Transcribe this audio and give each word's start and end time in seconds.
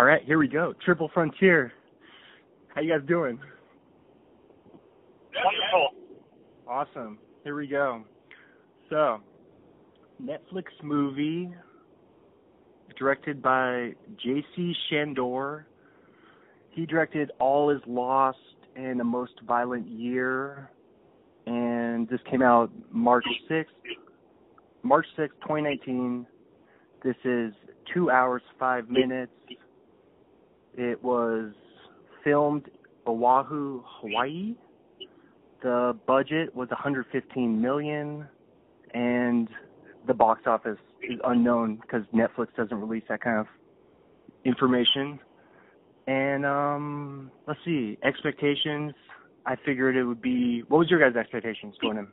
All 0.00 0.06
right, 0.06 0.24
here 0.24 0.38
we 0.38 0.48
go. 0.48 0.72
Triple 0.82 1.10
Frontier. 1.12 1.74
How 2.74 2.80
you 2.80 2.90
guys 2.90 3.06
doing? 3.06 3.38
Wonderful. 5.44 5.88
Awesome. 6.66 7.18
Here 7.44 7.54
we 7.54 7.66
go. 7.66 8.02
So, 8.88 9.20
Netflix 10.18 10.68
movie 10.82 11.52
directed 12.98 13.42
by 13.42 13.90
J.C. 14.24 14.72
Chandor. 14.90 15.64
He 16.70 16.86
directed 16.86 17.32
All 17.38 17.68
Is 17.68 17.82
Lost 17.86 18.38
and 18.76 18.98
The 18.98 19.04
Most 19.04 19.34
Violent 19.46 19.86
Year, 19.86 20.70
and 21.44 22.08
this 22.08 22.20
came 22.30 22.40
out 22.40 22.70
March 22.90 23.26
6th. 23.50 23.66
March 24.82 25.04
6th, 25.18 25.28
2019. 25.42 26.26
This 27.04 27.16
is 27.26 27.52
two 27.92 28.10
hours, 28.10 28.40
five 28.58 28.88
minutes. 28.88 29.32
It 30.76 31.02
was 31.02 31.52
filmed 32.24 32.70
Oahu, 33.06 33.82
Hawaii. 33.84 34.54
The 35.62 35.98
budget 36.06 36.54
was 36.54 36.68
115 36.70 37.60
million, 37.60 38.26
and 38.94 39.48
the 40.06 40.14
box 40.14 40.42
office 40.46 40.78
is 41.02 41.18
unknown 41.24 41.76
because 41.76 42.02
Netflix 42.14 42.48
doesn't 42.56 42.80
release 42.80 43.04
that 43.08 43.20
kind 43.20 43.38
of 43.38 43.46
information. 44.44 45.18
And 46.06 46.46
um, 46.46 47.30
let's 47.46 47.60
see, 47.64 47.98
expectations. 48.02 48.94
I 49.46 49.56
figured 49.64 49.96
it 49.96 50.04
would 50.04 50.22
be. 50.22 50.62
What 50.68 50.78
was 50.78 50.90
your 50.90 51.00
guys' 51.00 51.16
expectations 51.16 51.74
going 51.80 51.98
in? 51.98 52.06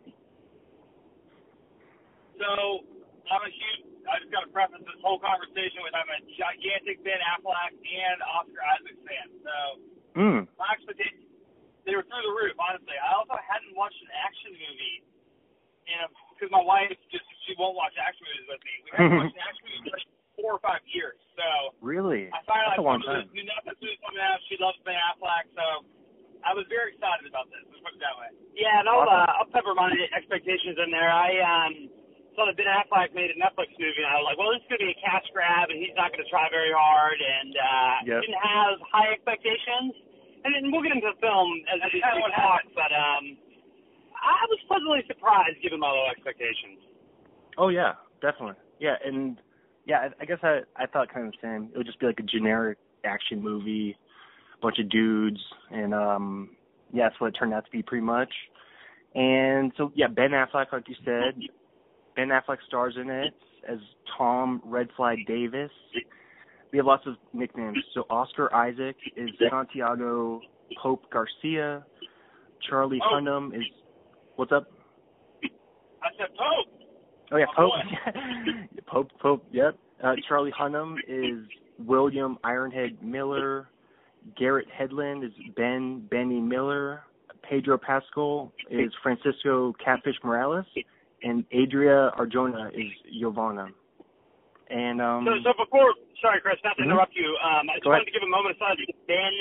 So 2.38 2.86
I'm 3.32 3.42
a 3.42 3.52
huge. 3.52 3.87
I 4.08 4.20
just 4.24 4.32
got 4.32 4.44
to 4.48 4.52
preface 4.52 4.82
this 4.88 5.00
whole 5.04 5.20
conversation 5.20 5.84
with 5.84 5.92
I'm 5.96 6.08
a 6.08 6.20
gigantic 6.40 7.04
Ben 7.04 7.20
Affleck 7.36 7.76
and 7.76 8.18
Oscar 8.23 8.62
Isaac 8.80 8.98
fan. 9.04 9.28
So 9.44 9.56
Mm. 10.18 10.50
my 10.58 10.66
expectations 10.73 11.30
they 11.86 11.94
were 11.95 12.04
through 12.09 12.26
the 12.26 12.36
roof. 12.36 12.58
Honestly, 12.59 12.98
I 13.00 13.16
also 13.16 13.38
hadn't 13.38 13.72
watched 13.78 14.02
an 14.04 14.12
action 14.12 14.52
movie, 14.58 14.98
and 15.88 16.09
because 16.36 16.52
my 16.52 16.59
wife 16.64 16.92
just 17.14 17.23
she 17.48 17.56
won't 17.56 17.78
watch 17.80 17.96
action 17.96 18.26
movies 18.28 18.48
with 18.50 18.62
me. 18.66 18.73
We 18.84 18.90
haven't 18.98 19.16
watched 19.16 19.38
an 19.40 19.46
action 19.46 19.64
movie 19.72 19.81
for 19.88 19.94
like 19.96 20.08
four 20.36 20.52
or 20.58 20.62
five 20.66 20.84
years. 20.90 21.16
So 21.40 21.78
Really? 21.80 22.28
I 22.34 22.42
finally 22.50 22.76
That's 22.76 22.81
a 22.81 22.84
like 22.84 22.92
long 22.92 23.00
some 23.06 23.08
of 23.08 23.14
time. 23.14 23.24
this 23.24 23.31
new 23.38 23.46
Netflix 23.48 23.78
movies 23.80 24.00
coming 24.03 24.20
out. 24.26 24.40
She 24.52 24.56
loves 24.59 24.78
Ben 24.84 24.98
Affleck, 25.00 25.46
so 25.56 25.66
I 26.44 26.52
was 26.58 26.66
very 26.68 26.92
excited 26.98 27.24
about 27.30 27.48
this. 27.53 27.62
Let's 27.72 27.80
put 27.86 27.94
it 27.96 28.02
that 28.03 28.16
way. 28.20 28.30
Yeah, 28.58 28.81
and 28.84 28.90
I'll 28.90 29.06
Awesome. 29.08 29.31
uh, 29.31 29.38
I'll 29.40 29.52
pepper 29.53 29.72
my 29.78 29.94
expectations 30.18 30.76
in 30.81 30.90
there. 30.92 31.08
I 31.14 31.30
um 31.46 31.74
saw 32.38 32.46
that 32.46 32.54
Ben 32.54 32.70
Affleck 32.70 33.18
made 33.18 33.34
a 33.34 33.38
Netflix 33.42 33.74
movie, 33.82 34.06
and 34.06 34.14
I 34.14 34.22
was 34.22 34.30
like, 34.30 34.38
well, 34.38 34.54
this 34.54 34.62
is 34.62 34.70
gonna 34.70 34.86
be 34.86 34.94
a 34.94 35.02
cash 35.02 35.26
grab, 35.34 35.74
and 35.74 35.82
he's 35.82 35.98
not 35.98 36.14
gonna 36.14 36.30
try 36.30 36.46
very 36.54 36.70
hard, 36.70 37.18
and 37.18 37.52
uh, 37.58 37.96
Yep. 38.06 38.22
didn't 38.22 38.44
have 38.46 38.78
high 38.94 39.10
expectations. 39.10 39.98
And 40.46 40.54
then 40.54 40.70
we'll 40.70 40.86
get 40.86 40.94
into 40.94 41.10
the 41.10 41.18
film 41.18 41.50
as 41.74 41.82
we 41.90 42.00
talk, 42.00 42.62
but 42.78 42.94
um, 42.94 43.36
I 44.14 44.46
was 44.54 44.62
pleasantly 44.70 45.02
surprised 45.10 45.58
given 45.66 45.82
my 45.82 45.90
low 45.90 46.06
expectations. 46.14 46.78
Oh 47.58 47.74
yeah, 47.74 47.98
definitely. 48.22 48.62
Yeah, 48.78 49.02
and 49.02 49.42
yeah, 49.90 50.06
I, 50.06 50.22
I 50.22 50.26
guess 50.30 50.38
I 50.46 50.62
I 50.78 50.86
thought 50.86 51.10
kind 51.10 51.26
of 51.26 51.34
the 51.34 51.42
same. 51.42 51.74
It 51.74 51.78
would 51.82 51.90
just 51.90 52.00
be 52.00 52.06
like 52.06 52.22
a 52.22 52.30
generic 52.30 52.78
action 53.04 53.42
movie, 53.42 53.98
bunch 54.62 54.78
of 54.78 54.90
dudes, 54.94 55.42
and 55.74 55.94
um 55.94 56.54
yeah, 56.94 57.10
that's 57.10 57.20
what 57.20 57.34
it 57.34 57.38
turned 57.38 57.54
out 57.54 57.66
to 57.66 57.72
be 57.72 57.82
pretty 57.82 58.06
much. 58.06 58.32
And 59.16 59.74
so 59.76 59.92
yeah, 59.96 60.08
Ben 60.08 60.32
Affleck, 60.32 60.72
like 60.72 60.88
you 60.88 60.96
said, 61.04 61.34
Ben 62.18 62.30
Affleck 62.30 62.58
stars 62.68 62.96
in 63.00 63.10
it 63.10 63.34
as 63.70 63.78
Tom 64.18 64.62
Redfly 64.68 65.26
Davis. 65.28 65.72
We 66.74 66.78
have 66.78 66.86
lots 66.88 67.06
of 67.06 67.14
nicknames. 67.32 67.78
So 67.94 68.06
Oscar 68.09 68.54
Isaac 68.54 68.98
is 69.16 69.30
Santiago 69.50 70.42
Pope 70.82 71.06
Garcia. 71.12 71.86
Charlie 72.68 73.00
Oh. 73.06 73.14
Hunnam 73.16 73.56
is 73.56 73.64
what's 74.36 74.52
up? 74.52 74.66
I 75.44 76.09
said, 76.18 76.28
Pope. 76.36 76.81
Oh 77.31 77.38
yeah, 77.38 77.46
Pope. 77.56 77.72
boy. 77.72 78.52
Pope, 78.88 79.12
Pope. 79.22 79.46
Yep. 79.52 79.78
Uh, 80.03 80.14
Charlie 80.28 80.52
Hunnam 80.59 80.96
is 81.08 81.47
William 81.80 82.38
Ironhead 82.44 83.00
Miller. 83.03 83.70
Garrett 84.38 84.68
Hedlund 84.78 85.24
is 85.24 85.31
Ben 85.56 86.06
Benny 86.09 86.40
Miller. 86.41 87.03
Pedro 87.47 87.78
Pascal 87.78 88.52
is 88.70 88.91
Francisco 89.02 89.74
Catfish 89.84 90.18
Morales, 90.24 90.66
and 91.23 91.45
Adria 91.53 92.11
Arjona 92.17 92.69
is 92.73 92.91
Giovanna. 93.19 93.69
And 94.69 95.01
um, 95.01 95.23
So, 95.25 95.33
so 95.47 95.51
before, 95.66 95.94
sorry, 96.22 96.41
Chris, 96.41 96.59
not 96.63 96.75
to 96.78 96.83
Mhm. 96.83 96.91
interrupt 96.91 97.16
you. 97.16 97.25
Um, 97.41 97.69
I 97.69 97.79
just 97.79 97.83
Go 97.85 97.91
ahead. 97.91 98.03
wanted 98.03 98.11
to 98.11 98.16
give 98.19 98.23
a 98.23 98.28
moment 98.28 98.51
of 98.55 98.59
silence. 98.59 98.81
Ben, 99.07 99.33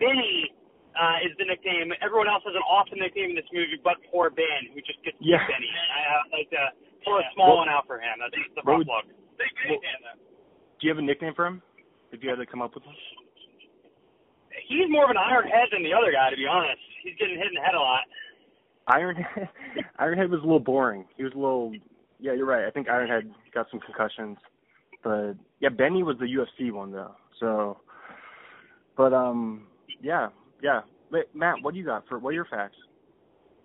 Benny 0.00 0.50
uh, 0.96 1.18
is 1.26 1.36
the 1.38 1.44
nickname. 1.44 1.92
Everyone 2.00 2.28
else 2.28 2.42
has 2.46 2.54
an 2.54 2.62
awesome 2.64 2.98
nickname 2.98 3.30
in 3.30 3.36
this 3.36 3.50
movie, 3.52 3.76
but 3.82 3.98
poor 4.10 4.30
Ben, 4.30 4.70
who 4.72 4.80
just 4.80 5.02
gets 5.04 5.16
Yeah. 5.20 5.44
Benny. 5.46 5.68
I 5.68 6.00
uh, 6.16 6.22
like 6.32 6.48
to 6.50 6.62
pull 7.04 7.18
a 7.18 7.24
small 7.34 7.48
What- 7.60 7.66
one 7.66 7.68
out 7.68 7.86
for 7.86 7.98
him. 8.00 8.16
That's 8.18 8.32
the 8.54 8.62
what 8.64 8.78
rough 8.78 8.86
look. 8.86 9.06
Big 9.36 9.50
Benny 9.62 9.78
fan, 9.82 10.18
do 10.80 10.86
you 10.86 10.90
have 10.90 10.98
a 10.98 11.02
nickname 11.02 11.34
for 11.34 11.46
him? 11.46 11.62
If 12.12 12.22
you 12.22 12.30
had 12.30 12.38
to 12.38 12.46
come 12.46 12.62
up 12.62 12.74
with 12.74 12.86
one. 12.86 12.94
He's 14.68 14.88
more 14.88 15.04
of 15.04 15.10
an 15.10 15.18
iron 15.18 15.48
head 15.48 15.68
than 15.72 15.82
the 15.82 15.92
other 15.92 16.12
guy, 16.12 16.30
to 16.30 16.36
be 16.36 16.46
honest. 16.46 16.78
He's 17.02 17.16
getting 17.18 17.36
hit 17.36 17.48
in 17.48 17.54
the 17.54 17.60
head 17.60 17.74
a 17.74 17.80
lot. 17.80 18.04
Ironhead, 18.88 19.48
Ironhead 20.00 20.30
was 20.30 20.40
a 20.40 20.44
little 20.44 20.60
boring. 20.60 21.06
He 21.16 21.24
was 21.24 21.32
a 21.32 21.38
little. 21.38 21.72
Yeah, 22.20 22.32
you're 22.32 22.46
right. 22.46 22.64
I 22.66 22.70
think 22.70 22.88
Ironhead 22.88 23.30
got 23.52 23.66
some 23.70 23.80
concussions, 23.80 24.38
but 25.02 25.34
yeah, 25.60 25.68
Benny 25.70 26.02
was 26.02 26.16
the 26.18 26.26
UFC 26.26 26.72
one 26.72 26.92
though. 26.92 27.14
So, 27.40 27.78
but 28.96 29.12
um, 29.12 29.66
yeah, 30.02 30.28
yeah. 30.62 30.80
Matt, 31.32 31.56
what 31.62 31.74
do 31.74 31.78
you 31.78 31.86
got 31.86 32.08
for 32.08 32.18
what 32.18 32.30
are 32.30 32.32
your 32.32 32.46
facts? 32.46 32.76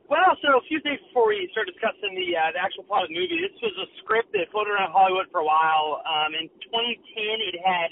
Well, 0.10 0.34
so 0.42 0.58
a 0.58 0.66
few 0.66 0.82
things 0.82 0.98
before 1.06 1.30
we 1.30 1.46
start 1.54 1.70
discussing 1.70 2.18
the 2.18 2.34
uh, 2.34 2.50
the 2.58 2.62
actual 2.62 2.82
plot 2.90 3.06
of 3.06 3.14
the 3.14 3.18
movie. 3.22 3.46
This 3.46 3.54
was 3.62 3.78
a 3.78 3.88
script 4.02 4.34
that 4.34 4.50
floated 4.50 4.74
around 4.74 4.90
Hollywood 4.90 5.30
for 5.30 5.42
a 5.42 5.46
while. 5.46 6.02
Um, 6.02 6.34
in 6.34 6.50
2010, 6.66 7.46
it 7.46 7.62
had 7.62 7.90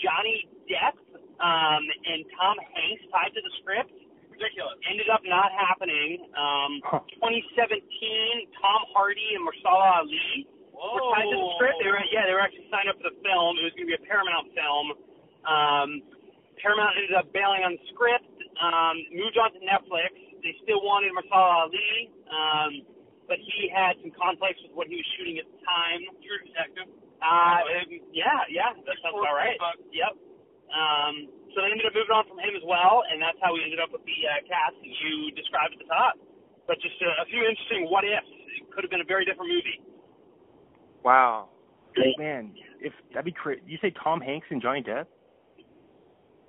Johnny 0.00 0.48
Depp 0.64 0.96
um, 1.36 1.84
and 1.84 2.24
Tom 2.32 2.56
Hanks 2.64 3.04
tied 3.12 3.36
to 3.36 3.44
the 3.44 3.52
script. 3.60 3.92
Ridiculous. 4.40 4.80
Ended 4.88 5.12
up 5.12 5.20
not 5.28 5.52
happening. 5.52 6.24
Um, 6.32 6.80
Huh. 6.88 7.04
2017, 7.20 8.48
Tom 8.56 8.80
Hardy 8.96 9.36
and 9.36 9.44
Mahershala 9.44 10.00
Ali 10.00 10.48
were 10.72 10.96
tied 11.12 11.28
to 11.28 11.36
the 11.36 11.48
script. 11.60 11.76
They 11.84 11.92
were 11.92 12.00
yeah, 12.08 12.24
they 12.24 12.32
were 12.32 12.40
actually 12.40 12.64
signed 12.72 12.88
up 12.88 12.96
for 12.96 13.12
the 13.12 13.16
film. 13.20 13.60
It 13.60 13.68
was 13.68 13.74
going 13.76 13.84
to 13.84 13.92
be 13.92 13.98
a 14.00 14.04
Paramount 14.08 14.48
film. 14.56 14.86
Um, 15.44 15.88
Paramount 16.56 16.96
ended 16.96 17.12
up 17.20 17.28
bailing 17.36 17.68
on 17.68 17.76
the 17.76 17.84
script. 17.92 18.32
Um, 18.64 18.96
moved 19.12 19.36
on 19.36 19.52
to 19.52 19.60
Netflix. 19.60 20.12
They 20.40 20.56
still 20.64 20.80
wanted 20.80 21.12
Mahershala 21.12 21.68
Ali, 21.68 22.08
um, 22.32 22.72
but 23.28 23.36
he 23.44 23.68
had 23.68 24.00
some 24.00 24.12
conflicts 24.16 24.60
with 24.64 24.72
what 24.72 24.88
he 24.88 24.96
was 24.96 25.08
shooting 25.20 25.36
at 25.36 25.44
the 25.52 25.60
time. 25.60 26.00
True 26.24 26.40
Detective. 26.48 26.88
Uh, 27.20 27.60
um, 27.60 27.92
yeah, 28.16 28.40
yeah, 28.48 28.72
that 28.72 28.96
sounds 29.04 29.20
about 29.20 29.36
right. 29.36 29.60
Yep. 29.92 30.16
Um, 30.70 31.14
so 31.50 31.62
they 31.66 31.70
ended 31.74 31.86
up 31.86 31.94
moving 31.94 32.14
on 32.14 32.24
from 32.30 32.38
him 32.38 32.54
as 32.54 32.62
well, 32.62 33.02
and 33.10 33.18
that's 33.18 33.38
how 33.42 33.50
we 33.50 33.62
ended 33.66 33.82
up 33.82 33.90
with 33.90 34.06
the 34.06 34.18
uh, 34.26 34.38
cast 34.46 34.78
that 34.78 34.86
you 35.02 35.34
described 35.34 35.74
at 35.74 35.80
the 35.82 35.90
top. 35.90 36.14
But 36.70 36.78
just 36.78 36.94
a, 37.02 37.10
a 37.22 37.26
few 37.26 37.42
interesting 37.42 37.90
what 37.90 38.06
ifs. 38.06 38.30
It 38.62 38.70
could 38.70 38.86
have 38.86 38.92
been 38.94 39.02
a 39.02 39.08
very 39.08 39.26
different 39.26 39.50
movie. 39.50 39.82
Wow, 41.02 41.48
man, 42.18 42.54
if 42.78 42.92
that'd 43.10 43.24
be 43.24 43.34
crazy. 43.34 43.62
You 43.66 43.78
say 43.82 43.90
Tom 43.98 44.20
Hanks 44.20 44.46
and 44.50 44.60
Johnny 44.62 44.82
Depp? 44.84 45.10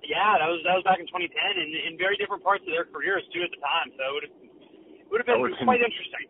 Yeah, 0.04 0.38
that 0.38 0.46
was 0.50 0.60
that 0.66 0.74
was 0.74 0.84
back 0.84 0.98
in 0.98 1.06
2010, 1.06 1.30
and 1.34 1.70
in 1.88 1.98
very 1.98 2.18
different 2.18 2.42
parts 2.42 2.62
of 2.66 2.70
their 2.74 2.84
careers 2.84 3.22
too 3.34 3.42
at 3.42 3.50
the 3.50 3.58
time. 3.62 3.90
So 3.96 4.02
it 4.02 4.12
would 4.12 4.24
have 4.28 4.34
would 5.10 5.18
have 5.22 5.26
been 5.26 5.40
would've 5.40 5.58
been- 5.58 5.66
quite 5.66 5.82
interesting. 5.82 6.26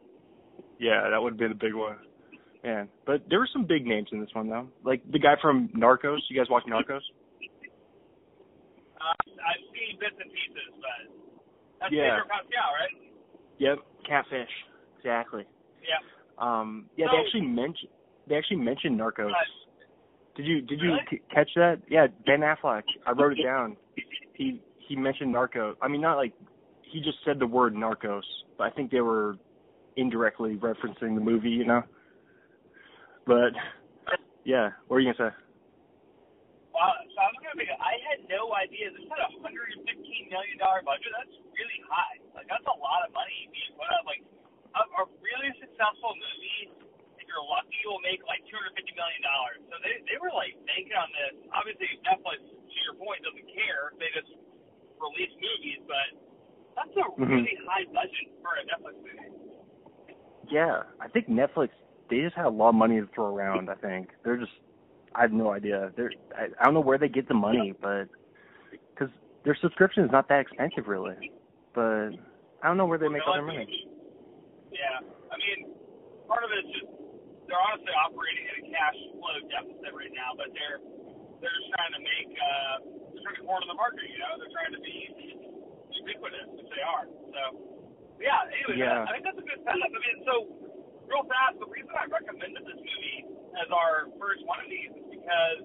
Yeah, 0.79 1.09
that 1.11 1.21
would 1.21 1.35
have 1.35 1.41
been 1.41 1.53
a 1.53 1.59
big 1.59 1.75
one. 1.75 1.97
Man, 2.65 2.89
but 3.07 3.23
there 3.29 3.39
were 3.39 3.49
some 3.53 3.65
big 3.67 3.87
names 3.87 4.09
in 4.13 4.21
this 4.21 4.31
one 4.35 4.49
though. 4.49 4.69
Like 4.85 5.03
the 5.11 5.19
guy 5.19 5.35
from 5.41 5.69
Narcos. 5.75 6.19
You 6.31 6.39
guys 6.39 6.49
watch 6.49 6.65
Narcos? 6.65 7.03
Uh, 9.03 9.15
I've 9.43 9.65
seen 9.75 9.99
bits 9.99 10.15
and 10.23 10.31
pieces, 10.31 10.71
but 10.79 11.01
that's 11.81 11.93
Yeah. 11.93 12.23
Pedro 12.23 12.29
Pascal, 12.31 12.73
right? 12.79 12.97
Yep, 13.59 13.79
Catfish. 14.05 14.51
Exactly. 14.99 15.47
Yeah. 15.83 15.99
Um, 16.39 16.89
yeah, 16.97 17.09
they 17.11 17.19
actually 17.19 17.43
mentioned 17.43 17.91
they 18.29 18.37
actually 18.37 18.59
mentioned 18.59 18.99
Narcos. 18.99 19.33
Right. 19.33 19.47
Did 20.37 20.47
you 20.47 20.61
did 20.63 20.81
you 20.81 20.93
Really? 20.93 21.07
c- 21.11 21.23
catch 21.31 21.51
that? 21.57 21.83
Yeah, 21.89 22.07
Ben 22.25 22.41
Affleck. 22.41 22.85
I 23.05 23.11
wrote 23.13 23.39
it 23.39 23.43
down. 23.43 23.77
He 24.35 24.63
he 24.79 24.95
mentioned 24.97 25.35
Narcos. 25.35 25.77
I 25.83 25.89
mean, 25.89 26.01
not 26.01 26.17
like 26.17 26.33
he 26.83 27.01
just 27.01 27.19
said 27.25 27.39
the 27.39 27.47
word 27.47 27.75
Narcos, 27.75 28.23
but 28.57 28.65
I 28.65 28.71
think 28.71 28.91
they 28.91 29.01
were 29.01 29.37
indirectly 29.97 30.57
referencing 30.57 31.15
the 31.15 31.21
movie, 31.21 31.51
you 31.51 31.65
know. 31.65 31.83
But 33.27 33.53
yeah, 34.45 34.71
what 34.87 34.97
were 34.97 35.01
you 35.01 35.13
gonna 35.13 35.31
say? 35.31 35.37
Wow. 36.73 36.93
So 37.15 37.21
I'm 37.21 37.42
gonna. 37.57 37.77
I 37.81 37.95
had 38.13 38.25
no 38.29 38.53
idea 38.57 38.91
this 38.93 39.05
had 39.09 39.23
a 39.23 39.31
115 39.41 39.85
million 40.31 40.57
dollar 40.59 40.81
budget. 40.85 41.13
That's 41.17 41.37
really 41.53 41.81
high. 41.89 42.19
Like 42.37 42.49
that's 42.49 42.67
a 42.67 42.79
lot 42.79 43.05
of 43.07 43.11
money 43.13 43.49
being 43.53 43.73
put 43.77 43.89
out. 43.93 44.05
Like 44.09 44.23
a, 44.77 44.83
a 45.01 45.05
really 45.21 45.51
successful 45.61 46.13
movie. 46.17 46.73
It 47.21 47.29
you're 47.29 47.45
lucky, 47.49 47.81
will 47.89 48.03
make 48.05 48.21
like 48.29 48.45
two 48.49 48.57
hundred 48.61 48.77
fifty 48.77 48.93
million 48.93 49.23
dollars. 49.25 49.61
So 49.73 49.81
they 49.81 50.05
they 50.05 50.19
were 50.21 50.33
like 50.33 50.53
banking 50.69 50.97
on 50.97 51.09
this. 51.17 51.35
Obviously, 51.53 51.89
Netflix, 52.05 52.45
to 52.45 52.77
your 52.85 52.97
point, 53.01 53.25
doesn't 53.25 53.49
care. 53.53 53.97
They 53.97 54.11
just 54.13 54.33
release 55.01 55.33
movies, 55.41 55.81
but 55.89 56.09
that's 56.77 56.95
a 56.97 57.05
Mhm. 57.17 57.33
really 57.33 57.57
high 57.65 57.85
budget 57.89 58.29
for 58.45 58.53
a 58.61 58.63
Netflix 58.69 58.97
movie. 59.01 59.33
Yeah, 60.51 60.85
I 61.01 61.09
think 61.09 61.29
Netflix 61.29 61.71
they 62.11 62.21
just 62.21 62.37
have 62.37 62.47
a 62.47 62.55
lot 62.55 62.71
of 62.71 62.75
money 62.77 63.01
to 63.01 63.07
throw 63.17 63.33
around. 63.35 63.71
I 63.71 63.75
think 63.77 64.11
they're 64.23 64.37
just 64.37 64.53
I 65.15 65.23
have 65.23 65.33
no 65.33 65.53
idea. 65.53 65.93
They're 65.97 66.13
I, 66.37 66.49
I 66.61 66.65
don't 66.65 66.75
know 66.75 66.81
where 66.81 66.99
they 66.99 67.09
get 67.09 67.29
the 67.29 67.35
money, 67.35 67.75
but 67.81 68.09
because 68.71 69.13
their 69.45 69.57
subscription 69.61 70.05
is 70.05 70.11
not 70.11 70.29
that 70.29 70.41
expensive 70.41 70.89
really. 70.89 71.31
But 71.75 72.17
I 72.63 72.69
don't 72.69 72.77
know 72.77 72.87
where 72.87 72.99
they 72.99 73.09
make 73.09 73.23
all 73.27 73.35
their 73.35 73.45
money. 73.45 73.67
Yeah, 74.73 75.05
I 75.29 75.37
mean, 75.37 75.77
part 76.29 76.45
of 76.45 76.51
it 76.53 76.65
is 76.65 76.69
just 76.73 76.89
they're 77.45 77.61
honestly 77.61 77.93
operating 77.93 78.45
at 78.49 78.57
a 78.61 78.65
cash 78.73 78.99
flow 79.13 79.37
deficit 79.53 79.93
right 79.93 80.15
now, 80.17 80.33
but 80.37 80.49
they're 80.57 80.81
they're 81.45 81.53
just 81.53 81.69
trying 81.77 81.93
to 81.93 82.01
make 82.01 82.31
uh 82.33 82.77
they're 83.13 83.25
trying 83.25 83.39
to 83.41 83.45
corner 83.45 83.69
the 83.69 83.77
market. 83.77 84.05
You 84.09 84.21
know, 84.21 84.33
they're 84.41 84.55
trying 84.55 84.73
to 84.73 84.81
be 84.81 84.97
ubiquitous, 85.93 86.49
which 86.57 86.71
they 86.73 86.85
are. 86.85 87.05
So 87.05 87.41
yeah. 88.17 88.49
Anyway, 88.49 88.81
Yeah. 88.81 89.05
I 89.05 89.13
think 89.13 89.29
that's 89.29 89.41
a 89.41 89.45
good 89.45 89.61
setup. 89.61 89.93
I 89.93 89.99
mean, 90.01 90.19
so 90.25 90.35
real 91.09 91.25
fast, 91.27 91.59
the 91.59 91.69
reason 91.69 91.91
I 91.95 92.07
recommended 92.11 92.63
this 92.67 92.79
movie 92.79 93.21
as 93.59 93.69
our 93.71 94.09
first 94.19 94.43
one 94.49 94.61
of 94.63 94.69
these 94.69 94.93
is 94.93 95.07
because 95.11 95.61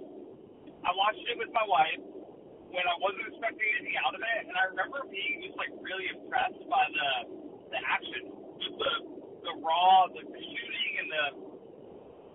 I 0.84 0.92
watched 0.94 1.24
it 1.26 1.38
with 1.38 1.52
my 1.54 1.66
wife 1.66 2.02
when 2.72 2.84
I 2.84 2.96
wasn't 3.00 3.32
expecting 3.32 3.68
anything 3.80 3.98
out 4.04 4.12
of 4.12 4.22
it, 4.22 4.42
and 4.48 4.56
I 4.56 4.68
remember 4.70 5.08
being 5.08 5.40
just 5.44 5.56
like 5.56 5.72
really 5.80 6.12
impressed 6.12 6.62
by 6.68 6.86
the 6.92 7.10
the 7.72 7.80
action, 7.84 8.32
just 8.60 8.76
the 8.76 8.94
the 9.48 9.54
raw, 9.64 10.12
the, 10.12 10.24
the 10.24 10.42
shooting, 10.44 10.92
and 11.00 11.08
the 11.08 11.26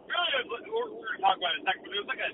really 0.09 0.31
it 0.41 0.49
was, 0.49 0.63
we're, 0.65 0.89
we're 0.97 1.13
gonna 1.17 1.25
talk 1.25 1.37
about 1.37 1.53
it 1.53 1.61
in 1.61 1.65
a 1.65 1.69
second, 1.69 1.83
but 1.85 1.93
it 1.93 2.01
was 2.01 2.11
like 2.13 2.25
a 2.25 2.33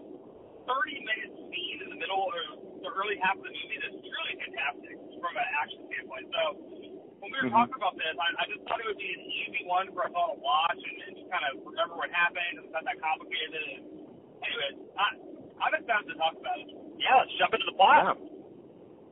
30 0.68 1.08
minute 1.08 1.32
scene 1.50 1.78
in 1.86 1.88
the 1.90 1.98
middle 1.98 2.22
or 2.22 2.42
the 2.84 2.90
early 2.94 3.18
half 3.18 3.34
of 3.34 3.42
the 3.42 3.50
movie 3.50 3.78
that's 3.82 3.98
really 3.98 4.34
fantastic 4.46 4.94
from 5.18 5.32
an 5.34 5.48
action 5.58 5.80
standpoint. 5.90 6.26
So 6.30 6.42
when 7.20 7.30
we 7.34 7.38
were 7.42 7.52
talking 7.52 7.74
about 7.74 7.98
this, 7.98 8.14
I, 8.14 8.28
I 8.38 8.44
just 8.46 8.62
thought 8.66 8.78
it 8.78 8.86
would 8.86 9.00
be 9.00 9.10
an 9.10 9.22
easy 9.26 9.62
one 9.66 9.90
for 9.94 10.06
us 10.06 10.14
all 10.14 10.34
to 10.34 10.38
watch 10.38 10.78
and, 10.78 10.96
and 11.06 11.12
just 11.18 11.28
kind 11.30 11.44
of 11.50 11.62
remember 11.66 11.98
what 11.98 12.10
happened. 12.14 12.62
It's 12.62 12.72
not 12.72 12.86
that 12.86 12.98
complicated. 13.02 13.62
And 13.74 13.82
anyways, 14.42 14.76
I, 14.94 15.06
I'm 15.62 15.74
excited 15.74 16.06
to 16.10 16.16
talk 16.16 16.34
about 16.38 16.58
it. 16.62 16.68
Yeah, 16.98 17.18
let's 17.18 17.34
jump 17.38 17.54
into 17.54 17.66
the 17.66 17.76
plot. 17.76 18.18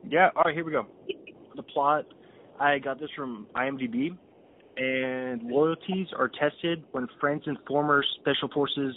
Yeah. 0.07 0.31
Yeah. 0.31 0.35
All 0.35 0.47
right, 0.47 0.55
here 0.55 0.63
we 0.63 0.71
go. 0.71 0.87
The 1.55 1.63
plot. 1.63 2.07
I 2.59 2.79
got 2.79 2.99
this 2.99 3.09
from 3.15 3.45
IMDb, 3.55 4.17
and 4.77 5.43
loyalties 5.43 6.07
are 6.17 6.27
tested 6.27 6.83
when 6.91 7.07
friends 7.19 7.43
and 7.45 7.57
former 7.67 8.03
special 8.19 8.49
forces 8.49 8.95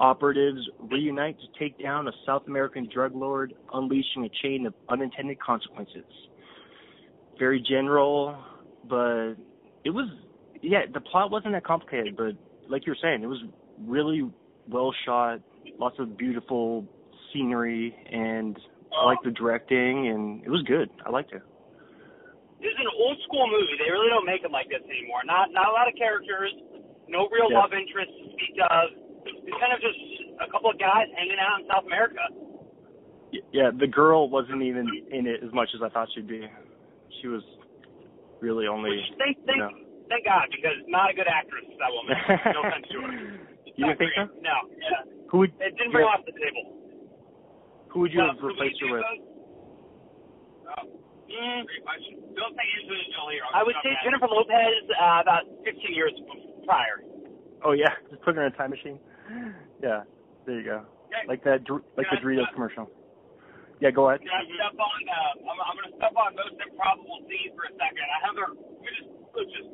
operatives 0.00 0.60
reunite 0.90 1.36
to 1.38 1.46
take 1.58 1.80
down 1.82 2.08
a 2.08 2.12
South 2.26 2.42
American 2.46 2.88
drug 2.92 3.14
lord, 3.14 3.54
unleashing 3.72 4.24
a 4.24 4.30
chain 4.42 4.66
of 4.66 4.74
unintended 4.88 5.38
consequences. 5.40 6.04
Very 7.38 7.60
general, 7.60 8.36
but 8.88 9.34
it 9.84 9.90
was 9.90 10.08
yeah. 10.62 10.86
The 10.92 11.00
plot 11.00 11.30
wasn't 11.30 11.52
that 11.54 11.64
complicated, 11.64 12.16
but 12.16 12.34
like 12.68 12.86
you 12.86 12.92
were 12.92 12.98
saying, 13.02 13.22
it 13.22 13.26
was 13.26 13.42
really 13.84 14.30
well 14.68 14.94
shot. 15.04 15.40
Lots 15.78 15.96
of 15.98 16.16
beautiful 16.16 16.86
scenery, 17.32 17.94
and 18.10 18.56
I 18.96 19.04
liked 19.06 19.24
the 19.24 19.32
directing, 19.32 20.08
and 20.08 20.44
it 20.44 20.50
was 20.50 20.62
good. 20.62 20.88
I 21.04 21.10
liked 21.10 21.32
it. 21.32 21.42
This 22.60 22.70
is 22.70 22.78
an 22.80 22.92
old 22.96 23.18
school 23.26 23.46
movie. 23.50 23.76
They 23.82 23.90
really 23.90 24.08
don't 24.08 24.24
make 24.24 24.42
them 24.42 24.52
like 24.52 24.68
this 24.70 24.80
anymore. 24.88 25.20
Not 25.26 25.50
not 25.50 25.68
a 25.68 25.72
lot 25.72 25.88
of 25.88 25.94
characters, 25.98 26.52
no 27.08 27.28
real 27.28 27.50
Yeah. 27.50 27.58
love 27.58 27.72
interest 27.74 28.12
to 28.14 28.24
speak 28.32 28.56
of. 28.70 28.84
It's 29.26 29.58
kind 29.58 29.72
of 29.72 29.80
just 29.80 29.98
a 30.40 30.48
couple 30.50 30.70
of 30.70 30.78
guys 30.78 31.08
hanging 31.16 31.36
out 31.40 31.60
in 31.60 31.66
South 31.66 31.84
America. 31.84 32.22
Yeah, 33.52 33.70
the 33.74 33.86
girl 33.88 34.30
wasn't 34.30 34.62
even 34.62 34.86
in 35.10 35.26
it 35.26 35.42
as 35.42 35.52
much 35.52 35.68
as 35.74 35.82
I 35.82 35.88
thought 35.88 36.08
she'd 36.14 36.28
be. 36.28 36.46
She 37.20 37.28
was 37.28 37.42
really 38.40 38.66
only. 38.66 38.90
Which 38.90 39.10
thank 39.18 39.36
thank 39.46 39.58
no. 39.58 39.70
thank 40.08 40.24
God 40.24 40.48
because 40.50 40.76
not 40.88 41.10
a 41.10 41.14
good 41.14 41.28
actress 41.30 41.64
that 41.78 41.90
woman. 41.92 42.14
no 42.54 42.60
offense 42.68 42.86
to 42.90 42.98
her. 43.02 43.12
You 43.76 43.86
didn't 43.86 43.98
think 43.98 44.12
so? 44.16 44.24
No. 44.42 44.56
Yeah. 44.78 45.02
Who 45.30 45.38
would 45.46 45.52
It 45.58 45.74
didn't 45.76 45.92
bring 45.92 46.06
yeah, 46.06 46.14
off 46.14 46.22
the 46.26 46.32
table. 46.36 46.64
who 47.90 48.00
would 48.06 48.12
you 48.12 48.20
Well, 48.22 48.34
have 48.34 48.42
replaced 48.42 48.78
her 48.82 48.92
with? 48.92 49.02
those? 49.02 49.22
Oh, 50.64 50.84
mm, 50.86 51.62
don't 52.36 52.54
say 52.54 52.66
Angelina 52.78 53.08
Jolie. 53.18 53.38
or 53.42 53.48
I 53.54 53.62
would 53.66 53.74
say 53.82 53.90
jump 53.90 53.98
back. 53.98 54.04
Jennifer 54.04 54.28
Lopez 54.30 54.84
uh, 54.94 55.20
about 55.22 55.42
15 55.64 55.94
years 55.94 56.12
prior. 56.66 57.02
Oh 57.64 57.72
yeah, 57.72 57.94
just 58.10 58.22
put 58.22 58.36
her 58.36 58.46
in 58.46 58.52
a 58.52 58.56
time 58.56 58.70
machine. 58.70 58.98
Yeah, 59.82 60.02
there 60.46 60.60
you 60.60 60.64
go. 60.64 60.84
Okay. 61.10 61.24
Like 61.28 61.42
that, 61.44 61.64
Dor- 61.64 61.82
like 61.96 62.06
the 62.10 62.18
Yeah, 62.18 62.24
Doritos 62.24 62.46
yeah. 62.48 62.54
commercial. 62.54 62.90
Yeah, 63.84 63.92
go 63.92 64.08
ahead. 64.08 64.24
Can 64.24 64.32
I 64.32 64.48
step 64.48 64.80
on? 64.80 65.00
Uh, 65.04 65.44
I'm, 65.52 65.58
I'm 65.60 65.76
going 65.76 65.92
to 65.92 65.96
step 66.00 66.16
on 66.16 66.32
most 66.32 66.56
improbable 66.56 67.20
scenes 67.28 67.52
for 67.52 67.68
a 67.68 67.72
second. 67.76 68.00
I 68.08 68.18
have 68.24 68.32
her. 68.40 68.48
We 68.80 68.88
just, 68.96 69.12
let's 69.36 69.52
just. 69.52 69.68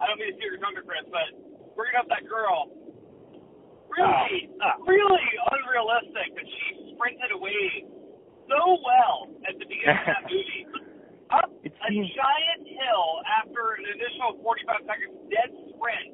I 0.00 0.08
don't 0.08 0.16
mean 0.16 0.32
to 0.32 0.36
steer 0.40 0.56
your 0.56 0.62
thunder, 0.64 0.80
Chris, 0.80 1.04
but 1.12 1.36
bringing 1.76 2.00
up 2.00 2.08
that 2.08 2.24
girl. 2.24 2.72
Really, 3.92 4.48
Ah. 4.64 4.80
really 4.88 5.28
unrealistic 5.52 6.32
that 6.32 6.48
she 6.48 6.96
sprinted 6.96 7.28
away 7.36 7.84
so 8.48 8.80
well 8.80 9.28
at 9.44 9.52
the 9.60 9.68
beginning 9.68 10.00
of 10.00 10.08
that 10.08 10.24
movie. 10.32 10.64
Up 11.28 11.52
It 11.60 11.76
a 11.76 11.88
giant 11.92 12.64
hill 12.72 13.04
after 13.36 13.76
an 13.76 13.84
additional 13.84 14.40
45 14.40 14.88
seconds 14.88 15.12
dead 15.28 15.52
sprint. 15.76 16.08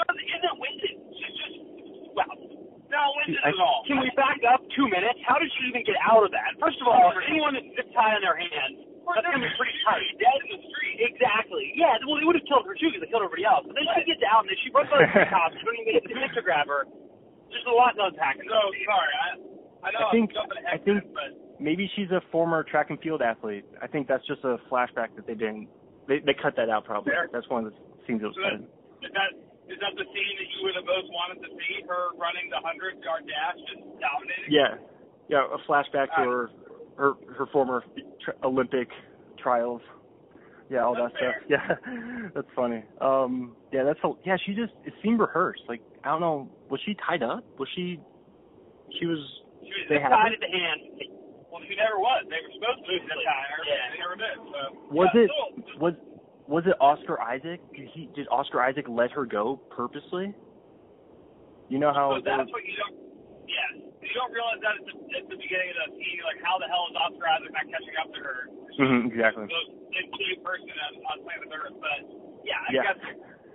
Doesn't 0.00 0.16
isn't 0.32 0.56
winded. 0.56 0.96
She's 1.12 1.34
just 1.44 1.56
well, 2.16 2.32
not 2.94 3.10
winded 3.18 3.42
I- 3.42 3.50
at 3.50 3.58
all. 3.58 3.82
Can 3.90 3.98
we 4.00 4.08
back 4.14 4.38
up 4.46 4.62
two 4.78 4.86
minutes? 4.88 5.18
How 5.26 5.36
did 5.42 5.50
she 5.58 5.68
even 5.74 5.82
get 5.84 5.98
out 6.00 6.22
of 6.22 6.30
that? 6.30 6.54
First 6.62 6.78
of 6.80 6.86
all, 6.86 7.10
for 7.12 7.20
anyone 7.26 7.58
with 7.58 7.66
zip 7.74 7.90
tie 7.92 8.14
on 8.14 8.22
their 8.22 8.38
hands, 8.38 8.86
that's 9.04 9.26
going 9.26 9.42
to 9.42 9.44
be 9.44 9.52
pretty 9.58 9.76
tight. 9.84 10.06
dead 10.22 10.38
in 10.48 10.56
the 10.56 10.60
street. 10.70 10.96
Exactly. 11.04 11.74
Yeah, 11.76 11.98
well, 12.06 12.16
they 12.16 12.24
would 12.24 12.38
have 12.38 12.46
killed 12.48 12.64
her 12.70 12.72
too 12.78 12.88
because 12.94 13.02
they 13.04 13.10
killed 13.10 13.26
everybody 13.26 13.44
else. 13.44 13.66
But 13.66 13.74
then 13.76 13.84
she 13.98 14.06
gets 14.08 14.22
out 14.24 14.46
and 14.46 14.54
then 14.54 14.58
she 14.62 14.70
runs 14.72 14.88
by 14.88 15.02
the 15.02 15.10
three 15.12 15.28
cops. 15.28 15.52
She 15.58 15.64
doesn't 15.66 15.80
even 15.84 15.92
get 15.98 16.02
the 16.06 16.12
chance 16.14 16.32
to 16.38 16.42
grab 16.46 16.66
her. 16.70 16.86
There's 17.50 17.66
a 17.68 17.74
lot 17.74 17.92
to 17.98 18.08
unpack. 18.08 18.38
in 18.40 18.46
So 18.48 18.56
sorry, 18.88 19.14
I 19.14 19.28
I 19.84 19.88
know 19.92 20.08
I 20.08 20.12
think- 20.14 20.30
am 20.32 20.34
jumping 20.38 20.64
I 20.64 20.78
think- 20.80 21.04
but 21.12 21.30
Maybe 21.60 21.86
she's 21.94 22.10
a 22.10 22.20
former 22.32 22.64
track 22.64 22.90
and 22.90 22.98
field 23.00 23.22
athlete. 23.22 23.64
I 23.80 23.86
think 23.86 24.08
that's 24.08 24.26
just 24.26 24.42
a 24.42 24.58
flashback 24.70 25.14
that 25.14 25.26
they 25.26 25.34
didn't. 25.38 25.68
They 26.08 26.18
they 26.18 26.34
cut 26.34 26.56
that 26.56 26.68
out 26.68 26.84
probably. 26.84 27.12
Fair. 27.12 27.28
That's 27.32 27.48
one 27.48 27.64
of 27.66 27.72
the 27.72 27.78
scenes 28.06 28.20
that 28.22 28.28
was 28.28 28.36
so 28.36 28.42
cut. 28.42 29.12
that 29.14 29.30
is 29.68 29.78
that 29.80 29.94
the 29.96 30.04
scene 30.04 30.34
that 30.38 30.48
you 30.56 30.58
would 30.68 30.76
have 30.76 30.84
most 30.88 31.08
wanted 31.12 31.40
to 31.44 31.50
see? 31.56 31.82
Her 31.88 32.12
running 32.20 32.50
the 32.50 32.60
hundred 32.60 33.00
yard 33.02 33.24
dash, 33.26 33.58
just 33.68 33.82
dominating. 34.00 34.50
Yeah, 34.52 34.76
yeah, 35.28 35.46
a 35.48 35.58
flashback 35.68 36.12
to 36.16 36.22
her 36.28 36.50
her 36.96 37.12
her 37.36 37.46
former 37.52 37.82
tr- 38.24 38.36
Olympic 38.44 38.88
trials. 39.38 39.80
Yeah, 40.70 40.84
all 40.84 40.94
that 40.96 41.12
That's 41.12 41.16
stuff. 41.20 41.36
Yeah, 41.52 42.30
that's 42.34 42.48
funny. 42.56 42.82
Um, 43.00 43.54
yeah, 43.72 43.84
that's 43.84 44.00
a, 44.04 44.10
yeah. 44.24 44.36
She 44.44 44.54
just 44.54 44.72
it 44.84 44.94
seemed 45.02 45.20
rehearsed. 45.20 45.62
Like 45.68 45.82
I 46.04 46.08
don't 46.08 46.20
know, 46.20 46.48
was 46.70 46.80
she 46.84 46.96
tied 47.06 47.22
up? 47.22 47.44
Was 47.58 47.68
she? 47.76 48.00
She 48.98 49.06
was. 49.06 49.20
She 49.60 49.68
was 49.68 49.86
They 49.88 49.96
just 50.00 50.08
tied 50.08 50.32
it? 50.32 50.40
at 50.40 50.44
the 50.44 50.52
hand. 50.52 50.80
Well, 51.52 51.62
she 51.68 51.76
never 51.76 51.96
was. 52.00 52.24
They 52.28 52.40
were 52.42 52.52
supposed 52.56 52.80
to 52.84 52.92
zip 52.98 53.16
tie 53.24 53.48
her, 53.52 53.60
but 53.62 53.68
Yeah. 53.68 53.88
they 53.92 53.98
never 54.02 54.16
did. 54.16 54.36
So 54.40 54.60
Was 54.92 55.08
yeah, 55.14 55.20
it 55.22 55.30
still- 55.30 55.80
was 55.80 55.94
was 56.46 56.64
it 56.66 56.76
Oscar 56.80 57.20
Isaac? 57.20 57.60
Did 57.74 57.88
he 57.92 58.10
did 58.14 58.28
Oscar 58.28 58.60
Isaac 58.60 58.84
let 58.88 59.10
her 59.12 59.24
go 59.24 59.60
purposely? 59.70 60.34
You 61.68 61.78
know 61.80 61.92
how 61.92 62.12
so 62.16 62.20
that's 62.20 62.50
what 62.52 62.64
you 62.68 62.76
don't. 62.76 62.96
Yeah, 63.48 63.88
you 64.04 64.12
don't 64.12 64.32
realize 64.32 64.60
that 64.60 64.76
at 64.76 64.84
the, 64.84 64.94
at 65.16 65.24
the 65.28 65.38
beginning 65.40 65.72
of 65.72 65.76
the 65.88 65.96
scene. 65.96 66.16
You're 66.20 66.28
like, 66.28 66.40
how 66.44 66.60
the 66.60 66.68
hell 66.68 66.84
is 66.92 66.96
Oscar 66.96 67.24
Isaac 67.28 67.52
not 67.52 67.66
catching 67.72 67.96
up 67.96 68.08
to 68.12 68.20
her? 68.20 68.38
Mhm, 68.76 69.08
exactly. 69.08 69.48
the 69.48 69.54
most 69.54 69.72
same 69.94 70.40
person 70.44 70.68
on, 70.68 70.92
on 71.08 71.16
planet 71.24 71.48
Earth. 71.48 71.76
But 71.80 72.00
yeah, 72.44 72.60
I 72.60 72.70
Yeah. 72.72 72.92
guess 72.92 73.00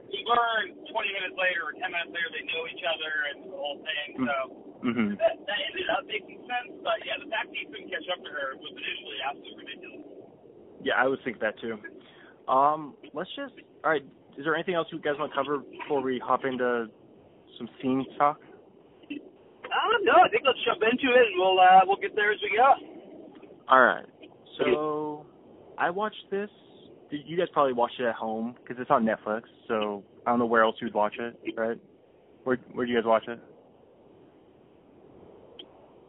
you 0.09 0.21
learn 0.25 0.73
20 0.89 1.13
minutes 1.13 1.37
later 1.37 1.69
or 1.69 1.73
10 1.77 1.85
minutes 1.93 2.09
later 2.09 2.29
they 2.33 2.45
know 2.49 2.65
each 2.73 2.81
other 2.85 3.11
and 3.29 3.37
the 3.45 3.57
whole 3.57 3.77
thing. 3.85 4.07
So 4.25 4.35
Mhm. 4.81 5.17
that, 5.21 5.37
that 5.45 5.59
ended 5.69 5.89
up 5.93 6.05
making 6.09 6.41
sense. 6.47 6.73
But 6.81 7.05
yeah, 7.05 7.21
the 7.21 7.29
fact 7.29 7.53
that 7.53 7.57
he 7.57 7.65
couldn't 7.69 7.89
catch 7.89 8.07
up 8.09 8.23
to 8.23 8.31
her 8.31 8.55
was 8.57 8.71
initially 8.73 9.19
absolutely 9.21 9.65
ridiculous. 9.65 10.05
Yeah, 10.81 10.95
I 10.97 11.05
would 11.07 11.21
think 11.21 11.39
that 11.39 11.59
too. 11.59 11.77
Um, 12.49 12.95
let's 13.13 13.29
just. 13.35 13.53
All 13.83 13.91
right. 13.91 14.03
Is 14.37 14.45
there 14.45 14.55
anything 14.55 14.75
else 14.75 14.87
you 14.91 14.99
guys 14.99 15.13
want 15.19 15.31
to 15.31 15.37
cover 15.37 15.59
before 15.59 16.01
we 16.01 16.21
hop 16.23 16.45
into 16.45 16.87
some 17.57 17.69
scene 17.81 18.05
talk? 18.17 18.39
Uh, 19.11 19.97
no, 20.01 20.13
I 20.13 20.29
think 20.29 20.43
let's 20.45 20.59
jump 20.65 20.81
into 20.81 21.13
it 21.13 21.27
and 21.27 21.35
we'll 21.37 21.59
uh, 21.59 21.81
we'll 21.85 21.97
get 21.97 22.15
there 22.15 22.31
as 22.31 22.39
we 22.41 22.57
go. 22.57 23.53
All 23.69 23.81
right. 23.81 24.05
So 24.57 25.25
I 25.77 25.89
watched 25.89 26.25
this. 26.31 26.49
You 27.11 27.37
guys 27.37 27.47
probably 27.53 27.73
watched 27.73 27.99
it 27.99 28.05
at 28.05 28.15
home 28.15 28.55
because 28.61 28.77
it's 28.81 28.91
on 28.91 29.05
Netflix. 29.05 29.43
So 29.67 30.03
I 30.25 30.31
don't 30.31 30.39
know 30.39 30.45
where 30.45 30.63
else 30.63 30.75
you'd 30.81 30.93
watch 30.93 31.15
it, 31.19 31.37
right? 31.57 31.77
Where 32.43 32.57
Where 32.73 32.85
do 32.85 32.91
you 32.91 32.97
guys 32.97 33.05
watch 33.05 33.23
it? 33.27 33.39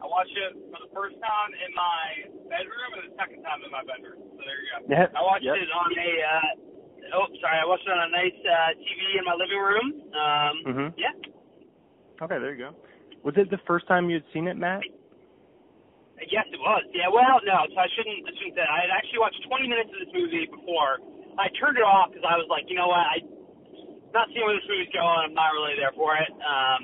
I 0.01 0.05
watched 0.09 0.33
it 0.33 0.57
for 0.73 0.81
the 0.81 0.91
first 0.91 1.15
time 1.21 1.49
in 1.53 1.71
my 1.77 2.01
bedroom 2.49 2.89
and 2.97 3.03
the 3.09 3.13
second 3.21 3.45
time 3.45 3.61
in 3.61 3.69
my 3.69 3.85
bedroom. 3.85 4.17
So 4.33 4.41
there 4.41 4.57
you 4.59 4.69
go. 4.73 4.77
Yeah. 4.89 5.07
I 5.13 5.21
watched 5.21 5.45
Yep. 5.45 5.55
it 5.61 5.69
on 5.69 5.89
a 5.93 6.09
uh, 6.25 7.15
oh 7.21 7.25
sorry, 7.39 7.57
I 7.61 7.65
watched 7.69 7.85
it 7.85 7.93
on 7.93 8.01
a 8.09 8.11
nice 8.11 8.39
uh, 8.41 8.71
TV 8.81 8.99
in 9.21 9.23
my 9.25 9.35
living 9.37 9.61
room. 9.61 9.87
Um, 10.17 10.53
Mhm. 10.65 10.87
yeah, 10.97 11.13
Okay, 12.21 12.37
there 12.37 12.53
you 12.53 12.69
go. 12.69 12.75
Was 13.23 13.37
it 13.37 13.49
the 13.49 13.57
first 13.65 13.87
time 13.87 14.09
you 14.09 14.17
had 14.21 14.25
seen 14.33 14.47
it, 14.47 14.57
Matt? 14.57 14.81
Yes, 16.29 16.45
it 16.53 16.59
was. 16.61 16.83
Yeah, 16.93 17.09
well, 17.09 17.41
no, 17.45 17.65
so 17.73 17.77
I 17.81 17.89
shouldn't, 17.97 18.29
I 18.29 18.31
shouldn't 18.37 18.53
say 18.53 18.61
that. 18.61 18.69
I 18.69 18.81
had 18.85 18.91
actually 18.93 19.19
watched 19.25 19.41
20 19.41 19.67
minutes 19.67 19.89
of 19.89 20.05
this 20.05 20.13
movie 20.13 20.45
before. 20.45 21.01
I 21.41 21.49
turned 21.57 21.77
it 21.81 21.83
off 21.85 22.13
because 22.13 22.21
I 22.25 22.37
was 22.37 22.45
like, 22.45 22.69
you 22.69 22.77
know 22.77 22.87
what, 22.93 23.01
I 23.09 23.25
not 24.13 24.27
seeing 24.29 24.43
where 24.45 24.53
this 24.53 24.67
movie's 24.69 24.91
going. 24.93 25.31
I'm 25.31 25.33
not 25.33 25.49
really 25.55 25.73
there 25.79 25.93
for 25.95 26.13
it. 26.17 26.29
Um, 26.45 26.81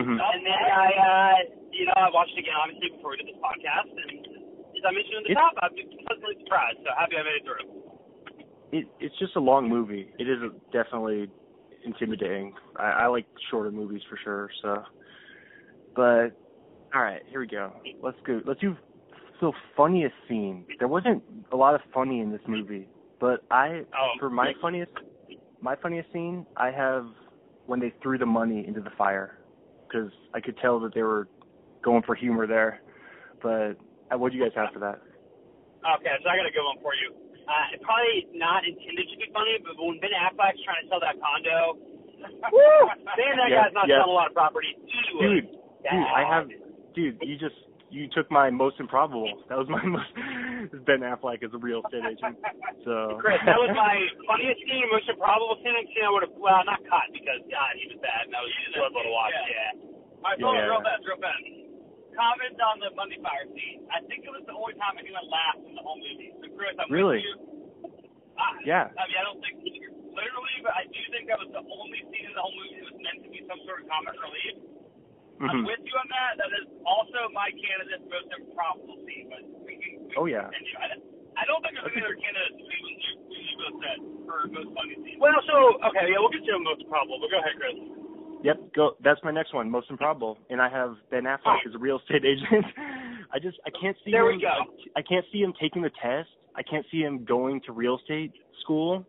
Mhm. 0.00 0.16
And 0.22 0.46
then 0.46 0.64
I, 0.70 0.88
uh, 0.94 1.38
you 1.74 1.86
know, 1.86 1.96
I 1.96 2.10
watched 2.10 2.32
it 2.36 2.40
again 2.40 2.54
obviously 2.56 2.94
before 2.96 3.10
we 3.12 3.16
did 3.18 3.28
this 3.28 3.40
podcast, 3.42 3.90
and 3.90 4.10
as 4.78 4.82
I 4.86 4.90
mentioned 4.94 5.16
at 5.18 5.24
the 5.26 5.30
It's- 5.34 5.42
top, 5.42 5.54
I've 5.62 5.74
been 5.74 5.90
pleasantly 6.06 6.36
surprised. 6.44 6.78
So 6.84 6.90
happy 6.96 7.16
I 7.18 7.22
made 7.22 7.38
it 7.42 7.44
through. 7.44 7.66
It, 8.72 8.84
it's 8.98 9.16
just 9.18 9.36
a 9.36 9.40
long 9.40 9.68
movie. 9.68 10.10
It 10.18 10.28
is 10.28 10.38
definitely 10.72 11.28
intimidating. 11.84 12.54
I, 12.76 13.04
I 13.04 13.06
like 13.06 13.26
shorter 13.50 13.70
movies 13.70 14.02
for 14.08 14.18
sure. 14.24 14.50
So, 14.62 14.82
but 15.94 16.30
all 16.94 17.02
right, 17.02 17.22
here 17.28 17.40
we 17.40 17.46
go. 17.46 17.72
Let's 18.02 18.16
go. 18.26 18.40
Let's 18.44 18.60
do 18.60 18.76
the 19.40 19.52
funniest 19.76 20.14
scene. 20.28 20.64
There 20.78 20.88
wasn't 20.88 21.22
a 21.52 21.56
lot 21.56 21.74
of 21.74 21.80
funny 21.92 22.20
in 22.20 22.32
this 22.32 22.40
movie, 22.48 22.88
but 23.20 23.44
I 23.50 23.82
Oh, 23.96 24.12
for 24.18 24.30
my 24.30 24.52
funniest 24.60 24.92
my 25.60 25.76
funniest 25.76 26.12
scene 26.12 26.46
I 26.56 26.70
have 26.70 27.06
when 27.66 27.80
they 27.80 27.92
threw 28.02 28.18
the 28.18 28.26
money 28.26 28.64
into 28.66 28.80
the 28.80 28.90
fire 28.98 29.38
because 29.86 30.10
I 30.34 30.40
could 30.40 30.56
tell 30.58 30.80
that 30.80 30.94
they 30.94 31.02
were 31.02 31.28
going 31.84 32.02
for 32.02 32.16
humor 32.16 32.48
there. 32.48 32.80
But 33.44 33.76
uh, 34.10 34.16
what 34.16 34.32
do 34.32 34.38
you 34.40 34.42
guys 34.48 34.56
have 34.56 34.72
for 34.72 34.80
that? 34.80 34.98
Okay, 35.84 36.16
so 36.24 36.26
I 36.32 36.40
got 36.40 36.48
a 36.48 36.54
good 36.56 36.64
one 36.64 36.80
for 36.80 36.96
you. 36.96 37.12
Uh, 37.44 37.76
probably 37.84 38.24
not 38.32 38.64
intended 38.64 39.04
to 39.04 39.16
be 39.20 39.28
funny, 39.36 39.60
but 39.60 39.76
when 39.76 40.00
Ben 40.00 40.16
Affleck's 40.16 40.64
trying 40.64 40.80
to 40.80 40.88
sell 40.88 41.00
that 41.04 41.20
condo, 41.20 41.76
woo, 42.56 42.88
man, 43.04 43.36
that 43.36 43.52
Yeah, 43.52 43.68
guy's 43.68 43.76
not 43.76 43.84
yeah. 43.84 44.00
selling 44.00 44.16
a 44.16 44.16
lot 44.16 44.32
of 44.32 44.34
property. 44.34 44.72
He 44.80 44.96
Dude, 45.20 45.52
dude, 45.52 46.08
I 46.08 46.24
have, 46.24 46.48
dude, 46.96 47.20
you 47.20 47.36
just 47.36 47.54
you 47.92 48.08
took 48.16 48.32
my 48.32 48.48
most 48.48 48.80
improbable. 48.80 49.44
That 49.52 49.60
was 49.60 49.68
my 49.68 49.84
most 50.00 50.08
Ben 50.88 51.04
Affleck 51.04 51.44
as 51.44 51.52
a 51.52 51.60
real 51.60 51.84
estate 51.84 52.08
agent. 52.08 52.40
So 52.88 53.20
Chris, 53.20 53.36
that 53.44 53.60
was 53.60 53.68
my 53.76 54.00
funniest 54.24 54.64
scene, 54.64 54.88
most 54.88 55.04
improbable 55.12 55.60
scene. 55.60 55.76
scene 55.92 56.08
I 56.08 56.10
would 56.10 56.24
have, 56.24 56.32
well, 56.40 56.64
not 56.64 56.80
cut 56.88 57.12
because 57.12 57.44
God, 57.52 57.76
he 57.76 57.92
was 57.92 58.00
bad. 58.00 58.24
and 58.24 58.32
That 58.32 58.40
was 58.40 58.52
enjoyable 58.72 59.04
to 59.04 59.12
watch. 59.12 59.36
Yeah. 59.36 59.52
Yeah. 59.52 60.24
All 60.24 60.32
right, 60.32 60.40
hold 60.40 60.56
on, 60.56 60.64
Yeah. 60.64 60.72
real 60.72 60.80
fast, 60.80 61.04
real 61.04 61.20
fast. 61.20 61.44
Comment 62.14 62.54
on 62.62 62.78
the 62.78 62.90
Bundy 62.94 63.18
fire 63.18 63.46
scene. 63.50 63.82
I 63.90 63.98
think 64.06 64.22
it 64.22 64.30
was 64.30 64.46
the 64.46 64.54
only 64.54 64.78
time 64.78 64.94
anyone 65.02 65.26
laughed 65.26 65.66
in 65.66 65.74
the 65.74 65.82
whole 65.82 65.98
movie. 65.98 66.30
So, 66.38 66.46
Chris, 66.54 66.74
I'm 66.78 66.86
Really? 66.90 67.18
with 67.18 67.26
you. 67.26 67.36
I, 68.38 68.46
Yeah. 68.66 68.86
I 68.94 69.02
mean, 69.10 69.18
I 69.18 69.24
don't 69.26 69.40
think 69.42 69.58
literally, 70.14 70.56
but 70.62 70.74
I 70.78 70.86
do 70.90 71.00
think 71.10 71.26
that 71.26 71.38
was 71.42 71.50
the 71.50 71.62
only 71.62 72.00
scene 72.10 72.26
in 72.26 72.34
the 72.34 72.42
whole 72.42 72.54
movie 72.54 72.78
that 72.82 72.86
was 72.94 72.98
meant 73.02 73.18
to 73.26 73.30
be 73.30 73.42
some 73.50 73.58
sort 73.66 73.82
of 73.82 73.90
comic 73.90 74.14
relief. 74.14 74.56
I'm 75.42 75.62
Mhm. 75.62 75.66
with 75.66 75.82
you 75.82 75.94
on 75.98 76.06
that. 76.14 76.38
That 76.38 76.50
is 76.62 76.66
also 76.86 77.28
my 77.34 77.50
candidate's 77.50 78.06
most 78.06 78.30
improbable 78.38 78.96
scene, 79.04 79.26
but 79.28 79.42
we 79.66 79.74
can. 79.76 80.06
We 80.06 80.14
Oh, 80.14 80.26
yeah. 80.30 80.46
Continue. 80.46 80.78
I, 80.78 81.42
I 81.42 81.44
don't 81.50 81.60
think 81.66 81.74
there's 81.74 81.90
any 81.90 82.02
other 82.06 82.14
candidates 82.14 82.54
we, 82.62 82.76
we, 82.86 82.94
we 83.26 83.56
both 83.58 83.82
said 83.82 83.98
for 84.26 84.46
most 84.54 84.70
funny 84.78 84.94
scene. 85.02 85.18
Well, 85.18 85.34
so 85.50 85.82
okay, 85.90 86.06
yeah, 86.14 86.18
we'll 86.22 86.30
get 86.30 86.46
to 86.46 86.52
the 86.54 86.58
most 86.62 86.82
improbable, 86.86 87.18
but 87.18 87.30
go 87.34 87.38
ahead, 87.42 87.56
Chris. 87.58 87.74
Yep, 88.44 88.74
go. 88.76 88.90
That's 89.02 89.18
my 89.24 89.30
next 89.30 89.54
one, 89.54 89.70
most 89.70 89.88
improbable, 89.88 90.36
and 90.50 90.60
I 90.60 90.68
have 90.68 90.96
Ben 91.10 91.22
Affleck 91.24 91.64
as 91.66 91.74
a 91.74 91.78
real 91.78 91.98
estate 91.98 92.26
agent. 92.26 92.64
I 93.32 93.38
just 93.38 93.56
I 93.66 93.70
can't 93.80 93.96
see 94.04 94.10
There 94.12 94.30
him. 94.30 94.36
we 94.36 94.42
go. 94.42 94.52
I 94.94 95.00
can't 95.00 95.24
see 95.32 95.38
him 95.38 95.54
taking 95.58 95.80
the 95.80 95.90
test. 96.02 96.28
I 96.54 96.62
can't 96.62 96.84
see 96.92 96.98
him 97.00 97.24
going 97.24 97.62
to 97.62 97.72
real 97.72 97.98
estate 97.98 98.32
school 98.62 99.06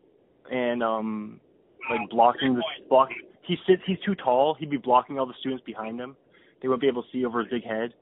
and 0.49 0.81
um 0.81 1.41
like 1.89 2.09
blocking 2.09 2.55
the 2.55 2.63
block. 2.89 3.09
He 3.41 3.57
sits. 3.67 3.81
He's 3.85 3.97
too 4.05 4.15
tall. 4.15 4.55
He'd 4.57 4.69
be 4.69 4.77
blocking 4.77 5.19
all 5.19 5.25
the 5.25 5.35
students 5.41 5.63
behind 5.65 5.99
him. 5.99 6.15
They 6.61 6.69
wouldn't 6.69 6.81
be 6.81 6.87
able 6.87 7.03
to 7.03 7.09
see 7.11 7.25
over 7.25 7.41
his 7.41 7.49
big 7.51 7.65
head. 7.65 7.93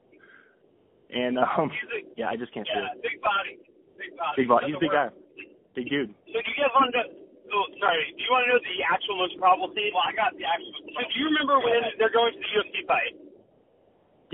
And 1.10 1.36
um 1.58 1.68
a, 1.68 1.68
yeah, 2.16 2.28
I 2.28 2.36
just 2.36 2.54
can't 2.54 2.66
see 2.66 2.78
yeah, 2.78 2.94
it. 2.94 3.02
big 3.02 3.20
body, 3.20 3.58
big 3.98 4.16
body. 4.16 4.32
Big 4.36 4.48
body. 4.48 4.66
He's 4.68 4.76
a 4.76 4.78
big 4.78 4.90
work. 4.92 5.12
guy. 5.12 5.18
Big 5.74 5.90
dude. 5.90 6.14
So 6.30 6.38
do 6.38 6.38
you 6.38 6.62
guys 6.62 6.70
want 6.76 6.94
to? 6.94 7.23
Oh, 7.54 7.64
sorry. 7.78 8.02
Do 8.10 8.18
you 8.18 8.30
want 8.34 8.42
to 8.44 8.48
know 8.50 8.58
the 8.66 8.78
actual 8.82 9.14
most 9.22 9.38
improbable 9.38 9.70
scene? 9.78 9.94
Well, 9.94 10.02
I 10.02 10.10
got 10.10 10.34
the 10.34 10.42
actual. 10.42 10.74
So 10.74 11.00
do 11.06 11.14
you 11.22 11.30
remember 11.30 11.62
when 11.62 11.86
they're 12.02 12.10
going 12.10 12.34
to 12.34 12.40
the 12.42 12.50
UFC 12.50 12.82
fight? 12.90 13.14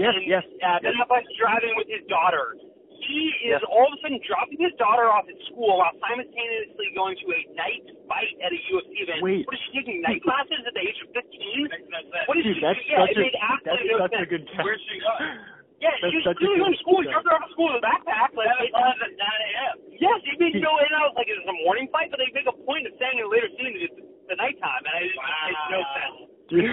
Yes, 0.00 0.16
and, 0.16 0.24
yes. 0.24 0.44
Uh, 0.64 0.80
Ben 0.80 0.96
Affleck's 0.96 1.28
driving 1.36 1.76
with 1.76 1.84
his 1.92 2.00
daughter. 2.08 2.56
He 3.04 3.32
is 3.48 3.60
Yes. 3.60 3.64
all 3.68 3.88
of 3.88 3.96
a 3.96 3.98
sudden 4.00 4.20
dropping 4.24 4.60
his 4.60 4.72
daughter 4.80 5.08
off 5.12 5.24
at 5.28 5.36
school 5.52 5.76
while 5.80 5.92
simultaneously 6.00 6.88
going 6.96 7.16
to 7.20 7.26
a 7.32 7.40
night 7.56 7.84
fight 8.08 8.32
at 8.40 8.52
a 8.52 8.60
UFC 8.72 8.92
event. 9.04 9.20
Wait. 9.24 9.44
What 9.48 9.56
is 9.56 9.60
she 9.68 9.80
taking 9.80 10.00
night 10.00 10.20
classes 10.24 10.60
at 10.64 10.72
the 10.72 10.80
age 10.84 10.96
of 11.04 11.08
15? 11.12 11.68
Makes 11.68 11.88
no 11.92 12.00
sense. 12.12 12.28
What 12.28 12.36
is 12.40 12.44
Dude, 12.44 12.56
she 12.56 12.60
that's 12.64 12.80
yeah, 12.88 13.00
such 13.04 13.10
it 13.12 13.16
a 13.16 13.20
made 13.20 13.36
that's 13.64 13.84
no 13.84 13.98
such 14.04 14.16
a 14.20 14.26
good 14.28 14.44
guess. 14.48 14.64
Where's 14.64 14.80
she 14.88 14.96
going? 15.00 15.28
Yeah, 15.80 15.96
That's 16.04 16.12
she 16.12 16.20
was 16.20 16.28
such 16.28 16.38
a 16.38 16.44
going 16.44 16.76
to 16.76 16.80
school. 16.84 17.00
He 17.00 17.08
guess. 17.08 17.16
dropped 17.16 17.28
her 17.28 17.34
off 17.40 17.44
at 17.48 17.52
school 17.56 17.72
with 17.72 17.80
a 17.80 17.84
backpack. 17.84 18.36
Like, 18.36 18.52
Seven 18.52 18.68
it- 18.68 18.76
times 18.76 19.00
at 19.00 19.12
9 19.16 19.48
a.m. 19.48 19.74
yes, 19.96 20.18
it 20.28 20.36
made 20.36 20.60
no, 20.60 20.76
and 20.76 20.92
I 20.92 21.08
was 21.08 21.16
like, 21.16 21.28
is 21.32 21.40
it 21.40 21.48
a 21.48 21.56
morning 21.64 21.88
fight? 21.88 22.12
But 22.12 22.20
they 22.20 22.28
make 22.36 22.44
a 22.48 22.56
point 22.68 22.84
of 22.84 22.92
saying 23.00 23.16
in 23.16 23.24
a 23.24 23.30
later 23.32 23.48
scene 23.56 23.72
that 23.72 23.82
it's 23.88 23.96
the 24.28 24.36
nighttime, 24.36 24.82
and 24.84 24.94
it 25.00 25.08
just 25.08 25.24
makes 25.24 25.64
no 25.72 25.80
sense. 25.96 26.16
Do 26.52 26.54
you, 26.60 26.70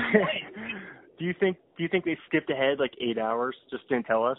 do 1.20 1.24
you 1.24 1.34
think 1.40 1.56
do 1.78 1.86
you 1.86 1.90
think 1.90 2.04
they 2.04 2.18
skipped 2.28 2.50
ahead 2.52 2.84
like 2.84 2.92
eight 3.00 3.16
hours? 3.22 3.56
Just 3.72 3.88
didn't 3.88 4.10
tell 4.12 4.26
us? 4.28 4.38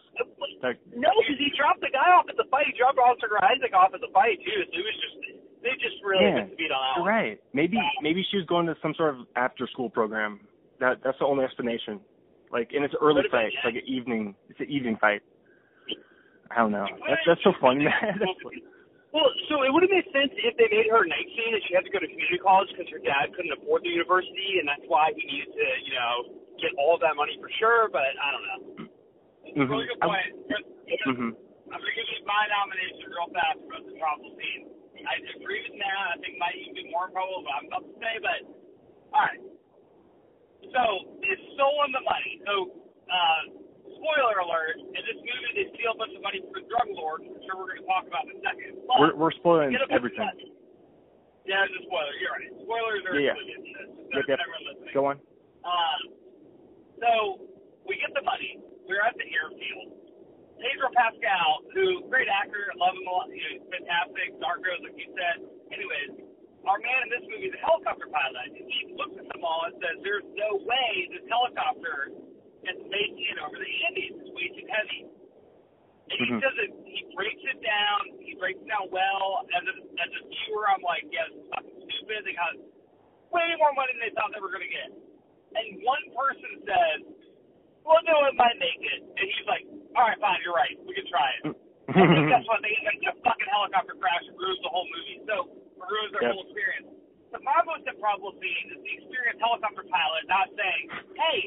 Like, 0.61 0.77
No, 0.93 1.09
because 1.23 1.39
he 1.39 1.49
dropped 1.57 1.81
the 1.81 1.89
guy 1.95 2.11
off 2.13 2.27
at 2.29 2.37
the 2.37 2.45
fight. 2.51 2.67
He 2.69 2.75
dropped 2.77 2.99
Oscar 2.99 3.39
Isaac 3.41 3.73
off 3.73 3.95
at 3.95 4.03
the 4.05 4.11
fight 4.13 4.37
too. 4.45 4.59
So 4.69 4.75
it 4.77 4.85
was 4.85 4.97
just 5.01 5.17
they 5.63 5.73
just 5.81 5.97
really 6.05 6.27
Yeah, 6.29 6.45
missed 6.45 6.53
the 6.55 6.59
beat 6.61 6.71
on 6.75 6.83
that 6.83 7.09
right. 7.09 7.39
Maybe 7.55 7.79
maybe 8.03 8.21
she 8.31 8.37
was 8.37 8.47
going 8.47 8.67
to 8.67 8.77
some 8.83 8.93
sort 8.99 9.15
of 9.17 9.25
after 9.39 9.67
school 9.71 9.89
program. 9.89 10.41
That 10.83 10.99
that's 11.03 11.19
the 11.19 11.27
only 11.27 11.45
explanation. 11.47 11.99
Like, 12.51 12.73
and 12.73 12.85
it's 12.85 12.95
an 12.95 13.01
early 13.03 13.23
fight. 13.31 13.53
It's 13.53 13.65
like 13.65 13.77
an 13.77 13.87
evening. 13.87 14.35
It's 14.49 14.61
an 14.61 14.71
evening 14.71 14.97
fight. 15.01 15.23
I 16.51 16.65
don't 16.65 16.73
know. 16.73 16.87
That's 17.05 17.21
that's 17.27 17.45
so 17.45 17.53
funny, 17.61 17.85
man. 17.85 18.21
Well, 19.09 19.25
so 19.49 19.65
it 19.65 19.73
would 19.73 19.81
have 19.89 19.89
made 19.89 20.05
sense 20.13 20.29
if 20.37 20.53
they 20.61 20.69
made 20.69 20.85
her 20.93 21.01
19 21.01 21.09
and 21.09 21.65
she 21.65 21.73
had 21.73 21.81
to 21.81 21.89
go 21.89 21.97
to 21.97 22.05
community 22.05 22.37
college 22.45 22.69
because 22.77 22.93
her 22.93 23.01
dad 23.01 23.33
couldn't 23.33 23.57
afford 23.57 23.81
the 23.81 23.89
university, 23.89 24.61
and 24.61 24.69
that's 24.69 24.85
why 24.85 25.09
he 25.17 25.25
needed 25.25 25.49
to, 25.49 25.67
you 25.89 25.97
know, 25.97 26.13
get 26.61 26.77
all 26.77 27.01
that 27.01 27.17
money 27.17 27.33
for 27.41 27.49
sure. 27.57 27.89
But 27.89 28.05
I 28.21 28.29
don't 28.37 28.45
know. 28.45 28.61
Mhm. 29.49 29.65
Really 29.73 29.89
good 29.89 29.97
I- 30.05 30.13
point. 30.13 30.29
Chris, 30.45 30.61
Mhm. 31.09 31.33
I'm 31.73 31.81
going 31.81 31.89
to 31.89 31.97
give 31.97 32.05
you 32.05 32.21
my 32.29 32.43
nomination 32.53 33.09
real 33.09 33.33
fast 33.33 33.59
for 33.65 33.81
the 33.81 33.97
improbable 33.97 34.37
scene. 34.37 34.77
I 35.09 35.15
agree 35.41 35.63
with 35.65 35.81
Matt. 35.81 36.09
I 36.13 36.17
think 36.21 36.37
it 36.37 36.41
might 36.45 36.57
even 36.61 36.75
be 36.77 36.85
more 36.93 37.09
improbable, 37.09 37.49
but 37.49 37.55
I'm 37.57 37.67
about 37.73 37.89
to 37.89 37.95
say, 37.97 38.15
but 38.21 38.41
all 39.17 39.25
right. 39.25 39.41
So 40.75 40.83
it's 41.25 41.45
stolen 41.57 41.91
the 41.97 42.05
money. 42.05 42.33
So 42.45 42.55
uh, 43.09 43.43
spoiler 43.97 44.37
alert: 44.45 44.77
in 44.83 45.03
this 45.07 45.19
movie, 45.21 45.51
they 45.57 45.67
steal 45.75 45.97
a 45.97 45.99
bunch 45.99 46.13
of 46.15 46.23
money 46.23 46.45
from 46.45 46.55
the 46.61 46.65
drug 46.69 46.89
lord, 46.93 47.25
which 47.25 47.35
I'm 47.37 47.43
sure 47.49 47.55
we're 47.57 47.73
going 47.77 47.83
to 47.85 47.89
talk 47.89 48.05
about 48.07 48.29
in 48.29 48.37
a 48.37 48.43
second. 48.45 48.71
But 48.85 48.97
We're 49.01 49.15
we're 49.17 49.35
spoiling 49.39 49.73
get 49.73 49.83
a 49.83 49.89
bunch 49.89 50.13
of 50.15 50.21
everything. 50.21 50.53
Yeah, 51.49 51.65
it's 51.65 51.73
a 51.81 51.83
spoiler. 51.89 52.13
You're 52.21 52.35
right. 52.37 52.53
Spoilers 52.61 53.03
are 53.09 53.17
Yeah, 53.17 53.33
yeah. 53.33 53.41
included 53.41 53.57
in 53.57 53.73
this. 53.73 53.89
Yep, 54.13 54.25
yep. 54.29 54.39
Listening. 54.69 54.93
Go 54.93 55.03
on. 55.09 55.17
Um, 55.65 56.01
so 57.01 57.11
we 57.89 57.97
get 57.97 58.13
the 58.13 58.21
money. 58.25 58.61
We're 58.85 59.01
at 59.01 59.17
the 59.17 59.25
airfield. 59.33 59.97
Pedro 60.61 60.91
Pascal, 60.93 61.63
who 61.73 62.03
great 62.11 62.27
actor, 62.29 62.69
love 62.77 62.93
him 62.99 63.07
a 63.07 63.13
lot. 63.15 63.31
You 63.31 63.39
know, 63.41 63.53
he's 63.57 63.67
fantastic. 63.71 64.29
Narcos, 64.43 64.81
like 64.85 64.97
you 64.99 65.09
said. 65.15 65.47
Anyways, 65.71 66.21
our 66.67 66.77
man 66.83 67.01
in 67.07 67.11
this 67.15 67.25
movie 67.31 67.49
is 67.49 67.57
a 67.57 67.63
helicopter 67.65 68.11
pilot, 68.11 68.53
and 68.59 68.67
he 68.67 68.93
looks 68.99 69.15
at 69.17 69.25
them 69.31 69.41
all 69.47 69.65
and 69.68 69.68
says, 69.81 69.97
"There's 70.03 70.27
no 70.35 70.57
way 70.63 71.09
this 71.13 71.25
helicopter 71.29 72.11
is 72.67 72.79
making 72.91 73.27
it 73.31 73.39
over 73.43 73.57
the 73.57 73.71
Andes. 73.87 74.15
It's 74.21 74.31
way 74.35 74.49
too 74.55 74.67
heavy." 74.69 75.01
And 76.09 76.17
he 76.19 76.27
Mhm. 76.33 76.41
does 76.41 76.57
it. 76.59 76.71
He 76.87 77.05
breaks 77.15 77.43
it 77.45 77.61
down. 77.61 78.01
He 78.21 78.35
breaks 78.35 78.61
it 78.61 78.69
down 78.69 78.89
well. 78.91 79.47
As 79.53 79.65
a 79.67 79.75
as 80.01 80.11
a 80.17 80.23
viewer, 80.27 80.69
I'm 80.71 80.81
like, 80.83 81.05
"Yeah, 81.13 81.29
this 81.29 81.37
is 81.37 81.49
fucking 81.53 81.91
stupid. 81.91 82.25
They 82.25 82.33
got 82.33 82.57
way 83.31 83.55
more 83.57 83.73
money 83.73 83.93
than 83.93 84.01
they 84.09 84.11
thought 84.17 84.33
they 84.33 84.41
were 84.41 84.49
going 84.51 84.65
to 84.65 84.73
get." 84.73 84.89
And 84.89 85.83
one 85.85 86.05
person 86.17 86.65
says, 86.65 87.01
"Well, 87.85 88.01
no, 88.05 88.25
it 88.25 88.35
might 88.35 88.57
make 88.59 88.81
it." 88.81 89.03
And 89.03 89.19
he's 89.21 89.47
like, 89.47 89.65
"All 89.97 90.05
right, 90.09 90.19
fine, 90.21 90.41
you're 90.43 90.55
right. 90.55 90.79
We 90.85 90.95
can 90.95 91.07
try 91.07 91.31
it." 91.41 91.57
And 91.89 92.29
guess 92.29 92.47
what? 92.49 92.63
They 92.63 92.73
get 93.01 93.17
a 93.17 93.21
fucking 93.21 93.47
helicopter 93.49 93.95
crash 93.95 94.25
and 94.29 94.39
ruins 94.39 94.61
the 94.61 94.69
whole 94.69 94.89
movie. 94.89 95.21
So 95.27 95.45
it 95.77 95.85
ruins 95.89 96.13
their 96.13 96.23
Yep. 96.23 96.33
whole 96.33 96.43
experience. 96.45 96.89
So 97.31 97.37
my 97.45 97.61
most 97.69 97.85
improbable 97.85 98.33
scene 98.41 98.67
is 98.73 98.81
the 98.81 98.93
experienced 99.05 99.41
helicopter 99.45 99.85
pilot 99.85 100.25
not 100.29 100.49
saying, 100.57 100.85
"Hey, 101.13 101.39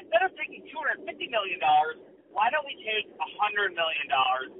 instead 0.00 0.22
of 0.24 0.32
taking 0.40 0.64
two 0.72 0.78
hundred 0.80 1.04
fifty 1.04 1.28
million 1.28 1.60
dollars, 1.60 2.00
why 2.32 2.48
don't 2.48 2.64
we 2.64 2.76
take 2.80 3.08
a 3.12 3.28
hundred 3.36 3.76
million 3.76 4.08
dollars 4.08 4.52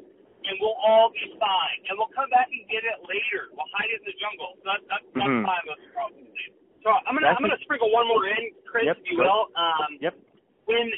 and 0.44 0.54
we'll 0.62 0.78
all 0.80 1.10
be 1.10 1.24
fine, 1.40 1.78
and 1.88 1.98
we'll 1.98 2.12
come 2.14 2.30
back 2.30 2.46
and 2.52 2.62
get 2.70 2.84
it 2.84 3.00
later. 3.08 3.50
We'll 3.52 3.68
hide 3.74 3.90
it 3.90 4.00
in 4.00 4.06
the 4.12 4.16
jungle." 4.20 4.60
So 4.60 4.64
that's 4.76 4.84
that's, 4.92 5.06
that's 5.16 5.34
Mhm. 5.40 5.48
my 5.48 5.60
most 5.64 5.82
scene. 6.14 6.52
So 6.84 6.90
I'm 6.92 7.16
gonna 7.16 7.32
That's 7.32 7.36
I'm 7.40 7.42
gonna 7.48 7.58
sprinkle 7.64 7.90
one 7.90 8.06
more 8.06 8.26
in, 8.28 8.54
Chris, 8.64 8.86
Yep, 8.86 8.98
if 8.98 9.10
you 9.10 9.18
will. 9.18 9.50
Um, 9.56 9.98
Yep. 10.00 10.14
when 10.66 10.92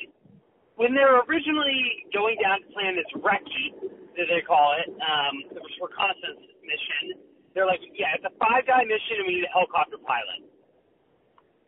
when 0.76 0.94
they're 0.94 1.20
originally 1.28 2.06
going 2.12 2.38
down 2.40 2.60
to 2.60 2.66
plan 2.72 2.96
this 2.96 3.06
recce, 3.20 3.74
that 4.16 4.26
they 4.28 4.40
call 4.40 4.72
it, 4.80 4.88
um, 5.02 5.44
which 5.50 5.78
reconnaissance 5.80 6.40
mission, 6.64 7.20
they're 7.54 7.66
like, 7.66 7.82
yeah, 7.94 8.14
it's 8.14 8.26
a 8.26 8.34
five 8.38 8.66
guy 8.66 8.86
mission 8.86 9.22
and 9.22 9.26
we 9.26 9.42
need 9.42 9.46
a 9.48 9.52
helicopter 9.52 9.98
pilot. 9.98 10.46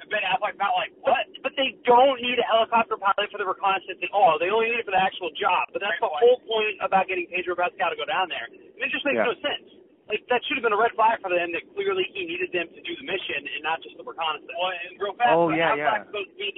And 0.02 0.10
Ben 0.10 0.22
Affleck's 0.26 0.58
not 0.58 0.74
like, 0.74 0.90
what? 1.02 1.26
But, 1.42 1.50
but 1.50 1.52
they 1.54 1.78
don't 1.86 2.18
need 2.22 2.38
a 2.38 2.46
helicopter 2.46 2.98
pilot 2.98 3.30
for 3.30 3.38
the 3.38 3.46
reconnaissance 3.46 4.02
at 4.02 4.10
all. 4.10 4.34
They 4.38 4.50
only 4.50 4.70
need 4.74 4.82
it 4.82 4.86
for 4.86 4.94
the 4.94 5.02
actual 5.02 5.30
job. 5.38 5.70
But 5.70 5.82
that's 5.82 5.94
Great 6.02 6.10
the 6.10 6.14
point. 6.14 6.22
whole 6.26 6.40
point 6.46 6.76
about 6.82 7.06
getting 7.06 7.26
Pedro 7.30 7.54
Pascal 7.54 7.94
to 7.94 7.98
go 7.98 8.06
down 8.06 8.26
there. 8.30 8.46
And 8.50 8.82
it 8.82 8.90
just 8.90 9.06
makes 9.06 9.22
Yeah. 9.22 9.30
no 9.30 9.34
sense. 9.38 9.66
Like 10.10 10.26
that 10.34 10.42
should 10.50 10.58
have 10.58 10.66
been 10.66 10.74
a 10.74 10.82
red 10.82 10.90
flag 10.98 11.22
for 11.22 11.30
them 11.30 11.54
that 11.54 11.62
clearly 11.78 12.02
he 12.10 12.26
needed 12.26 12.50
them 12.50 12.66
to 12.74 12.80
do 12.82 12.92
the 12.98 13.06
mission 13.06 13.46
and 13.46 13.62
not 13.62 13.78
just 13.82 13.94
the 13.94 14.02
reconnaissance. 14.02 14.50
Well, 14.50 14.74
and 14.74 14.98
real 14.98 15.14
fast, 15.14 15.34
Oh, 15.38 15.54
yeah, 15.54 15.72
Affleck's 15.78 15.78
yeah. 15.78 16.10
supposed 16.10 16.30
to 16.34 16.38
be 16.38 16.50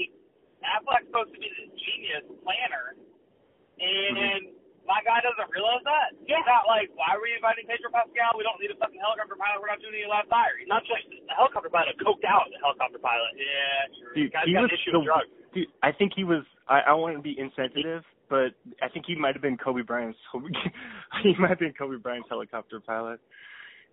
Affleck's 0.64 1.06
supposed 1.12 1.32
to 1.36 1.38
be 1.44 1.48
this 1.52 1.68
genius 1.76 2.24
planner, 2.40 2.96
and 3.76 4.16
mm-hmm. 4.16 4.63
My 4.84 5.00
guy 5.04 5.20
doesn't 5.24 5.48
realize 5.52 5.80
that. 5.88 6.12
Yeah. 6.28 6.36
He's 6.40 6.48
not 6.48 6.68
like, 6.68 6.92
why 6.96 7.16
are 7.16 7.22
we 7.24 7.32
inviting 7.36 7.64
Pedro 7.64 7.88
Pascal? 7.92 8.36
We 8.36 8.44
don't 8.44 8.60
need 8.60 8.70
a 8.72 8.78
fucking 8.78 9.00
helicopter 9.00 9.36
pilot. 9.36 9.58
We're 9.64 9.72
not 9.72 9.80
doing 9.80 9.96
any 9.96 10.08
live 10.08 10.28
fire. 10.28 10.54
He's 10.60 10.68
Not 10.68 10.84
just 10.84 11.08
a 11.08 11.34
helicopter 11.36 11.72
pilot, 11.72 11.96
coked 12.00 12.24
out 12.28 12.48
the 12.52 12.60
helicopter 12.60 13.00
pilot. 13.00 13.32
Yeah, 13.36 13.80
true. 13.96 14.12
Dude, 14.14 14.32
Guy's 14.32 14.44
he 14.48 14.52
got 14.52 14.68
was 14.68 14.72
an 14.72 14.76
issue 14.76 14.92
the, 14.92 15.00
with 15.00 15.08
drugs. 15.08 15.30
dude. 15.56 15.68
I 15.80 15.90
think 15.92 16.12
he 16.14 16.24
was. 16.24 16.44
I, 16.68 16.92
I 16.92 16.92
want 16.96 17.16
to 17.16 17.24
be 17.24 17.36
insensitive, 17.36 18.04
but 18.28 18.52
I 18.80 18.88
think 18.92 19.04
he 19.08 19.16
might 19.16 19.32
have 19.36 19.44
been 19.44 19.56
Kobe 19.56 19.82
Bryant's. 19.84 20.20
he 21.24 21.32
might 21.40 21.50
have 21.52 21.60
been 21.60 21.72
Kobe 21.76 21.96
Bryant's 22.00 22.28
helicopter 22.28 22.80
pilot. 22.80 23.20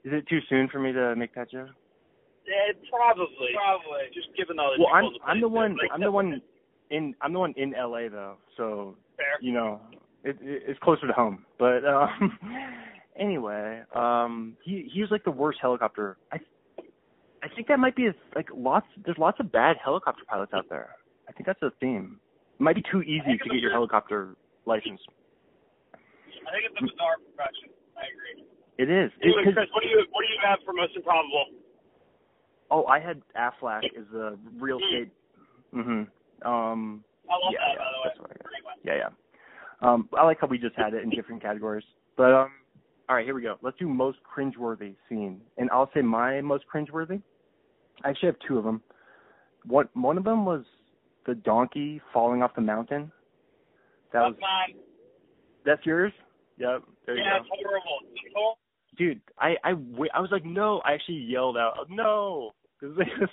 Is 0.04 0.12
it 0.16 0.28
too 0.28 0.40
soon 0.50 0.68
for 0.72 0.80
me 0.80 0.92
to 0.92 1.16
make 1.16 1.36
that 1.36 1.52
joke? 1.52 1.70
Eh, 2.48 2.74
probably. 2.90 3.54
Probably. 3.54 4.10
Just 4.14 4.34
given 4.36 4.58
all 4.60 4.74
the 4.76 4.82
Well, 4.84 4.92
I'm 4.94 5.06
the 5.14 5.20
I'm 5.24 5.40
the 5.42 5.48
one. 5.48 5.72
like, 5.78 5.92
I'm 5.94 6.02
the 6.02 6.12
one 6.12 6.42
in. 6.90 7.14
I'm 7.22 7.34
the 7.34 7.40
one 7.40 7.54
in 7.56 7.72
LA 7.78 8.10
though, 8.10 8.36
so 8.58 8.96
Fair. 9.16 9.38
you 9.42 9.54
know, 9.54 9.80
it, 10.24 10.38
it 10.42 10.64
it's 10.68 10.80
closer 10.80 11.08
to 11.08 11.14
home. 11.14 11.46
But 11.60 11.86
um 11.86 12.38
anyway, 13.20 13.82
um 13.96 14.58
he 14.64 14.90
he 14.94 15.02
was 15.02 15.12
like 15.12 15.24
the 15.24 15.32
worst 15.32 15.60
helicopter. 15.62 16.18
I 16.32 16.38
I 17.44 17.48
think 17.56 17.68
that 17.68 17.80
might 17.80 17.96
be 17.96 18.08
a, 18.08 18.14
like 18.36 18.50
lots 18.56 18.86
there's 19.06 19.18
lots 19.18 19.40
of 19.40 19.52
bad 19.52 19.78
helicopter 19.84 20.24
pilots 20.28 20.54
out 20.54 20.66
there. 20.70 20.96
I 21.28 21.32
think 21.32 21.46
that's 21.46 21.62
a 21.62 21.72
theme. 21.80 22.20
It 22.60 22.64
might 22.64 22.76
be 22.76 22.84
too 22.92 23.02
easy 23.02 23.38
to 23.38 23.50
get 23.50 23.60
your 23.60 23.72
helicopter 23.72 24.36
license. 24.66 25.02
I 25.94 26.52
think 26.52 26.66
it's 26.70 26.78
a 26.78 26.84
bizarre 26.84 27.18
profession. 27.22 27.70
I 27.98 28.10
agree. 28.10 28.46
It 28.78 28.90
is. 28.90 29.12
Anyway, 29.22 29.54
Chris, 29.54 29.70
what 29.74 29.84
do 29.84 29.90
you 29.90 30.06
what 30.12 30.22
do 30.22 30.30
you 30.30 30.40
have 30.44 30.60
for 30.66 30.74
most 30.74 30.96
improbable? 30.96 31.46
oh, 32.72 32.86
I 32.86 33.00
had 33.00 33.22
Affleck 33.38 33.84
is 33.96 34.08
a 34.16 34.38
real 34.60 34.78
estate. 34.78 35.12
Mm-hmm. 35.76 36.48
Um 36.48 37.04
I 37.30 37.34
love 37.34 37.54
yeah, 37.54 37.60
that, 37.60 37.74
yeah, 37.74 37.78
by 37.78 37.90
the 37.92 38.00
way. 38.00 38.06
that's 38.06 38.20
what 38.20 38.32
I 38.32 38.34
got. 38.34 38.44
Great 38.44 38.66
one. 38.66 38.78
Yeah, 38.84 38.96
yeah. 38.96 39.10
Um, 39.82 40.10
I 40.18 40.24
like 40.26 40.40
how 40.40 40.48
we 40.48 40.58
just 40.58 40.76
had 40.76 40.94
it 40.94 41.04
in 41.04 41.10
different 41.10 41.42
categories. 41.42 41.84
But 42.18 42.34
um, 42.34 42.52
all 43.10 43.16
right, 43.16 43.26
here 43.26 43.34
we 43.36 43.42
go. 43.42 43.58
Let's 43.62 43.78
do 43.78 43.88
most 43.90 44.20
cringeworthy 44.36 44.96
scene, 45.10 45.42
and 45.58 45.70
I'll 45.72 45.90
say 45.94 46.02
my 46.02 46.42
most 46.42 46.66
cringeworthy. 46.74 47.22
I 48.04 48.10
actually 48.10 48.28
have 48.28 48.36
two 48.48 48.58
of 48.58 48.64
them. 48.64 48.82
One 49.66 49.90
one 49.94 50.18
of 50.18 50.24
them 50.24 50.46
was 50.46 50.64
the 51.26 51.36
donkey 51.36 52.02
falling 52.14 52.42
off 52.44 52.56
the 52.56 52.62
mountain. 52.62 53.12
That 54.14 54.22
was 54.22 54.36
mine. 54.42 54.76
that's 55.66 55.86
yours. 55.86 56.12
Yep. 56.58 56.84
There 57.06 57.16
you 57.16 57.24
Yeah, 57.24 57.38
go. 57.40 57.44
it's 57.44 57.50
horrible. 57.64 58.00
It's 58.14 58.34
horrible. 58.36 58.58
Dude, 58.98 59.22
I 59.40 59.56
I 59.64 59.74
wa- 59.74 60.08
I 60.14 60.20
was 60.20 60.30
like 60.32 60.46
no. 60.46 60.80
I 60.86 60.94
actually 60.94 61.18
yelled 61.20 61.58
out 61.58 61.74
no 61.90 62.52
because 62.80 62.98
it 63.00 63.08
was, 63.20 63.30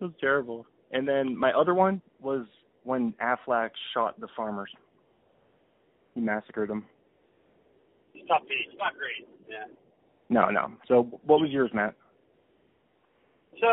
it 0.00 0.04
was 0.04 0.12
terrible. 0.20 0.66
And 0.92 1.08
then 1.08 1.36
my 1.36 1.52
other 1.52 1.74
one 1.74 2.00
was 2.20 2.46
when 2.84 3.14
Affleck 3.22 3.70
shot 3.94 4.20
the 4.20 4.28
farmers. 4.36 4.70
He 6.14 6.20
massacred 6.22 6.70
them. 6.70 6.86
It's 8.14 8.26
tough 8.30 8.46
beat. 8.46 8.70
It's 8.70 8.78
not 8.78 8.94
great. 8.94 9.26
Yeah. 9.50 9.66
No, 10.30 10.48
no. 10.50 10.72
So 10.86 11.10
what 11.26 11.42
was 11.42 11.50
yours, 11.50 11.70
Matt? 11.74 11.94
So 13.60 13.70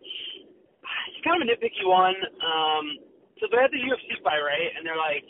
it's 0.00 1.20
kind 1.24 1.36
of 1.36 1.44
a 1.44 1.48
nitpicky 1.48 1.84
one. 1.84 2.16
Um, 2.40 2.84
so 3.38 3.46
they're 3.52 3.64
at 3.64 3.70
the 3.72 3.80
UFC 3.80 4.16
fight, 4.24 4.40
right? 4.40 4.70
And 4.76 4.84
they're 4.84 4.98
like, 4.98 5.24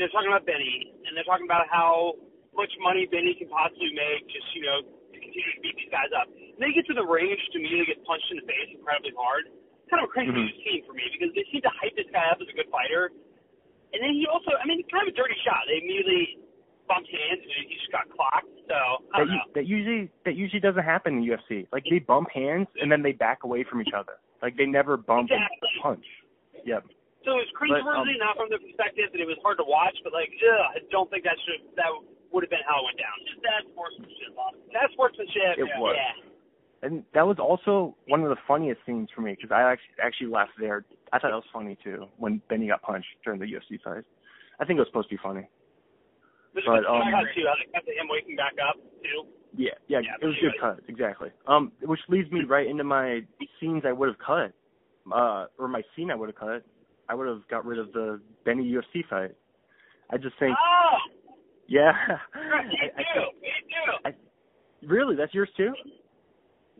they're 0.00 0.10
talking 0.10 0.28
about 0.32 0.44
Benny, 0.48 0.92
and 1.06 1.14
they're 1.14 1.28
talking 1.28 1.46
about 1.46 1.68
how 1.70 2.16
much 2.56 2.72
money 2.82 3.06
Benny 3.06 3.36
can 3.38 3.48
possibly 3.52 3.92
make, 3.94 4.26
just 4.32 4.48
you 4.56 4.62
know, 4.66 4.78
to 4.82 5.16
continue 5.20 5.52
to 5.54 5.60
beat 5.62 5.76
these 5.78 5.92
guys 5.92 6.10
up. 6.16 6.26
And 6.32 6.58
they 6.58 6.72
get 6.74 6.88
to 6.90 6.96
the 6.96 7.04
range 7.06 7.38
to 7.52 7.60
immediately 7.60 7.94
get 7.94 8.00
punched 8.08 8.26
in 8.32 8.40
the 8.42 8.46
face 8.48 8.72
incredibly 8.74 9.14
hard. 9.14 9.46
It's 9.52 9.88
kind 9.92 10.02
of 10.02 10.08
a 10.08 10.12
cringe 10.12 10.32
Mhm. 10.34 10.48
scene 10.64 10.82
for 10.88 10.92
me 10.96 11.04
because 11.12 11.30
they 11.36 11.44
seem 11.52 11.62
to 11.62 11.70
hype 11.78 11.94
this 11.94 12.08
guy 12.10 12.24
up 12.32 12.40
as 12.40 12.48
a 12.48 12.56
good 12.56 12.68
fighter, 12.70 13.12
and 13.94 14.02
then 14.02 14.12
he 14.18 14.26
also, 14.26 14.50
I 14.58 14.66
mean, 14.66 14.82
kind 14.90 15.06
of 15.06 15.14
a 15.14 15.16
dirty 15.16 15.38
shot. 15.46 15.62
They 15.70 15.78
immediately 15.80 16.42
bumped 16.90 17.08
hands 17.08 17.40
and 17.40 17.64
he 17.64 17.74
just 17.78 17.88
got 17.94 18.04
clocked. 18.12 18.50
So 18.68 18.74
I 19.14 19.22
That, 19.22 19.24
don't 19.24 19.30
u- 19.30 19.38
know. 19.38 19.48
that 19.54 19.66
usually 19.70 20.02
that 20.26 20.34
usually 20.36 20.60
doesn't 20.60 20.82
happen 20.84 21.16
in 21.18 21.24
UFC. 21.24 21.64
Like 21.72 21.86
they 21.88 22.00
bump 22.02 22.28
hands 22.34 22.68
and 22.82 22.90
then 22.92 23.00
they 23.06 23.12
back 23.14 23.44
away 23.46 23.64
from 23.64 23.80
each 23.80 23.94
other. 23.96 24.18
Like 24.42 24.56
they 24.58 24.66
never 24.66 24.96
bump 24.98 25.30
Exactly. 25.32 25.56
and 25.62 25.82
punch. 25.82 26.06
Yep. 26.66 26.84
So 27.24 27.40
it 27.40 27.48
was 27.48 27.52
cringeworthy, 27.56 28.20
um, 28.20 28.24
not 28.24 28.36
from 28.36 28.52
the 28.52 28.60
perspective 28.60 29.08
that 29.08 29.20
it 29.20 29.24
was 29.24 29.40
hard 29.40 29.56
to 29.56 29.64
watch, 29.64 29.96
but 30.04 30.12
like, 30.12 30.28
ugh, 30.44 30.76
I 30.76 30.84
don't 30.92 31.08
think 31.08 31.24
that 31.24 31.40
should 31.48 31.64
that 31.80 31.88
would 32.34 32.44
have 32.44 32.52
been 32.52 32.60
how 32.68 32.84
it 32.84 32.92
went 32.92 32.98
down. 33.00 33.16
Just 33.24 33.40
bad 33.40 33.64
sportsmanship. 33.72 34.36
That's 34.76 34.92
sportsmanship. 34.92 35.56
It 35.56 35.64
yeah. 35.72 35.80
was. 35.80 35.96
Yeah. 35.96 36.33
And 36.84 37.02
that 37.14 37.26
was 37.26 37.38
also 37.40 37.96
one 38.08 38.22
of 38.22 38.28
the 38.28 38.36
funniest 38.46 38.80
scenes 38.84 39.08
for 39.14 39.22
me 39.22 39.32
because 39.32 39.50
I 39.50 39.62
actually 39.72 39.96
actually 40.04 40.26
laughed 40.28 40.52
there. 40.60 40.84
I 41.14 41.18
thought 41.18 41.30
that 41.30 41.40
was 41.40 41.50
funny 41.50 41.78
too 41.82 42.06
when 42.18 42.42
Benny 42.50 42.68
got 42.68 42.82
punched 42.82 43.08
during 43.24 43.40
the 43.40 43.46
UFC 43.46 43.80
fight. 43.82 44.04
I 44.60 44.66
think 44.66 44.76
it 44.76 44.80
was 44.80 44.88
supposed 44.88 45.08
to 45.08 45.16
be 45.16 45.20
funny. 45.22 45.48
This 46.54 46.62
But, 46.66 46.84
was 46.84 46.84
um, 46.86 47.00
I 47.08 47.10
got 47.10 47.24
too. 47.34 47.42
I 47.48 47.56
got 47.72 47.88
him 47.88 48.06
waking 48.10 48.36
back 48.36 48.52
up 48.60 48.76
too. 49.02 49.24
Yeah, 49.56 49.70
yeah, 49.88 50.00
Yeah, 50.00 50.10
it 50.20 50.26
was 50.26 50.34
good 50.40 50.52
cut, 50.60 50.80
exactly. 50.88 51.30
Um, 51.46 51.72
which 51.82 52.00
leads 52.08 52.30
me 52.30 52.40
right 52.44 52.66
into 52.66 52.84
my 52.84 53.20
scenes 53.60 53.84
I 53.86 53.92
would 53.92 54.08
have 54.08 54.18
cut, 54.18 54.52
uh, 55.10 55.46
or 55.58 55.68
my 55.68 55.82
scene 55.96 56.10
I 56.10 56.16
would 56.16 56.28
have 56.28 56.36
cut. 56.36 56.64
I 57.08 57.14
would 57.14 57.28
have 57.28 57.46
got 57.48 57.64
rid 57.64 57.78
of 57.78 57.92
the 57.92 58.20
Benny 58.44 58.64
UFC 58.64 59.06
fight. 59.08 59.32
I 60.10 60.16
just 60.16 60.36
think, 60.38 60.56
Oh, 60.58 60.96
yeah. 61.66 61.92
Me 62.34 62.78
I, 62.96 63.00
I 63.00 63.04
too. 63.14 63.26
Me 63.40 64.12
too. 64.82 64.88
really, 64.88 65.16
that's 65.16 65.32
yours 65.32 65.50
too, 65.56 65.72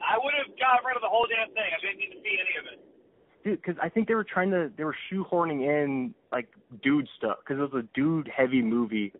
I 0.04 0.18
would 0.20 0.34
have 0.36 0.52
got 0.58 0.84
rid 0.84 0.96
of 0.96 1.02
the 1.02 1.08
whole 1.08 1.26
damn 1.26 1.48
thing. 1.54 1.70
I 1.72 1.80
didn't 1.80 1.98
need 1.98 2.12
to 2.12 2.20
see 2.22 2.36
any 2.36 2.54
of 2.60 2.64
it. 2.72 2.78
dude? 3.44 3.62
Because 3.62 3.76
I 3.82 3.88
think 3.88 4.08
they 4.08 4.14
were 4.14 4.24
trying 4.24 4.50
to, 4.50 4.70
they 4.76 4.84
were 4.84 4.96
shoehorning 5.12 5.64
in 5.64 6.14
like 6.32 6.48
dude 6.82 7.08
stuff 7.16 7.38
because 7.40 7.60
it 7.60 7.72
was 7.72 7.84
a 7.84 7.88
dude 7.94 8.28
heavy 8.34 8.62
movie, 8.62 9.12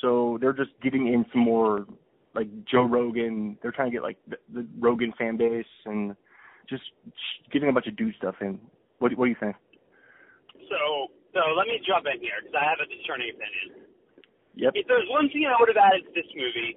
so 0.00 0.38
they're 0.40 0.52
just 0.52 0.70
getting 0.82 1.08
in 1.08 1.24
some 1.32 1.42
more 1.42 1.86
like 2.34 2.48
Joe 2.64 2.84
Rogan. 2.84 3.58
They're 3.62 3.72
trying 3.72 3.90
to 3.90 3.94
get 3.96 4.02
like 4.02 4.18
the, 4.28 4.36
the 4.52 4.66
Rogan 4.78 5.12
fan 5.18 5.36
base 5.36 5.66
and 5.86 6.14
just 6.68 6.82
getting 7.52 7.68
a 7.68 7.72
bunch 7.72 7.86
of 7.86 7.96
dude 7.96 8.14
stuff 8.16 8.36
in. 8.40 8.60
What, 8.98 9.16
what 9.16 9.26
do 9.26 9.30
you 9.30 9.36
think? 9.40 9.56
so 10.68 11.08
so 11.34 11.40
let 11.56 11.68
me 11.68 11.80
jump 11.84 12.08
in 12.08 12.20
here 12.20 12.40
because 12.40 12.56
I 12.56 12.64
have 12.64 12.80
a 12.80 12.88
discerning 12.88 13.32
opinion. 13.32 13.88
Yep. 14.56 14.72
If 14.74 14.84
there's 14.88 15.06
one 15.12 15.28
thing 15.30 15.46
I 15.46 15.54
would 15.60 15.68
have 15.70 15.78
added 15.78 16.08
to 16.08 16.12
this 16.12 16.28
movie, 16.34 16.76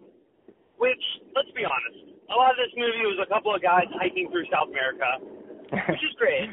which 0.78 1.02
let's 1.36 1.50
be 1.56 1.64
honest, 1.64 2.11
a 2.32 2.36
lot 2.40 2.56
of 2.56 2.60
this 2.60 2.72
movie 2.80 3.04
was 3.06 3.20
a 3.20 3.30
couple 3.30 3.52
of 3.54 3.60
guys 3.62 3.86
hiking 4.00 4.32
through 4.32 4.48
South 4.48 4.72
America, 4.72 5.20
which 5.92 6.04
is 6.04 6.16
great. 6.16 6.48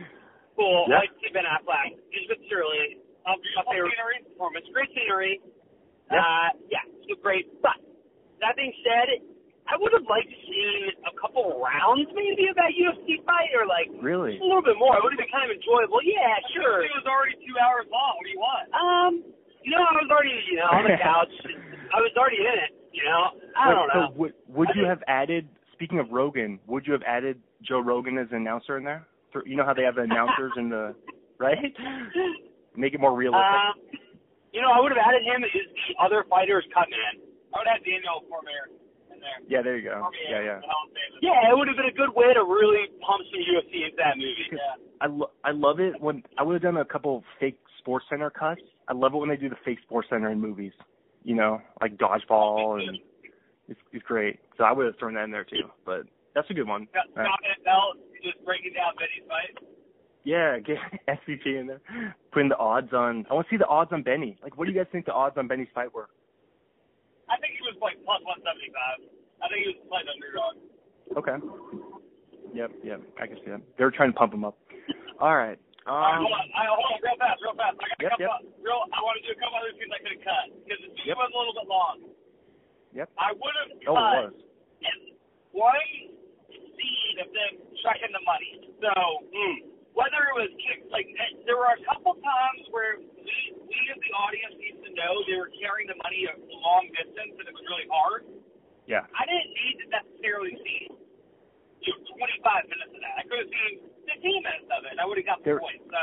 Cool. 0.59 0.91
Yeah. 0.91 0.99
I 0.99 1.07
like 1.07 1.15
see 1.23 1.31
Ben 1.31 1.47
Affleck. 1.47 1.95
He's 2.11 2.27
a 2.27 2.35
bit 2.35 2.43
surly. 2.51 2.99
Um, 3.23 3.39
my 3.55 3.63
favorite 3.71 3.95
scenery. 3.95 4.19
performance. 4.35 4.67
Great 4.75 4.91
scenery. 4.91 5.39
Yeah. 6.11 6.19
Uh, 6.19 6.49
yeah, 6.73 6.85
so 7.07 7.15
great. 7.23 7.47
But 7.63 7.79
that 8.43 8.57
being 8.59 8.73
said, 8.83 9.23
I 9.69 9.77
would 9.77 9.93
have 9.93 10.09
liked 10.09 10.33
to 10.33 10.39
seen 10.49 10.89
a 11.05 11.13
couple 11.21 11.45
rounds 11.61 12.09
maybe 12.17 12.49
of 12.49 12.57
that 12.57 12.73
UFC 12.73 13.21
fight, 13.29 13.53
or 13.53 13.69
like 13.69 13.93
really? 14.01 14.41
a 14.41 14.45
little 14.45 14.65
bit 14.65 14.81
more. 14.81 14.97
It 14.97 15.05
would 15.05 15.13
have 15.13 15.21
been 15.21 15.31
kind 15.31 15.47
of 15.47 15.55
enjoyable. 15.55 16.01
Yeah, 16.03 16.41
sure. 16.57 16.81
It 16.83 16.91
was 16.97 17.05
already 17.05 17.37
two 17.45 17.55
hours 17.61 17.85
long. 17.93 18.17
What 18.17 18.25
do 18.25 18.33
you 18.33 18.41
want? 18.41 18.65
Um, 18.73 19.13
you 19.61 19.71
know, 19.77 19.85
I 19.85 19.93
was 20.01 20.09
already, 20.09 20.33
you 20.49 20.57
know, 20.57 20.73
on 20.73 20.89
the 20.89 20.97
couch. 21.05 21.31
I 21.93 22.01
was 22.01 22.11
already 22.17 22.41
in 22.41 22.57
it. 22.67 22.73
You 22.97 23.05
know, 23.05 23.37
I 23.55 23.69
Wait, 23.69 23.75
don't 23.77 23.91
so 23.93 24.01
know. 24.01 24.09
would 24.17 24.33
would 24.49 24.71
you 24.75 24.89
have 24.89 25.05
added? 25.07 25.45
Speaking 25.79 26.01
of 26.03 26.11
Rogan, 26.11 26.59
would 26.67 26.87
you 26.87 26.93
have 26.93 27.03
added 27.07 27.39
Joe 27.63 27.79
Rogan 27.79 28.19
as 28.19 28.27
an 28.35 28.39
announcer 28.43 28.77
in 28.79 28.83
there? 28.85 29.07
You 29.47 29.55
know 29.55 29.65
how 29.65 29.75
they 29.75 29.85
have 29.87 29.95
the 29.95 30.03
announcers 30.03 30.51
in 30.57 30.69
the 30.71 30.95
right? 31.39 31.55
Make 32.77 32.95
it 32.95 33.01
more 33.01 33.15
realistic. 33.15 33.47
Um, 33.47 33.79
you 34.53 34.61
know, 34.61 34.75
I 34.75 34.81
would 34.83 34.91
have 34.91 34.99
added 34.99 35.23
him 35.23 35.45
as 35.45 35.51
the 35.55 35.95
other 36.03 36.25
fighter's 36.29 36.67
cut 36.75 36.91
man. 36.91 37.23
I 37.55 37.63
would 37.63 37.69
have 37.71 37.79
Daniel 37.87 38.27
Cormier 38.27 38.75
in 39.15 39.23
there. 39.23 39.39
yeah, 39.47 39.63
there 39.63 39.79
you 39.79 39.87
go. 39.87 40.03
Cormier. 40.03 40.19
Yeah, 40.27 40.43
yeah. 40.43 40.59
the 40.59 40.67
Hall 40.67 40.83
of 40.87 40.91
Fame. 40.91 41.23
Yeah, 41.23 41.47
it 41.47 41.55
would 41.55 41.69
have 41.71 41.77
been 41.79 41.87
a 41.87 41.95
good 41.95 42.11
way 42.11 42.35
to 42.35 42.43
really 42.43 42.91
pump 42.99 43.23
some 43.31 43.39
UFC 43.47 43.87
into 43.87 43.97
that 44.03 44.19
movie. 44.19 44.51
Yeah. 44.51 44.83
I 45.01 45.07
lo- 45.07 45.31
I 45.45 45.53
love 45.55 45.79
it 45.79 45.95
when 46.03 46.23
I 46.39 46.43
would 46.43 46.55
have 46.59 46.63
done 46.67 46.79
a 46.79 46.85
couple 46.85 47.23
fake 47.39 47.59
Sports 47.79 48.07
Center 48.11 48.31
cuts. 48.31 48.63
I 48.91 48.95
love 48.99 49.15
it 49.15 49.19
when 49.19 49.29
they 49.31 49.37
do 49.39 49.49
the 49.49 49.61
fake 49.65 49.79
Sports 49.87 50.09
Center 50.11 50.31
in 50.35 50.41
movies. 50.41 50.73
You 51.23 51.37
know, 51.37 51.61
like 51.81 51.97
dodgeball 51.99 52.83
and 52.87 52.99
it's 53.69 53.81
it's 53.93 54.05
great. 54.05 54.41
So 54.57 54.65
I 54.65 54.73
would 54.73 54.87
have 54.87 54.99
thrown 54.99 55.15
that 55.15 55.25
in 55.25 55.31
there 55.31 55.45
too. 55.45 55.69
But 55.85 56.03
that's 56.35 56.49
a 56.51 56.55
good 56.55 56.67
one. 56.69 56.89
Got 56.95 57.07
All 57.17 57.23
right. 57.25 57.65
Bell 57.65 57.93
just 58.25 58.43
breaking 58.45 58.73
down 58.75 58.93
Benny's 58.97 59.27
fight. 59.29 59.55
Yeah, 60.25 60.59
get 60.59 60.77
SVP 61.09 61.47
in 61.59 61.67
there. 61.67 61.81
Putting 62.33 62.49
the 62.49 62.59
odds 62.59 62.93
on. 62.93 63.25
I 63.31 63.35
want 63.35 63.47
to 63.47 63.51
see 63.55 63.57
the 63.57 63.67
odds 63.67 63.93
on 63.93 64.03
Benny. 64.03 64.37
Like, 64.43 64.59
what 64.59 64.67
do 64.67 64.73
you 64.73 64.79
guys 64.79 64.89
think 64.91 65.07
the 65.07 65.13
odds 65.15 65.39
on 65.39 65.47
Benny's 65.49 65.71
fight 65.75 65.95
were? 65.95 66.09
I 67.31 67.37
think 67.41 67.55
he 67.57 67.63
was 67.65 67.77
like 67.81 67.97
plus 68.05 68.21
175. 68.25 69.09
I 69.41 69.47
think 69.49 69.61
he 69.65 69.69
was 69.73 69.79
a 69.81 69.87
slight 69.89 70.07
underdog. 70.09 70.55
Okay. 71.17 71.37
Yep, 72.53 72.71
yep. 72.85 73.01
I 73.21 73.27
can 73.29 73.37
see 73.45 73.51
that. 73.53 73.61
They 73.77 73.85
were 73.85 73.93
trying 73.95 74.13
to 74.13 74.19
pump 74.19 74.33
him 74.35 74.45
up. 74.45 74.57
All 75.21 75.37
right. 75.37 75.61
All 75.87 75.97
right, 75.97 76.21
Um, 76.21 76.25
hold 76.29 76.37
on. 76.37 76.47
I, 76.53 76.63
hold 76.69 76.85
on, 76.85 77.01
real 77.01 77.17
fast, 77.17 77.39
real 77.41 77.57
fast. 77.57 77.77
I 77.81 77.87
got 77.89 77.97
a 77.97 78.05
Yep, 78.05 78.29
couple. 78.29 78.53
Real. 78.61 78.81
I 78.93 79.01
want 79.01 79.17
to 79.21 79.25
do 79.25 79.33
a 79.33 79.39
couple 79.41 79.57
other 79.57 79.73
things 79.81 79.89
I 79.93 80.01
could 80.05 80.13
have 80.21 80.25
cut 80.25 80.45
because 80.69 80.81
the 80.85 81.05
Yep. 81.09 81.17
was 81.17 81.31
a 81.33 81.37
little 81.39 81.57
bit 81.57 81.69
long. 81.69 81.97
Yep. 82.95 83.09
I 83.21 83.31
would 83.37 83.55
have 83.65 83.71
oh, 83.89 83.95
cut 83.95 84.15
it 84.17 84.33
was. 84.33 84.35
and 84.85 84.99
one 85.53 85.91
scene 86.57 87.17
of 87.21 87.29
them 87.33 87.53
tracking 87.85 88.13
the 88.15 88.25
money. 88.25 88.53
So 88.81 88.93
mm, 89.29 89.57
whether 89.93 90.21
it 90.31 90.35
was 90.39 90.51
kick, 90.63 90.87
like 90.89 91.07
eh, 91.11 91.43
there 91.45 91.59
were 91.59 91.69
a 91.73 91.81
couple 91.85 92.17
times 92.21 92.63
where 92.73 93.01
we 93.03 93.37
we 93.67 93.79
as 93.93 93.99
the 94.01 94.13
audience 94.17 94.55
needs 94.57 94.81
to 94.87 94.91
know 94.97 95.13
they 95.29 95.37
were 95.37 95.53
carrying 95.61 95.91
the 95.91 95.99
money 96.01 96.25
a 96.29 96.35
long 96.63 96.89
distance 96.97 97.37
and 97.37 97.45
it 97.45 97.55
was 97.55 97.65
really 97.69 97.89
hard. 97.93 98.25
Yeah. 98.89 99.05
I 99.13 99.29
didn't 99.29 99.53
need 99.53 99.77
to 99.85 99.87
necessarily 99.93 100.57
see 100.65 100.89
you 101.85 101.93
know, 101.93 102.17
25 102.17 102.73
minutes 102.73 102.93
of 102.97 103.01
that. 103.05 103.15
I 103.21 103.23
could 103.29 103.39
have 103.45 103.53
seen 103.53 103.85
15 104.09 104.49
minutes 104.49 104.69
of 104.73 104.81
it, 104.89 104.97
and 104.97 104.99
I 104.99 105.05
would 105.05 105.21
have 105.21 105.29
got 105.29 105.39
the 105.45 105.61
point. 105.61 105.85
So 105.85 106.03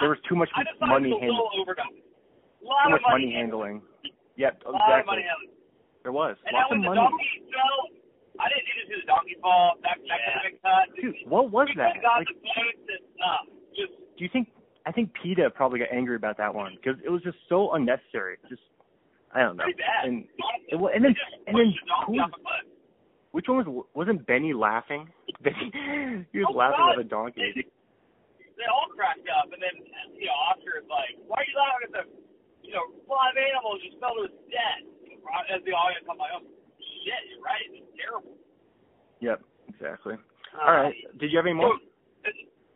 There 0.00 0.12
was 0.12 0.20
too 0.28 0.36
much 0.36 0.52
I 0.52 0.68
just 0.68 0.76
money 0.84 1.08
it 1.10 1.16
was 1.16 1.24
a 1.24 1.24
handling. 1.24 1.32
little 1.32 1.52
overdone. 1.56 1.96
A 1.96 2.64
lot 2.68 2.92
Too 2.92 2.94
of 2.94 3.00
much 3.00 3.08
money 3.08 3.30
handling. 3.32 3.76
Yep, 4.36 4.54
A 4.68 4.70
lot 4.70 5.00
of 5.00 5.06
money 5.08 5.24
handling. 5.24 5.53
There 6.04 6.12
was 6.12 6.36
And 6.44 6.52
lots 6.52 6.68
then 6.70 6.78
of 6.78 6.82
the 6.84 6.88
money. 6.92 7.00
donkey 7.00 7.32
fell, 7.48 7.80
I 8.38 8.46
didn't 8.52 8.64
need 8.68 8.76
to 8.76 8.86
see 8.92 8.98
the 9.00 9.08
donkey 9.08 9.36
fall. 9.40 9.80
That 9.82 9.96
that 10.04 10.18
could 10.20 10.34
have 10.36 10.44
been 10.52 10.60
cut. 10.60 10.86
Dude, 11.00 11.16
what 11.32 11.48
was 11.50 11.66
we 11.72 11.80
that? 11.80 11.96
got 12.04 12.20
Like, 12.22 12.28
the 12.28 12.36
that 12.92 13.00
uh, 13.24 13.42
just 13.72 13.92
do 14.16 14.20
you 14.22 14.30
think? 14.30 14.52
I 14.84 14.92
think 14.92 15.16
PETA 15.16 15.48
probably 15.56 15.80
got 15.80 15.88
angry 15.90 16.14
about 16.20 16.36
that 16.36 16.52
one 16.54 16.76
because 16.76 17.00
it 17.00 17.08
was 17.08 17.22
just 17.24 17.40
so 17.48 17.72
unnecessary. 17.72 18.36
Just, 18.52 18.60
I 19.32 19.40
don't 19.40 19.56
know. 19.56 19.64
And 20.04 20.28
it, 20.68 20.76
and 20.76 21.00
then 21.00 21.16
and 21.48 21.56
then 21.56 21.72
pushed 21.72 21.80
the 21.80 21.88
donkey 21.88 22.04
who 22.04 22.12
was, 22.12 22.20
off 22.20 22.36
a 22.36 22.40
cliff. 22.44 22.64
which 23.32 23.48
one 23.48 23.56
was 23.64 23.68
wasn't 23.96 24.26
Benny 24.28 24.52
laughing? 24.52 25.08
Benny, 25.42 25.72
he 26.36 26.38
was 26.44 26.52
Oh, 26.52 26.58
laughing 26.60 26.84
God. 26.84 26.92
at 26.92 26.98
the 27.00 27.08
donkey. 27.08 27.40
They, 27.56 27.64
they 28.60 28.68
all 28.68 28.92
cracked 28.92 29.24
up, 29.32 29.48
and 29.56 29.58
then 29.64 29.72
you 30.20 30.28
know 30.28 30.36
Oscar 30.52 30.84
is 30.84 30.88
like, 30.92 31.16
"Why 31.32 31.40
are 31.40 31.48
you 31.48 31.56
laughing 31.56 31.84
at 31.88 31.92
the, 31.96 32.04
you 32.60 32.76
know, 32.76 32.84
live 33.08 33.40
animals 33.40 33.80
just 33.82 33.96
fell 34.04 34.20
to 34.20 34.28
his 34.28 34.36
death?" 34.52 34.84
As 35.50 35.60
the 35.66 35.74
audience, 35.74 36.06
I'm 36.08 36.18
like, 36.18 36.32
"Oh 36.34 36.42
shit, 36.42 37.22
you're 37.32 37.42
right. 37.44 37.64
It's 37.74 37.90
terrible." 37.98 38.34
Yep, 39.20 39.38
exactly. 39.72 40.14
Uh, 40.54 40.62
All 40.62 40.74
right. 40.76 40.94
Did 41.18 41.32
you 41.32 41.38
have 41.38 41.46
any 41.48 41.56
more? 41.56 41.72
So, 42.22 42.30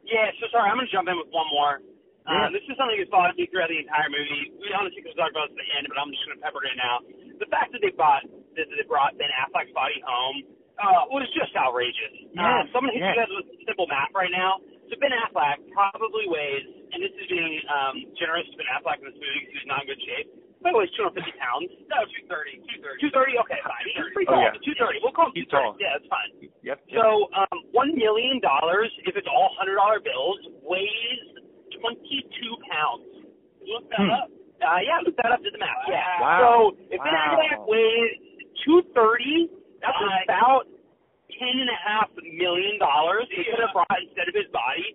yeah, 0.05 0.33
so 0.41 0.49
sorry, 0.51 0.71
I'm 0.73 0.81
going 0.81 0.89
to 0.89 0.95
jump 0.95 1.07
in 1.09 1.17
with 1.21 1.29
one 1.31 1.47
more. 1.53 1.79
Yeah. 2.27 2.49
Uh, 2.49 2.49
this 2.53 2.65
is 2.69 2.77
something 2.77 2.97
that's 3.01 3.09
bothered 3.13 3.37
me 3.41 3.49
throughout 3.49 3.73
the 3.73 3.81
entire 3.81 4.09
movie. 4.13 4.53
We 4.61 4.69
honestly 4.77 5.01
could 5.05 5.17
talk 5.17 5.33
about 5.33 5.49
this 5.53 5.57
at 5.57 5.65
the 5.65 5.69
end, 5.81 5.85
but 5.89 5.97
I'm 6.01 6.13
just 6.13 6.25
going 6.29 6.37
to 6.37 6.43
pepper 6.45 6.61
it 6.65 6.73
in 6.73 6.79
now. 6.81 6.97
The 7.41 7.49
fact 7.49 7.73
that 7.73 7.81
they 7.81 7.93
brought 7.93 8.25
that 8.57 8.67
they 8.69 8.85
brought 8.89 9.17
Ben 9.17 9.31
Affleck's 9.33 9.73
body 9.73 9.97
home 10.05 10.45
uh, 10.77 11.09
was 11.13 11.25
just 11.37 11.53
outrageous. 11.57 12.29
Uh, 12.37 12.43
Yes, 12.43 12.69
so 12.73 12.81
I'm 12.81 12.89
going 12.89 12.93
to 12.93 13.01
hit 13.01 13.05
yes. 13.05 13.15
you 13.17 13.21
guys 13.25 13.33
with 13.33 13.49
a 13.49 13.59
simple 13.65 13.87
math 13.89 14.13
right 14.13 14.33
now. 14.33 14.61
So 14.89 14.97
Ben 15.01 15.13
Affleck 15.13 15.61
probably 15.73 16.25
weighs, 16.29 16.65
and 16.93 17.01
this 17.05 17.13
is 17.17 17.27
being 17.29 17.61
um, 17.69 17.95
generous 18.21 18.49
to 18.49 18.57
Ben 18.61 18.69
Affleck 18.77 19.01
in 19.05 19.09
this 19.13 19.17
movie 19.21 19.41
because 19.45 19.55
he's 19.61 19.69
not 19.69 19.85
in 19.85 19.93
good 19.93 20.03
shape. 20.05 20.29
But 20.63 20.75
weighs 20.75 20.91
250 20.99 21.23
pounds. 21.39 21.71
No, 21.87 22.03
230. 22.27 22.67
230. 22.83 23.15
230. 23.15 23.43
Okay, 23.47 23.61
fine. 23.63 23.85
He's 23.87 24.11
pretty 24.11 24.27
Oh, 24.27 24.35
tall. 24.35 24.43
yeah. 24.43 24.59
230. 24.59 24.99
We'll 25.07 25.15
call 25.15 25.31
him 25.31 25.37
He's 25.39 25.47
230. 25.47 25.55
tall. 25.55 25.79
Yeah, 25.79 25.95
that's 25.95 26.11
fine. 26.11 26.31
Yep. 26.43 26.51
yep. 26.67 26.79
So 26.99 27.31
um, 27.39 27.57
one 27.71 27.95
million 27.95 28.43
dollars, 28.43 28.91
if 29.07 29.15
it's 29.15 29.29
all 29.31 29.55
hundred 29.55 29.79
dollar 29.79 30.03
bills, 30.03 30.39
weighs 30.67 31.23
twenty 31.79 32.27
two 32.43 32.55
pounds. 32.67 33.07
Look 33.63 33.87
that 33.95 34.03
Hmm. 34.03 34.19
up. 34.19 34.29
Uh, 34.59 34.81
yeah, 34.83 34.99
look 35.07 35.15
that 35.23 35.31
up. 35.31 35.39
Did 35.47 35.55
the 35.55 35.63
math. 35.63 35.87
Yeah. 35.87 36.03
Wow. 36.19 36.39
So 36.43 36.51
if 36.91 36.99
Ben 36.99 37.15
Wow. 37.15 37.39
Affleck 37.39 37.63
weighs 37.71 38.11
two 38.67 38.83
thirty, 38.99 39.47
that's 39.79 39.95
Uh, 39.95 40.27
about 40.27 40.67
ten 41.39 41.55
and 41.55 41.71
a 41.71 41.79
half 41.87 42.11
million 42.19 42.79
dollars. 42.83 43.31
He 43.31 43.45
could 43.47 43.63
have 43.63 43.71
brought 43.73 43.95
instead 44.03 44.27
of 44.27 44.35
his 44.35 44.51
body. 44.51 44.91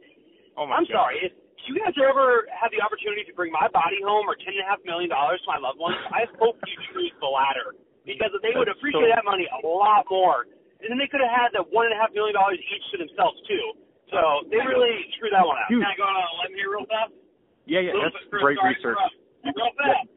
oh 0.59 0.67
my 0.67 0.83
I'm 0.83 0.85
God. 0.91 0.91
sorry. 1.07 1.23
If 1.23 1.31
you 1.67 1.79
guys 1.79 1.95
ever 1.99 2.47
have 2.51 2.71
the 2.73 2.81
opportunity 2.83 3.23
to 3.27 3.33
bring 3.33 3.51
my 3.51 3.67
body 3.71 4.01
home 4.03 4.27
or 4.27 4.35
ten 4.35 4.55
and 4.57 4.63
a 4.63 4.67
half 4.67 4.83
million 4.83 5.09
dollars 5.11 5.39
to 5.43 5.47
my 5.47 5.59
loved 5.59 5.79
ones, 5.79 5.99
I 6.11 6.27
hope 6.39 6.59
you 6.67 6.75
choose 6.91 7.13
the 7.23 7.29
latter 7.29 7.77
because 8.03 8.31
they 8.43 8.51
would 8.55 8.67
appreciate 8.67 9.11
that 9.15 9.23
money 9.23 9.47
a 9.47 9.59
lot 9.63 10.03
more. 10.11 10.47
And 10.83 10.91
then 10.91 10.99
they 10.99 11.07
could 11.07 11.23
have 11.23 11.31
had 11.31 11.49
the 11.55 11.63
one 11.71 11.87
and 11.87 11.95
a 11.95 11.99
half 11.99 12.11
million 12.11 12.35
dollars 12.35 12.59
each 12.59 12.85
to 12.91 12.99
themselves 12.99 13.39
too. 13.47 13.79
So 14.11 14.45
they 14.51 14.59
really 14.59 15.07
screwed 15.15 15.31
that 15.31 15.47
one 15.47 15.55
out. 15.55 15.71
Dude. 15.71 15.79
Can 15.79 15.89
I 15.89 15.95
go 15.95 16.03
on 16.03 16.15
a 16.19 16.27
limb 16.43 16.53
here 16.53 16.69
real 16.75 16.85
fast? 16.85 17.15
Yeah, 17.63 17.79
yeah. 17.79 17.95
That's 17.95 18.19
great 18.27 18.59
research. 18.59 18.99
interrupt. 19.47 19.55
Real 19.55 19.73
fast. 19.79 20.11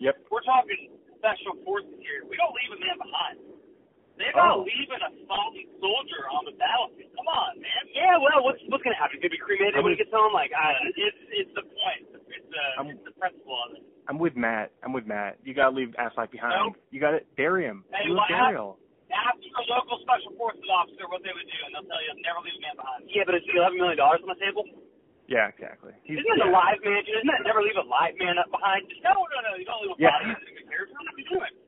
Yep. 0.00 0.14
We're 0.32 0.46
talking 0.48 0.96
special 1.20 1.58
forces 1.66 1.98
here. 2.00 2.24
We 2.24 2.40
don't 2.40 2.54
leave 2.56 2.72
a 2.72 2.80
man 2.80 2.96
behind. 2.96 3.36
They're 4.18 4.34
not 4.34 4.58
Oh. 4.58 4.66
leaving 4.66 4.98
a 5.00 5.10
salty 5.30 5.64
soldier 5.78 6.22
on 6.34 6.42
the 6.44 6.52
battlefield. 6.58 7.14
Come 7.14 7.28
on, 7.30 7.60
man. 7.62 7.82
Yeah, 7.94 8.18
well, 8.18 8.42
what's 8.42 8.58
what's 8.66 8.82
gonna 8.82 8.98
happen? 8.98 9.22
Could 9.22 9.30
be 9.30 9.38
cremated 9.38 9.78
I'm 9.78 9.84
when 9.86 9.94
he 9.94 10.02
with- 10.02 10.10
gets 10.10 10.14
home. 10.14 10.32
Like, 10.34 10.50
I, 10.52 10.74
it's 10.98 11.20
it's 11.30 11.52
the 11.54 11.62
point. 11.62 12.02
It's 12.28 12.48
the 12.50 12.62
I'm- 12.82 12.90
it's 12.90 13.04
the 13.06 13.14
principle 13.14 13.54
of 13.64 13.78
it. 13.78 13.82
I'm 14.10 14.18
with 14.18 14.34
Matt. 14.36 14.72
I'm 14.82 14.92
with 14.92 15.06
Matt. 15.06 15.38
You 15.44 15.54
gotta 15.54 15.70
leave 15.76 15.94
Affleck 16.00 16.30
behind. 16.34 16.54
No. 16.58 16.74
You 16.90 16.98
gotta 17.00 17.22
bury 17.36 17.64
him. 17.64 17.84
Hey, 17.94 18.06
Do 18.08 18.12
a 18.12 18.16
what 18.16 18.28
burial. 18.28 18.78
Ask 19.12 19.38
a 19.40 19.62
local 19.72 19.98
special 20.04 20.32
forces 20.36 20.64
officer 20.68 21.06
what 21.08 21.22
they 21.22 21.32
would 21.32 21.46
do, 21.48 21.58
and 21.64 21.72
they'll 21.74 21.88
tell 21.88 22.02
you 22.02 22.12
never 22.24 22.40
leave 22.44 22.56
a 22.58 22.60
man 22.60 22.76
behind. 22.76 23.08
Yeah, 23.08 23.22
but 23.24 23.34
it's 23.36 23.46
eleven 23.54 23.78
million 23.78 23.96
dollars 23.96 24.20
on 24.22 24.28
the 24.28 24.40
table. 24.42 24.64
Yeah, 25.28 25.48
exactly. 25.48 25.92
He's, 26.04 26.18
Isn't 26.20 26.28
that 26.40 26.44
yeah. 26.44 26.50
a 26.50 26.52
live 26.52 26.80
man? 26.84 27.04
Isn't 27.04 27.28
that 27.28 27.40
never 27.44 27.62
leave 27.62 27.76
a 27.76 27.84
live 27.84 28.16
man 28.18 28.36
up 28.38 28.50
behind? 28.50 28.88
No, 29.04 29.12
no, 29.28 29.38
no. 29.44 29.56
You 29.60 29.64
don't 29.64 29.80
leave 29.84 29.92
a 29.92 30.00
Yeah. 30.00 30.10
body 30.10 30.24
in 30.24 30.40
the. 30.40 30.52
What 30.88 31.04
are 31.06 31.18
you 31.20 31.28
doing? 31.28 31.54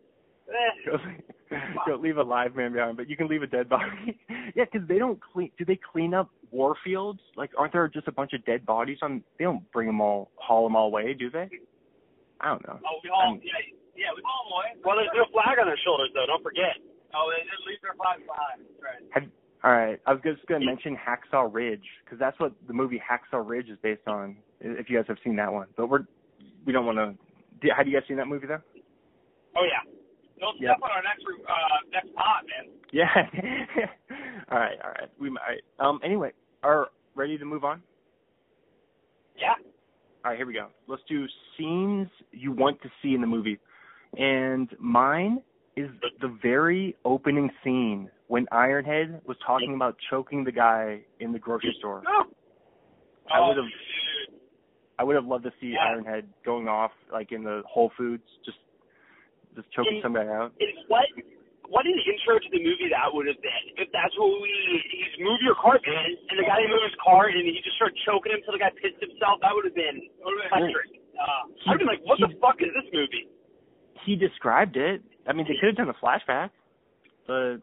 Eh. 0.50 1.29
Go, 1.86 1.96
go 1.96 2.02
leave 2.02 2.16
a 2.18 2.22
live 2.22 2.56
man 2.56 2.72
behind, 2.72 2.96
but 2.96 3.08
you 3.08 3.16
can 3.16 3.28
leave 3.28 3.42
a 3.42 3.46
dead 3.46 3.68
body. 3.68 4.18
yeah, 4.54 4.64
because 4.70 4.86
they 4.88 4.98
don't 4.98 5.18
clean. 5.20 5.50
Do 5.58 5.64
they 5.64 5.78
clean 5.92 6.14
up 6.14 6.30
war 6.50 6.74
fields? 6.84 7.20
Like, 7.36 7.50
aren't 7.58 7.72
there 7.72 7.88
just 7.88 8.08
a 8.08 8.12
bunch 8.12 8.32
of 8.32 8.44
dead 8.44 8.64
bodies 8.66 8.98
on? 9.02 9.22
They 9.38 9.44
don't 9.44 9.70
bring 9.72 9.86
them 9.86 10.00
all, 10.00 10.30
haul 10.36 10.64
them 10.64 10.76
all 10.76 10.86
away, 10.86 11.14
do 11.14 11.30
they? 11.30 11.48
I 12.40 12.48
don't 12.48 12.66
know. 12.66 12.78
Oh, 12.84 12.98
we 13.04 13.10
haul. 13.12 13.32
I'm- 13.34 13.40
Yeah, 13.44 13.52
yeah, 13.96 14.06
we 14.14 14.22
haul 14.24 14.44
them 14.48 14.52
away. 14.56 14.82
Well, 14.84 14.96
there's 14.96 15.10
no 15.14 15.24
flag 15.32 15.58
on 15.58 15.66
their 15.66 15.78
shoulders, 15.84 16.10
though. 16.14 16.26
Don't 16.26 16.42
forget. 16.42 16.76
Oh, 17.14 17.30
they 17.30 17.42
didn't 17.42 17.66
leave 17.66 17.80
their 17.82 17.94
flags 17.94 18.22
behind. 18.22 18.62
Right. 18.80 19.02
Have, 19.12 19.24
all 19.62 19.72
right, 19.72 20.00
I 20.06 20.12
was 20.14 20.22
just 20.24 20.46
gonna 20.46 20.64
mention 20.64 20.96
Hacksaw 20.96 21.52
Ridge 21.52 21.84
because 22.04 22.18
that's 22.18 22.38
what 22.40 22.52
the 22.66 22.72
movie 22.72 23.00
Hacksaw 23.02 23.46
Ridge 23.46 23.68
is 23.68 23.76
based 23.82 24.06
on. 24.06 24.36
If 24.60 24.88
you 24.88 24.96
guys 24.96 25.04
have 25.08 25.18
seen 25.24 25.36
that 25.36 25.52
one, 25.52 25.66
but 25.76 25.88
we're 25.88 26.06
we 26.64 26.72
don't 26.72 26.86
want 26.86 26.96
to. 26.98 27.74
Have 27.76 27.86
you 27.86 27.92
guys 27.98 28.06
seen 28.08 28.16
that 28.16 28.26
movie 28.28 28.46
though? 28.46 28.60
Oh 29.56 29.64
yeah. 29.64 29.84
Don't 30.40 30.58
Yep. 30.60 30.76
step 30.76 30.82
on 30.82 30.90
our 30.90 31.02
next 31.02 31.24
uh 31.48 31.52
next 31.92 32.14
pod, 32.14 32.44
man. 32.46 32.74
Yeah. 32.92 33.08
all 34.50 34.58
right, 34.58 34.78
all 34.82 34.90
right. 34.90 35.08
We 35.20 35.30
might. 35.30 35.60
Um. 35.78 36.00
Anyway, 36.02 36.32
are 36.62 36.88
ready 37.14 37.36
to 37.38 37.44
move 37.44 37.64
on? 37.64 37.82
Yeah. 39.36 39.54
All 40.24 40.30
right, 40.32 40.36
here 40.36 40.46
we 40.46 40.52
go. 40.54 40.68
Let's 40.86 41.02
do 41.08 41.26
scenes 41.56 42.08
you 42.32 42.52
want 42.52 42.80
to 42.82 42.90
see 43.02 43.14
in 43.14 43.20
the 43.20 43.26
movie. 43.26 43.58
And 44.18 44.68
mine 44.78 45.40
is 45.76 45.88
the 46.20 46.36
very 46.42 46.96
opening 47.04 47.48
scene 47.64 48.10
when 48.26 48.46
Ironhead 48.52 49.24
was 49.24 49.36
talking 49.46 49.74
about 49.74 49.96
choking 50.10 50.44
the 50.44 50.52
guy 50.52 51.00
in 51.20 51.32
the 51.32 51.38
grocery 51.38 51.74
store. 51.78 52.02
No. 52.04 52.26
I 53.32 53.38
Oh, 53.38 53.48
would've- 53.48 53.64
I 54.98 55.04
would 55.04 55.16
have 55.16 55.24
loved 55.26 55.44
to 55.44 55.52
see 55.60 55.68
Yeah. 55.68 55.94
Ironhead 55.94 56.24
going 56.44 56.68
off 56.68 56.92
like 57.10 57.32
in 57.32 57.42
the 57.44 57.62
Whole 57.66 57.88
Foods, 57.96 58.24
just 58.44 58.58
just 59.56 59.70
choking 59.72 60.00
And- 60.00 60.02
some 60.02 60.14
guy 60.14 60.26
out. 60.26 60.52
And 60.60 60.70
what 60.88 61.06
what 61.70 61.86
an 61.86 61.94
intro 62.02 62.34
to 62.38 62.48
the 62.50 62.58
movie 62.58 62.90
that 62.90 63.06
would 63.14 63.28
have 63.30 63.38
been 63.40 63.64
if 63.78 63.86
that's 63.94 64.10
what 64.18 64.42
we 64.42 64.50
he's 64.90 65.22
move 65.24 65.38
your 65.42 65.54
car, 65.54 65.78
man, 65.86 66.06
and 66.28 66.38
the 66.38 66.42
guy 66.42 66.58
didn't 66.60 66.82
his 66.82 66.98
car 66.98 67.28
and 67.30 67.38
he 67.46 67.60
just 67.62 67.76
started 67.76 67.94
choking 68.04 68.32
him 68.32 68.38
until 68.42 68.54
the 68.54 68.58
guy 68.58 68.70
pissed 68.82 68.98
himself. 68.98 69.38
That 69.40 69.54
would 69.54 69.64
have 69.66 69.74
been 69.78 70.02
electric. 70.50 70.98
Uh, 71.14 71.70
I'd 71.70 71.78
been 71.78 71.86
like, 71.86 72.00
what 72.02 72.18
the 72.18 72.26
fuck 72.40 72.56
is 72.60 72.74
this 72.74 72.90
movie? 72.92 73.28
He 74.04 74.16
described 74.16 74.76
it. 74.76 75.02
I 75.28 75.32
mean, 75.32 75.46
they 75.46 75.54
could 75.60 75.68
have 75.68 75.76
done 75.76 75.90
a 75.94 75.98
flashback, 76.02 76.50
but 77.26 77.58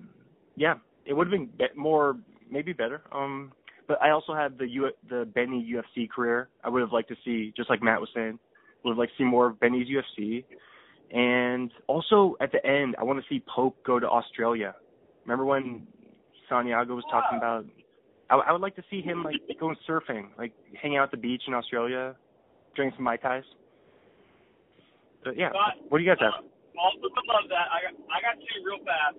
yeah, 0.55 0.75
it 1.05 1.13
would 1.13 1.27
have 1.27 1.31
been 1.31 1.47
be- 1.57 1.75
more, 1.75 2.15
maybe 2.49 2.71
better. 2.71 3.01
Um, 3.11 3.51
but 3.87 4.01
I 4.01 4.11
also 4.11 4.33
have 4.33 4.57
the 4.57 4.67
U- 4.69 4.91
the 5.09 5.25
Benny 5.25 5.65
UFC 5.73 6.07
career. 6.09 6.47
I 6.63 6.69
would 6.69 6.81
have 6.81 6.91
liked 6.93 7.09
to 7.09 7.15
see, 7.25 7.51
just 7.57 7.69
like 7.69 7.81
Matt 7.83 7.99
was 7.99 8.09
saying, 8.15 8.39
would 8.83 8.91
have 8.91 8.97
liked 8.97 9.13
to 9.13 9.17
see 9.17 9.23
more 9.25 9.47
of 9.47 9.59
Benny's 9.59 9.87
UFC. 9.89 10.45
And 11.11 11.71
also 11.87 12.35
at 12.41 12.51
the 12.51 12.65
end, 12.65 12.95
I 12.99 13.03
want 13.03 13.19
to 13.19 13.25
see 13.29 13.43
Pope 13.47 13.77
go 13.85 13.99
to 13.99 14.07
Australia. 14.07 14.75
Remember 15.23 15.45
when 15.45 15.87
Santiago 16.49 16.95
was 16.95 17.05
talking 17.11 17.37
about? 17.37 17.65
I, 18.29 18.35
I 18.35 18.51
would 18.51 18.61
like 18.61 18.75
to 18.75 18.83
see 18.89 19.01
him 19.01 19.23
like 19.23 19.39
going 19.59 19.75
surfing, 19.87 20.35
like 20.37 20.51
hanging 20.81 20.97
out 20.97 21.05
at 21.05 21.11
the 21.11 21.17
beach 21.17 21.43
in 21.47 21.53
Australia, 21.53 22.15
drinking 22.75 22.97
some 22.97 23.05
mai 23.05 23.15
tais. 23.15 23.47
But 25.23 25.37
yeah, 25.37 25.49
But, 25.51 25.91
what 25.91 25.97
do 25.99 26.03
you 26.03 26.11
guys 26.11 26.19
have? 26.19 26.43
Well, 26.75 26.91
would 27.01 27.11
love 27.25 27.47
that. 27.49 27.67
I 27.71 27.89
got 27.89 27.93
I 28.11 28.17
got 28.21 28.35
two 28.37 28.59
real 28.67 28.83
fast. 28.83 29.17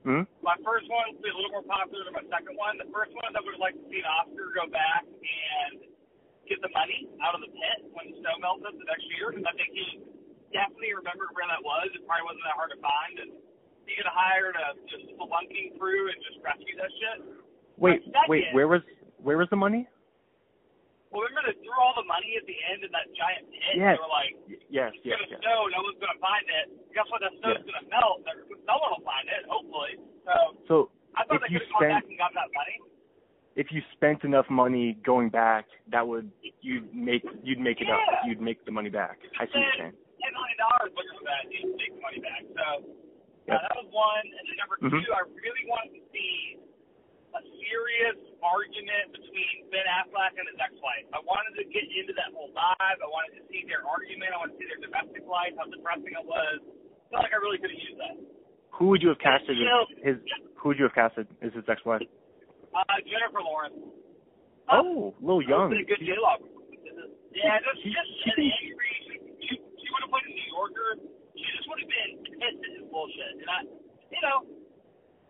Hmm? 0.00 0.24
My 0.40 0.56
first 0.64 0.88
one 0.88 1.12
is 1.12 1.20
a 1.20 1.36
little 1.36 1.52
more 1.52 1.66
popular 1.68 2.08
than 2.08 2.16
my 2.16 2.24
second 2.32 2.56
one. 2.56 2.80
The 2.80 2.88
first 2.88 3.12
one 3.12 3.28
is 3.28 3.36
I 3.36 3.44
would 3.44 3.60
like 3.60 3.76
to 3.76 3.84
see 3.92 4.00
an 4.00 4.08
Oscar 4.08 4.48
go 4.56 4.64
back 4.72 5.04
and 5.04 5.84
get 6.48 6.56
the 6.64 6.72
money 6.72 7.04
out 7.20 7.36
of 7.36 7.44
the 7.44 7.52
pit 7.52 7.84
when 7.92 8.10
the 8.10 8.16
snow 8.24 8.40
melted 8.40 8.80
the 8.80 8.88
next 8.88 9.04
year. 9.12 9.28
Because 9.28 9.44
I 9.44 9.52
think 9.60 9.70
he 9.76 10.00
definitely 10.52 10.92
remembered 10.94 11.30
where 11.34 11.46
that 11.48 11.62
was. 11.62 11.90
It 11.94 12.02
probably 12.06 12.26
wasn't 12.26 12.44
that 12.46 12.56
hard 12.58 12.70
to 12.74 12.80
find. 12.82 13.14
And 13.22 13.30
he 13.86 13.94
could 13.98 14.06
have 14.06 14.14
hired 14.18 14.54
uh, 14.58 14.74
a 14.74 14.82
just 14.90 15.10
spelunking 15.14 15.78
crew 15.78 16.10
and 16.10 16.18
just 16.22 16.38
rescue 16.44 16.74
that 16.78 16.90
shit. 16.98 17.18
Wait, 17.78 18.02
Second- 18.06 18.28
wait, 18.28 18.44
where 18.52 18.68
was 18.68 18.82
where 19.20 19.36
was 19.38 19.48
the 19.50 19.58
money? 19.60 19.84
Well, 21.10 21.26
remember 21.26 21.50
they 21.50 21.58
threw 21.58 21.74
all 21.74 21.92
the 21.98 22.06
money 22.06 22.38
at 22.38 22.46
the 22.46 22.54
end 22.70 22.86
in 22.86 22.90
that 22.94 23.10
giant 23.18 23.50
pit? 23.50 23.74
Yes. 23.82 23.98
They 23.98 24.02
were 24.02 24.14
like, 24.14 24.32
Yes, 24.70 24.94
it's 24.94 25.02
yes, 25.02 25.18
gonna 25.18 25.26
yes. 25.34 25.40
snow, 25.42 25.66
no 25.66 25.82
one's 25.82 25.98
gonna 25.98 26.22
find 26.22 26.46
it. 26.46 26.66
Guess 26.94 27.10
what? 27.10 27.18
That 27.18 27.34
snow's 27.42 27.58
Yeah. 27.66 27.66
gonna 27.66 27.86
melt. 27.90 28.22
There- 28.24 28.46
Someone 28.62 28.90
will 28.94 29.02
find 29.06 29.26
it, 29.26 29.42
hopefully. 29.50 29.98
So 30.22 30.34
So 30.70 30.74
I 31.18 31.26
thought 31.26 31.42
If 31.42 31.50
they 31.50 31.54
you 31.54 31.58
could 31.58 31.66
have 31.66 31.74
gone 31.74 31.82
spent- 31.82 31.94
back 31.98 32.04
and 32.06 32.18
got 32.22 32.32
that 32.38 32.50
money. 32.54 32.76
if 33.58 33.66
you 33.74 33.82
spent 33.98 34.22
enough 34.22 34.46
money 34.48 34.94
going 35.02 35.28
back, 35.28 35.66
that 35.90 36.06
would 36.06 36.30
you'd 36.62 36.94
make 36.94 37.26
you'd 37.42 37.58
make 37.58 37.80
it 37.82 37.90
up. 37.90 37.98
You'd 38.24 38.40
make 38.40 38.62
the 38.64 38.70
money 38.70 38.90
back. 38.90 39.18
I 39.40 39.46
see 39.50 39.58
what 39.58 39.66
you're 39.66 39.72
saying. 39.90 39.96
Ten 40.20 40.30
million 40.36 40.58
dollars 40.60 40.90
looking 40.94 41.16
for 41.18 41.26
that, 41.28 41.42
you 41.48 41.72
take 41.80 41.92
the 41.96 42.02
money 42.04 42.20
back. 42.20 42.42
So 42.52 42.66
uh, 43.50 43.56
that 43.56 43.74
was 43.76 43.88
one. 43.90 44.24
And 44.28 44.44
then 44.48 44.56
number 44.60 44.76
Mhm. 44.80 45.00
two, 45.00 45.12
I 45.12 45.24
really 45.32 45.64
wanted 45.66 45.96
to 45.96 46.02
see 46.12 46.60
a 47.34 47.40
serious 47.62 48.18
argument 48.42 49.14
between 49.14 49.70
Ben 49.70 49.86
Affleck 49.86 50.34
and 50.36 50.44
his 50.50 50.58
ex-wife. 50.58 51.06
I 51.14 51.20
wanted 51.24 51.54
to 51.62 51.64
get 51.70 51.86
into 51.88 52.12
that 52.18 52.34
whole 52.34 52.50
vibe. 52.52 52.98
I 53.00 53.06
wanted 53.08 53.38
to 53.40 53.44
see 53.48 53.62
their 53.70 53.86
argument. 53.86 54.34
I 54.34 54.38
wanted 54.42 54.58
to 54.58 54.58
see 54.58 54.68
their 54.68 54.82
domestic 54.82 55.24
life, 55.30 55.54
how 55.56 55.70
depressing 55.70 56.10
it 56.10 56.26
was. 56.26 56.58
I 56.60 57.06
felt 57.14 57.22
like 57.24 57.32
I 57.32 57.38
really 57.38 57.58
could 57.62 57.70
have 57.70 57.80
used 57.80 57.98
that. 58.02 58.16
Who 58.76 58.86
would 58.90 59.02
you 59.02 59.08
have 59.14 59.18
casted 59.22 59.56
You 59.56 59.64
know- 59.66 59.86
his? 60.02 60.16
Who 60.56 60.68
would 60.70 60.78
you 60.78 60.84
have 60.90 60.94
casted 60.94 61.26
as 61.40 61.52
his 61.54 61.64
ex-wife? 61.68 62.02
Uh, 62.74 62.84
Jennifer 63.06 63.40
Lawrence. 63.42 63.78
Oh, 64.68 65.14
a 65.16 65.20
little 65.24 65.42
young. 65.42 65.68
Pretty 65.70 65.84
good 65.84 65.98
J-Lo. 66.00 66.36
Yeah, 67.32 67.58
just 67.62 67.82
She- 67.82 67.90
just 67.94 68.10
she 68.24 68.30
an 68.30 68.52
angry. 68.70 69.09
She, 69.90 69.98
she 69.98 69.98
would 69.98 70.02
have 70.06 70.12
played 70.14 70.26
a 70.30 70.34
New 70.38 70.50
Yorker. 70.54 70.90
She 71.34 71.46
just 71.58 71.66
would 71.66 71.80
have 71.82 71.90
been 71.90 72.10
pissed 72.38 72.62
at 72.62 72.72
his 72.78 72.86
bullshit. 72.94 73.32
And 73.42 73.48
I, 73.50 73.58
you 73.66 74.20
know, 74.22 74.38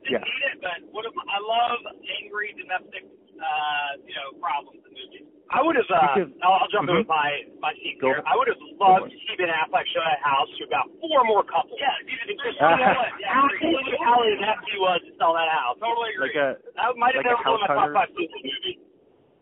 didn't 0.05 0.20
Yeah. 0.20 0.20
need 0.20 0.42
it, 0.53 0.57
but 0.61 0.77
would 0.92 1.05
have. 1.09 1.16
I 1.16 1.38
love 1.40 1.81
angry 2.20 2.53
domestic, 2.61 3.05
uh, 3.40 3.90
you 4.05 4.12
know, 4.16 4.37
problems 4.40 4.85
in 4.85 4.92
movies. 4.92 5.25
I 5.53 5.61
would 5.64 5.77
have. 5.81 5.88
Uh, 5.90 6.14
Because- 6.14 6.33
I'll, 6.44 6.61
I'll 6.64 6.68
jump 6.73 6.88
in 6.92 6.94
Mhm. 6.94 6.99
with 7.05 7.09
my 7.11 7.29
my 7.61 7.73
scene 7.81 7.96
Go 8.01 8.12
here. 8.12 8.23
I 8.29 8.37
would 8.37 8.49
have 8.49 8.61
loved 8.81 9.09
for 9.09 9.09
to 9.12 9.16
see 9.16 9.35
Ben 9.40 9.49
Affleck 9.49 9.87
show 9.92 10.01
that 10.05 10.20
house 10.25 10.49
to 10.61 10.64
about 10.64 10.88
four 11.01 11.25
more 11.25 11.42
couples. 11.44 11.77
Yeah, 11.81 11.90
dude, 12.05 12.16
it's 12.37 12.40
just 12.44 12.57
you 12.61 12.68
know 12.68 12.96
what? 13.01 13.12
Yeah, 13.20 13.44
absolutely 13.44 13.96
how 14.01 14.20
nasty 14.40 14.77
was 14.79 15.01
to 15.09 15.12
sell 15.18 15.35
that 15.35 15.49
house. 15.53 15.77
Totally 15.81 16.14
agree. 16.16 16.29
Like 16.33 16.37
a 16.37 16.49
that 16.77 16.96
might 16.96 17.14
have 17.16 17.25
like 17.25 17.37
been 17.37 17.53
one 17.53 17.61
of 17.61 17.68
my 17.68 17.75
top 17.77 17.92
five 17.92 18.11
scenes 18.16 18.31
in 18.33 18.40
the 18.40 18.51
movie. 18.53 18.77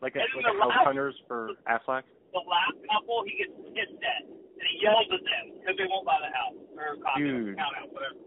like 0.03 0.15
a 0.17 0.21
And 0.27 0.31
like 0.35 0.43
the 0.43 0.51
a 0.51 0.59
house 0.59 0.71
last- 0.75 0.87
hunters 0.91 1.17
for 1.29 1.55
Affleck. 1.69 2.03
the 2.33 2.41
last 2.49 2.77
couple 2.91 3.23
he 3.29 3.35
gets 3.39 3.53
pissed 3.77 4.01
at 4.03 4.23
and 4.59 4.67
he 4.75 4.83
yells 4.83 5.07
at 5.15 5.23
them 5.23 5.59
because 5.61 5.77
they 5.79 5.87
won't 5.89 6.05
buy 6.05 6.19
the 6.19 6.33
house 6.35 6.59
or 6.75 6.99
condo, 6.99 7.55
townhouse, 7.55 7.91
whatever. 7.95 8.19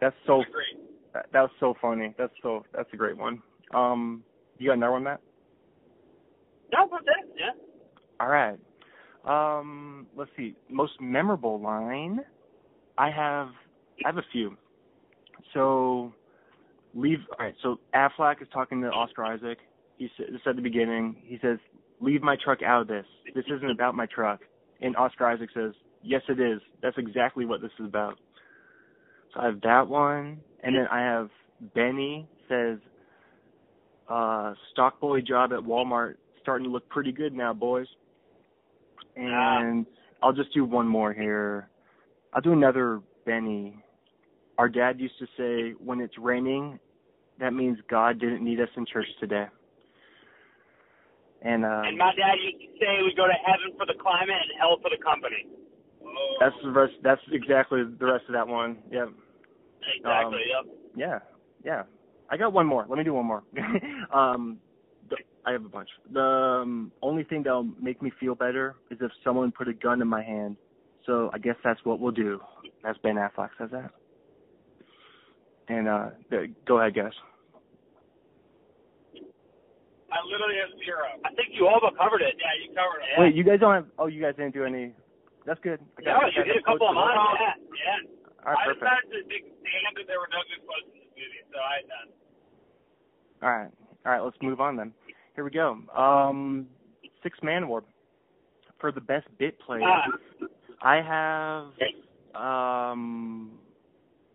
That's 0.00 0.16
so 0.26 0.42
great. 0.50 0.80
that, 1.12 1.26
that 1.32 1.40
was 1.42 1.50
so 1.60 1.74
funny. 1.80 2.14
That's 2.16 2.32
so 2.42 2.64
that's 2.74 2.88
a 2.92 2.96
great 2.96 3.16
one. 3.16 3.42
Um, 3.74 4.24
you 4.58 4.68
got 4.68 4.74
another 4.74 4.92
one, 4.92 5.04
Matt? 5.04 5.20
No, 6.72 6.88
that's 6.90 7.04
it. 7.04 7.36
Yeah. 7.36 7.52
All 8.20 8.28
right. 8.28 8.58
Um, 9.24 10.06
let's 10.16 10.30
see. 10.36 10.54
Most 10.68 10.92
memorable 11.00 11.60
line. 11.60 12.20
I 12.96 13.10
have 13.10 13.48
I 14.04 14.08
have 14.08 14.16
a 14.16 14.24
few. 14.32 14.56
So 15.52 16.12
leave. 16.94 17.18
All 17.38 17.44
right. 17.44 17.54
So 17.62 17.80
Affleck 17.94 18.40
is 18.40 18.48
talking 18.52 18.80
to 18.82 18.88
Oscar 18.88 19.24
Isaac. 19.24 19.58
He 19.98 20.08
said 20.16 20.26
this 20.32 20.40
at 20.46 20.56
the 20.56 20.62
beginning. 20.62 21.16
He 21.24 21.38
says, 21.42 21.58
"Leave 22.00 22.22
my 22.22 22.36
truck 22.42 22.62
out 22.62 22.82
of 22.82 22.88
this. 22.88 23.04
This 23.34 23.44
isn't 23.54 23.70
about 23.70 23.94
my 23.94 24.06
truck." 24.06 24.40
And 24.82 24.96
Oscar 24.96 25.26
Isaac 25.26 25.50
says, 25.52 25.72
"Yes, 26.02 26.22
it 26.28 26.40
is. 26.40 26.60
That's 26.82 26.96
exactly 26.98 27.44
what 27.44 27.60
this 27.60 27.72
is 27.78 27.86
about." 27.86 28.18
So 29.32 29.40
I 29.40 29.46
have 29.46 29.60
that 29.62 29.86
one, 29.88 30.40
and 30.62 30.74
then 30.74 30.86
I 30.90 31.00
have 31.00 31.30
Benny 31.74 32.26
says, 32.48 32.78
uh, 34.08 34.54
"Stock 34.72 35.00
boy 35.00 35.20
job 35.20 35.52
at 35.52 35.60
Walmart 35.60 36.16
starting 36.40 36.64
to 36.64 36.70
look 36.70 36.88
pretty 36.88 37.12
good 37.12 37.34
now, 37.34 37.52
boys." 37.52 37.86
And 39.16 39.86
I'll 40.22 40.32
just 40.32 40.52
do 40.52 40.64
one 40.64 40.86
more 40.86 41.12
here. 41.12 41.68
I'll 42.32 42.40
do 42.40 42.52
another 42.52 43.00
Benny. 43.24 43.82
Our 44.58 44.68
dad 44.68 45.00
used 45.00 45.18
to 45.18 45.26
say, 45.36 45.72
when 45.82 46.00
it's 46.00 46.16
raining, 46.18 46.78
that 47.38 47.54
means 47.54 47.78
God 47.88 48.18
didn't 48.18 48.44
need 48.44 48.60
us 48.60 48.68
in 48.76 48.84
church 48.86 49.06
today. 49.18 49.46
And 51.42 51.64
uh 51.64 51.82
And 51.86 51.96
my 51.96 52.12
dad 52.14 52.36
used 52.42 52.60
to 52.60 52.68
say 52.78 53.02
we 53.02 53.14
go 53.16 53.26
to 53.26 53.38
heaven 53.44 53.76
for 53.76 53.86
the 53.86 53.94
climate 54.00 54.36
and 54.36 54.52
hell 54.60 54.78
for 54.82 54.90
the 54.90 55.02
company. 55.02 55.46
that's 56.40 56.54
the 56.62 56.70
rest 56.70 56.92
that's 57.02 57.20
exactly 57.32 57.82
the 57.84 58.06
rest 58.06 58.24
of 58.28 58.34
that 58.34 58.46
one. 58.46 58.78
Yeah. 58.90 59.06
Exactly. 59.96 60.42
Um, 60.58 60.66
yep. 60.66 60.76
Yeah. 60.94 61.18
Yeah. 61.64 61.82
I 62.30 62.36
got 62.36 62.52
one 62.52 62.66
more. 62.66 62.86
Let 62.88 62.98
me 62.98 63.04
do 63.04 63.14
one 63.14 63.26
more. 63.26 63.42
um 64.12 64.58
the, 65.08 65.16
I 65.46 65.52
have 65.52 65.64
a 65.64 65.68
bunch. 65.68 65.88
The 66.12 66.20
um, 66.20 66.92
only 67.02 67.24
thing 67.24 67.42
that'll 67.42 67.68
make 67.80 68.02
me 68.02 68.12
feel 68.20 68.34
better 68.34 68.76
is 68.90 68.98
if 69.00 69.10
someone 69.24 69.50
put 69.50 69.66
a 69.68 69.72
gun 69.72 70.02
in 70.02 70.08
my 70.08 70.22
hand. 70.22 70.56
So 71.06 71.30
I 71.32 71.38
guess 71.38 71.56
that's 71.64 71.80
what 71.84 71.98
we'll 72.00 72.12
do. 72.12 72.40
That's 72.82 72.98
Ben 72.98 73.16
Affleck 73.16 73.50
says 73.58 73.70
that. 73.72 73.90
And 75.68 75.88
uh 75.88 76.10
go 76.66 76.80
ahead, 76.80 76.94
guys. 76.94 77.12
I 80.10 80.18
literally 80.26 80.58
have 80.58 80.74
zero. 80.84 81.06
I 81.24 81.30
think 81.38 81.54
you 81.54 81.66
all 81.70 81.78
but 81.80 81.94
covered 81.96 82.22
it. 82.22 82.34
Yeah, 82.38 82.50
you 82.58 82.74
covered 82.74 83.02
it. 83.06 83.10
Yeah. 83.14 83.20
Wait, 83.22 83.34
you 83.34 83.44
guys 83.46 83.60
don't 83.62 83.74
have? 83.74 83.86
Oh, 83.98 84.06
you 84.10 84.20
guys 84.20 84.34
didn't 84.36 84.54
do 84.54 84.64
any. 84.66 84.92
That's 85.46 85.60
good. 85.62 85.78
I 85.98 86.02
no, 86.02 86.20
got- 86.20 86.34
you 86.34 86.44
did 86.44 86.56
a 86.58 86.66
couple 86.66 86.90
of 86.90 86.94
quotes 86.98 87.14
mine. 87.14 87.38
that. 87.38 87.56
Yeah. 87.72 87.98
Yeah. 88.04 88.44
All 88.46 88.52
right, 88.52 88.58
I 88.58 88.64
perfect. 88.74 88.80
decided 88.82 89.06
to 89.14 89.18
make 89.28 89.44
a 89.46 89.52
stand 89.62 89.92
that 89.96 90.06
there 90.08 90.18
were 90.18 90.30
no 90.32 90.40
good 90.50 90.62
quotes 90.66 90.88
in 90.90 90.98
this 91.00 91.12
movie, 91.14 91.42
so 91.52 91.58
I 91.60 91.72
had 91.80 91.86
done. 91.88 92.08
All 93.42 93.52
right, 93.54 93.72
all 94.04 94.12
right. 94.12 94.22
Let's 94.24 94.36
move 94.42 94.60
on 94.60 94.76
then. 94.76 94.92
Here 95.34 95.44
we 95.44 95.50
go. 95.50 95.78
Um, 95.96 96.66
six 97.22 97.38
man 97.42 97.62
award 97.64 97.84
for 98.80 98.92
the 98.92 99.00
best 99.00 99.26
bit 99.38 99.58
player. 99.60 99.82
Ah. 99.84 100.04
I 100.82 101.00
have. 101.04 101.72
Um, 102.34 103.52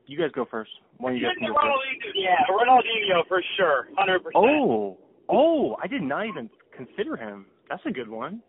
you 0.05 0.17
guys 0.17 0.31
go 0.33 0.45
first. 0.49 0.71
One 0.97 1.13
of 1.13 1.17
you 1.19 1.25
guys 1.25 1.35
can 1.39 1.47
go 1.49 1.53
first. 1.53 1.65
Ronaldinho, 1.65 2.11
yeah, 2.15 2.35
Ronaldinho 2.49 3.27
for 3.27 3.41
sure, 3.57 3.87
hundred 3.97 4.19
percent. 4.19 4.35
Oh, 4.35 4.97
oh! 5.29 5.75
I 5.81 5.87
did 5.87 6.01
not 6.01 6.25
even 6.27 6.49
consider 6.75 7.15
him. 7.15 7.45
That's 7.69 7.81
a 7.85 7.91
good 7.91 8.09
one. 8.09 8.41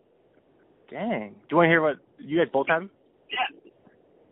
Dang. 0.90 1.30
Do 1.32 1.46
you 1.50 1.56
want 1.56 1.66
to 1.66 1.70
hear 1.70 1.82
what 1.82 1.96
you 2.18 2.38
guys 2.38 2.48
both 2.52 2.68
have? 2.68 2.82
yeah, 3.30 3.70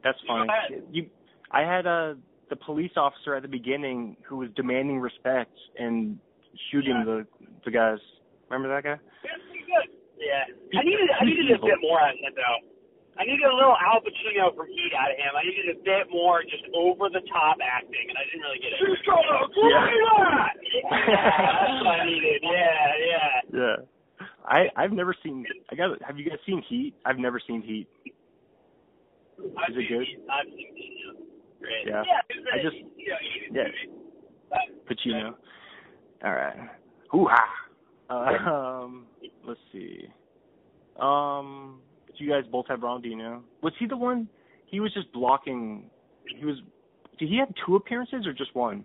That's 0.05 0.19
funny. 0.27 0.49
You, 0.93 1.07
I 1.51 1.63
had 1.63 1.87
uh 1.87 2.15
the 2.51 2.57
police 2.57 2.93
officer 2.97 3.35
at 3.35 3.43
the 3.43 3.49
beginning 3.49 4.17
who 4.23 4.37
was 4.37 4.51
demanding 4.55 5.01
respect 5.01 5.53
and 5.79 6.19
shooting 6.71 6.95
Yeah. 6.99 7.05
the 7.05 7.27
the 7.65 7.71
guys. 7.71 7.99
Remember 8.51 8.69
that 8.75 8.85
guy? 8.85 8.99
that's 9.23 9.43
pretty 9.51 9.65
good. 9.67 9.97
Yeah, 10.19 10.79
I 10.81 10.85
needed 10.85 11.09
I 11.21 11.25
needed 11.25 11.51
a 11.51 11.59
bit 11.65 11.79
more 11.83 12.01
out 12.01 12.11
of 12.13 12.17
him 12.21 12.33
though. 12.37 12.69
I 13.17 13.25
needed 13.25 13.47
a 13.47 13.55
little 13.55 13.77
Al 13.79 14.01
Pacino 14.03 14.51
from 14.57 14.67
Heat 14.69 14.91
out 14.99 15.11
of 15.11 15.17
him. 15.17 15.33
I 15.39 15.43
needed 15.47 15.71
a 15.77 15.79
bit 15.85 16.11
more 16.11 16.43
just 16.43 16.65
over 16.75 17.09
the 17.09 17.23
top 17.31 17.59
acting, 17.63 18.07
and 18.11 18.19
I 18.19 18.25
didn't 18.27 18.43
really 18.43 18.59
get 18.59 18.73
it. 18.75 18.79
She's 18.83 19.07
gonna 19.07 19.23
Yeah. 19.55 19.87
yeah, 19.87 20.51
that's 21.63 21.85
what 21.85 22.01
I 22.01 22.05
needed. 22.07 22.43
Yeah, 22.43 22.93
yeah. 23.07 23.41
Yeah. 23.55 23.77
I 24.47 24.67
I've 24.77 24.93
never 24.93 25.15
seen. 25.23 25.45
I 25.71 25.75
got. 25.77 26.01
Have 26.03 26.19
you 26.19 26.29
guys 26.29 26.39
seen 26.47 26.63
Heat? 26.69 26.95
I've 27.05 27.19
never 27.19 27.41
seen 27.47 27.63
Heat. 27.63 27.87
I've 29.59 29.71
Is 29.71 29.77
it 29.79 29.89
good? 29.89 30.07
Heat. 30.07 30.19
I've 30.31 30.47
seen 30.47 30.75
Heat. 30.75 30.97
yeah. 31.07 31.21
Great. 31.61 31.87
Yeah. 31.87 32.03
Yeah, 32.07 32.21
it's 32.29 32.47
I 32.53 32.59
a- 32.59 32.63
just- 32.63 32.77
you 32.97 33.11
know, 33.11 33.17
yeah. 33.53 33.65
movie. 33.65 34.01
But- 34.51 34.97
Pacino. 34.97 35.35
All 36.25 36.33
right. 36.33 36.57
Hoo 37.11 37.29
ha. 37.31 38.83
Um. 38.83 39.07
Let's 39.47 39.61
see. 39.73 40.09
Um. 40.99 41.81
Do 42.17 42.25
you 42.25 42.31
guys 42.31 42.45
both 42.51 42.67
have 42.69 42.81
Ronaldinho? 42.81 43.43
Was 43.63 43.73
he 43.79 43.87
the 43.87 43.97
one? 43.97 44.29
He 44.67 44.81
was 44.81 44.93
just 44.95 45.13
blocking. 45.13 45.91
He 46.39 46.45
was. 46.45 46.57
Did 47.19 47.29
he 47.29 47.39
have 47.39 47.49
two 47.67 47.77
appearances 47.77 48.27
or 48.27 48.33
just 48.33 48.55
one? 48.55 48.85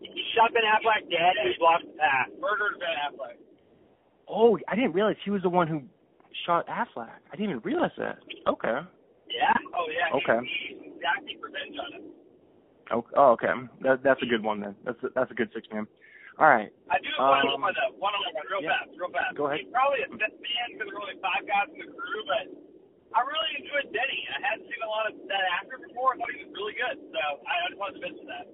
He 0.00 0.24
shot 0.34 0.52
Ben 0.54 0.62
Affleck 0.62 1.08
dead 1.10 1.34
and 1.38 1.52
he 1.52 1.58
blocked 1.58 1.84
the 1.84 1.98
path. 1.98 2.28
Murdered 2.40 2.78
Ben 2.80 2.88
Affleck. 3.06 3.36
Oh, 4.28 4.58
I 4.68 4.74
didn't 4.74 4.92
realize 4.92 5.16
he 5.24 5.30
was 5.30 5.42
the 5.42 5.48
one 5.48 5.68
who 5.68 5.82
shot 6.46 6.66
Affleck. 6.68 7.10
I 7.32 7.36
didn't 7.36 7.50
even 7.50 7.62
realize 7.62 7.90
that. 7.98 8.18
Okay. 8.48 8.78
Yeah? 9.28 9.54
Oh, 9.76 9.86
yeah. 9.90 10.18
he- 10.18 10.32
Okay. 10.32 10.46
He's 10.68 10.78
exactly 10.94 11.36
revenge 11.42 11.76
on 11.78 11.92
him. 11.92 12.10
Oh, 12.92 13.04
oh 13.16 13.30
okay. 13.32 13.52
That, 13.82 14.02
that's 14.02 14.22
a 14.22 14.26
good 14.26 14.42
one 14.42 14.60
then. 14.60 14.74
That's 14.84 15.02
a, 15.02 15.08
that's 15.14 15.30
a 15.30 15.34
good 15.34 15.50
six 15.54 15.66
man. 15.72 15.86
All 16.40 16.48
right. 16.48 16.72
I 16.88 16.96
do 17.04 17.08
have 17.20 17.20
one 17.20 17.44
Um, 17.52 17.60
one, 17.60 17.74
though. 17.76 17.92
One 18.00 18.16
other 18.16 18.32
one, 18.32 18.46
real 18.48 18.64
yeah. 18.64 18.80
fast, 18.80 18.96
real 18.96 19.12
fast. 19.12 19.36
Go 19.36 19.46
ahead. 19.52 19.60
He's 19.60 19.68
probably 19.70 20.00
a 20.02 20.08
fifth 20.08 20.40
man 20.40 20.66
because 20.72 20.88
there 20.88 20.96
were 20.96 21.04
only 21.04 21.20
five 21.20 21.44
guys 21.44 21.68
in 21.68 21.84
the 21.84 21.92
crew, 21.92 22.22
but 22.24 22.48
I 23.12 23.20
really 23.28 23.52
enjoyed 23.60 23.92
Denny. 23.92 24.20
I 24.32 24.38
hadn't 24.48 24.64
seen 24.64 24.80
a 24.80 24.88
lot 24.88 25.04
of 25.12 25.20
that 25.28 25.44
actor 25.60 25.76
before. 25.84 26.16
I 26.16 26.24
thought 26.24 26.32
he 26.32 26.40
was 26.48 26.52
really 26.56 26.76
good, 26.80 26.96
so 27.12 27.20
I 27.44 27.52
I 27.52 27.64
just 27.68 27.76
wanted 27.78 28.00
to 28.00 28.02
mention 28.08 28.26
that. 28.32 28.46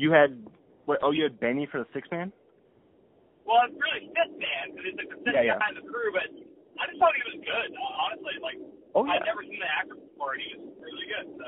You 0.00 0.08
had 0.16 0.32
what? 0.88 0.98
Oh, 1.04 1.12
you 1.12 1.28
had 1.28 1.36
Benny 1.38 1.68
for 1.68 1.84
the 1.84 1.88
six 1.92 2.08
man. 2.08 2.32
Well, 3.44 3.68
it's 3.68 3.76
really 3.76 4.08
fifth 4.16 4.38
man 4.40 4.64
because 4.72 4.84
it's 4.88 4.96
like 4.96 5.10
the 5.12 5.20
fifth 5.28 5.36
Yeah, 5.36 5.44
yeah. 5.44 5.60
guy 5.60 5.76
in 5.76 5.78
the 5.78 5.86
crew, 5.86 6.08
but 6.16 6.24
I 6.80 6.88
just 6.88 6.96
thought 6.96 7.12
he 7.12 7.24
was 7.28 7.36
good, 7.44 7.68
honestly. 7.76 8.34
Like, 8.40 8.58
Oh 8.96 9.04
yeah. 9.04 9.20
I'd 9.20 9.28
never 9.28 9.44
seen 9.44 9.60
the 9.60 9.68
actor 9.68 10.00
before, 10.00 10.32
and 10.34 10.40
he 10.40 10.48
was 10.56 10.64
really 10.80 11.06
good, 11.12 11.26
so. 11.36 11.46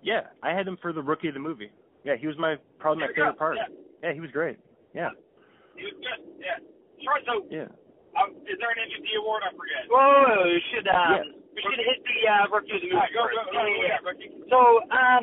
Yeah, 0.00 0.32
I 0.40 0.56
had 0.56 0.64
him 0.64 0.78
for 0.80 0.96
the 0.96 1.02
rookie 1.04 1.28
of 1.28 1.34
the 1.36 1.42
movie. 1.44 1.68
Yeah, 2.06 2.16
he 2.16 2.26
was 2.26 2.38
my 2.38 2.56
probably 2.80 3.04
my 3.04 3.12
favorite 3.12 3.36
go. 3.36 3.44
part. 3.44 3.56
Yeah. 3.60 3.68
Yeah, 4.02 4.12
he 4.14 4.20
was 4.20 4.30
great. 4.30 4.56
Yeah. 4.94 5.10
He 5.76 5.84
was 5.84 5.94
good. 5.98 6.20
Yeah. 6.38 6.58
Sure. 7.02 7.18
So 7.26 7.46
Yeah. 7.50 7.68
Um, 8.18 8.34
is 8.50 8.56
there 8.58 8.72
an 8.72 8.80
MVP 8.82 9.14
award? 9.20 9.42
I 9.46 9.52
forget. 9.54 9.84
Whoa, 9.86 10.42
we 10.48 10.58
should 10.74 10.86
um, 10.90 11.12
Yeah. 11.12 11.24
we 11.54 11.60
should 11.62 11.78
hit 11.78 12.00
the 12.02 12.18
uh, 12.26 12.44
rookie 12.50 12.74
of 12.74 12.80
the 12.82 12.88
movie. 12.90 12.96
All 12.98 13.04
right, 13.04 13.14
go, 13.14 13.22
go, 13.30 13.42
go, 13.46 13.52
Yeah, 13.52 13.68
yeah, 13.68 13.78
yeah, 13.78 13.88
yeah. 13.94 14.06
rookie. 14.08 14.30
So, 14.50 14.58
um, 14.90 15.22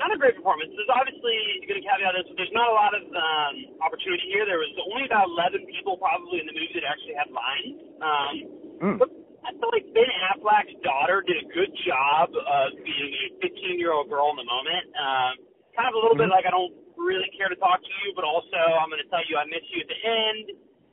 not 0.00 0.08
a 0.14 0.16
great 0.16 0.36
performance. 0.38 0.72
There's 0.72 0.88
obviously 0.88 1.36
going 1.68 1.76
to 1.82 1.84
caveat 1.84 2.14
this. 2.16 2.24
but 2.32 2.36
There's 2.40 2.54
not 2.56 2.72
a 2.72 2.76
lot 2.76 2.92
of 2.96 3.04
um, 3.04 3.54
opportunity 3.84 4.24
here. 4.32 4.46
There 4.48 4.56
was 4.62 4.72
only 4.88 5.04
about 5.04 5.28
11 5.28 5.66
people 5.68 5.98
probably 6.00 6.40
in 6.40 6.46
the 6.48 6.56
movie 6.56 6.72
that 6.80 6.88
actually 6.88 7.16
had 7.18 7.28
lines. 7.28 7.76
Um, 8.00 8.34
Mm. 8.82 8.98
but 8.98 9.10
I 9.46 9.54
feel 9.54 9.70
like 9.70 9.86
Ben 9.94 10.10
Affleck's 10.34 10.74
daughter 10.82 11.22
did 11.22 11.38
a 11.38 11.46
good 11.54 11.70
job 11.86 12.34
of 12.34 12.74
being 12.82 13.10
a 13.14 13.26
15 13.46 13.78
year 13.78 13.92
old 13.94 14.08
girl 14.10 14.26
in 14.34 14.36
the 14.42 14.48
moment. 14.48 14.84
Um, 14.98 15.32
kind 15.78 15.86
of 15.86 15.94
a 15.94 16.00
little 16.02 16.16
bit 16.18 16.26
Mhm. 16.26 16.34
like 16.34 16.46
I 16.46 16.50
don't 16.50 16.74
really 16.96 17.28
care 17.36 17.48
to 17.48 17.58
talk 17.58 17.80
to 17.82 17.92
you, 18.04 18.12
but 18.16 18.24
also 18.24 18.56
I'm 18.56 18.88
going 18.88 19.02
to 19.02 19.10
tell 19.10 19.24
you 19.28 19.36
I 19.36 19.46
miss 19.48 19.64
you 19.72 19.80
at 19.84 19.90
the 19.90 20.00
end. 20.02 20.44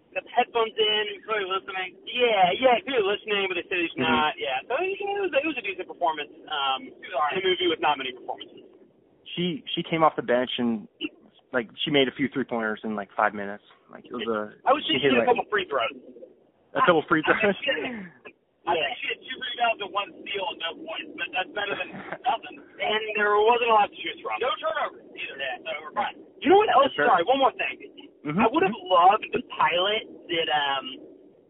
Got 0.10 0.26
the 0.26 0.34
headphones 0.34 0.74
in. 0.74 1.04
Clearly 1.22 1.46
listening. 1.46 1.94
Yeah, 2.10 2.50
yeah, 2.58 2.82
clearly 2.82 3.06
listening, 3.06 3.46
but 3.46 3.62
they 3.62 3.66
said 3.70 3.78
he's 3.78 3.94
Mhm. 3.94 4.10
not. 4.10 4.34
Yeah, 4.42 4.58
so 4.66 4.74
it 4.82 4.98
was, 5.22 5.32
it 5.38 5.46
was 5.46 5.58
a 5.58 5.62
decent 5.62 5.88
performance. 5.88 6.34
Um, 6.50 6.90
in 6.90 7.38
a 7.38 7.44
movie 7.46 7.70
with 7.70 7.80
not 7.80 7.98
many 8.02 8.12
performances. 8.14 8.66
She 9.38 9.64
she 9.76 9.84
came 9.84 10.02
off 10.04 10.16
the 10.18 10.26
bench 10.26 10.50
and 10.58 10.88
like 11.54 11.70
she 11.86 11.92
made 11.92 12.08
a 12.08 12.12
few 12.12 12.28
three 12.30 12.44
pointers 12.44 12.82
in 12.84 12.96
like 12.96 13.10
five 13.14 13.34
minutes. 13.34 13.64
Like 13.92 14.06
it 14.06 14.14
was 14.14 14.26
a 14.26 14.54
I 14.68 14.74
was 14.74 14.82
she 14.88 14.94
just 14.94 15.04
hit 15.06 15.14
a 15.14 15.20
like 15.20 15.28
couple 15.30 15.46
free 15.50 15.66
throws. 15.70 15.94
a 16.74 16.82
couple 16.82 17.04
free 17.08 17.22
throws. 17.26 17.56
Think 18.74 18.84
she 18.84 18.84
I 18.84 18.90
think 18.90 19.00
she 19.00 19.08
had 19.10 19.20
two 19.26 19.38
rebounds 19.40 19.80
and 19.86 19.92
one 19.94 20.10
steal 20.22 20.46
and 20.54 20.60
no 20.62 20.72
points, 20.86 21.12
but 21.18 21.28
that's 21.34 21.52
better 21.58 21.76
than 21.78 21.90
nothing. 22.30 22.56
And 22.60 23.02
there 23.18 23.34
wasn't 23.40 23.70
a 23.72 23.76
lot 23.76 23.88
to 23.90 23.98
choose 23.98 24.20
from. 24.22 24.38
No 24.42 24.52
turnovers 24.62 25.06
either. 25.14 25.36
Yeah, 25.38 25.64
so 25.66 25.70
we're 25.84 25.96
fine. 25.96 26.16
You 26.40 26.48
know 26.54 26.60
what 26.62 26.72
else? 26.72 26.92
That's 26.94 26.98
fair. 27.00 27.08
Sorry, 27.12 27.24
one 27.28 27.40
more 27.42 27.56
thing. 27.58 27.76
Mhm. 28.26 28.40
I 28.44 28.48
would 28.52 28.64
have 28.68 28.76
loved 28.76 29.26
the 29.32 29.42
pilot 29.56 30.04
that 30.28 30.48
um 30.52 30.86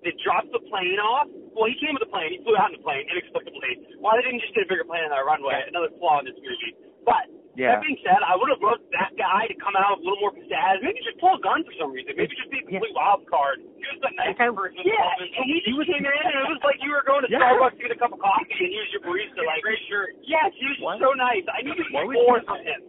that 0.05 0.15
dropped 0.23 0.47
the 0.55 0.63
plane 0.71 0.95
off. 1.01 1.27
Well, 1.51 1.67
he 1.67 1.75
came 1.81 1.91
with 1.97 2.05
the 2.05 2.11
plane. 2.13 2.31
He 2.31 2.39
flew 2.45 2.55
out 2.55 2.71
in 2.71 2.79
the 2.79 2.83
plane 2.85 3.03
inexplicably. 3.11 3.99
Why 3.99 4.15
they 4.15 4.23
didn't 4.23 4.39
just 4.45 4.55
get 4.55 4.63
a 4.63 4.69
bigger 4.71 4.87
plane 4.87 5.03
on 5.03 5.11
that 5.11 5.25
runway? 5.27 5.59
Another 5.67 5.91
flaw 5.99 6.23
in 6.23 6.25
this 6.29 6.39
movie. 6.39 6.71
But 7.03 7.27
Yeah. 7.59 7.75
that 7.75 7.83
being 7.83 7.99
said, 8.07 8.15
I 8.23 8.39
would 8.39 8.47
have 8.47 8.63
loved 8.63 8.87
that 8.95 9.11
guy 9.19 9.43
to 9.51 9.55
come 9.59 9.75
out 9.75 9.99
a 9.99 10.01
little 10.01 10.15
more 10.23 10.31
pizzazz. 10.31 10.79
Maybe 10.79 11.03
just 11.03 11.19
pull 11.19 11.35
a 11.35 11.41
gun 11.43 11.67
for 11.67 11.75
some 11.75 11.91
reason. 11.91 12.15
Maybe 12.15 12.31
just 12.31 12.47
be 12.47 12.63
a 12.63 12.65
complete 12.65 12.95
wild 12.95 13.27
card. 13.27 13.59
He 13.59 13.83
was 13.83 13.99
the 13.99 14.15
guy- 14.15 14.31
nicest 14.31 14.55
person. 14.55 14.79
Yeah, 14.87 15.19
and 15.19 15.27
he 15.43 15.59
just 15.67 15.75
came 15.83 16.07
in 16.07 16.07
and 16.07 16.35
it 16.39 16.49
was 16.55 16.63
like 16.63 16.79
you 16.79 16.95
were 16.95 17.03
going 17.03 17.27
to 17.27 17.29
Yeah. 17.29 17.43
Starbucks 17.43 17.75
to 17.75 17.83
get 17.83 17.91
a 17.91 17.99
cup 17.99 18.15
of 18.15 18.19
coffee 18.23 18.47
and 18.55 18.71
he 18.71 18.79
was 18.79 18.89
your 18.95 19.03
barista. 19.03 19.43
Like, 19.43 19.59
great 19.61 19.83
shirt. 19.91 20.15
yes, 20.23 20.55
he 20.55 20.65
was 20.71 20.79
What? 20.79 20.97
so 21.03 21.11
nice. 21.19 21.43
I 21.51 21.59
needed 21.67 21.83
What 21.91 22.07
was 22.07 22.15
more 22.15 22.39
he- 22.39 22.45
from 22.47 22.63
him. 22.63 22.81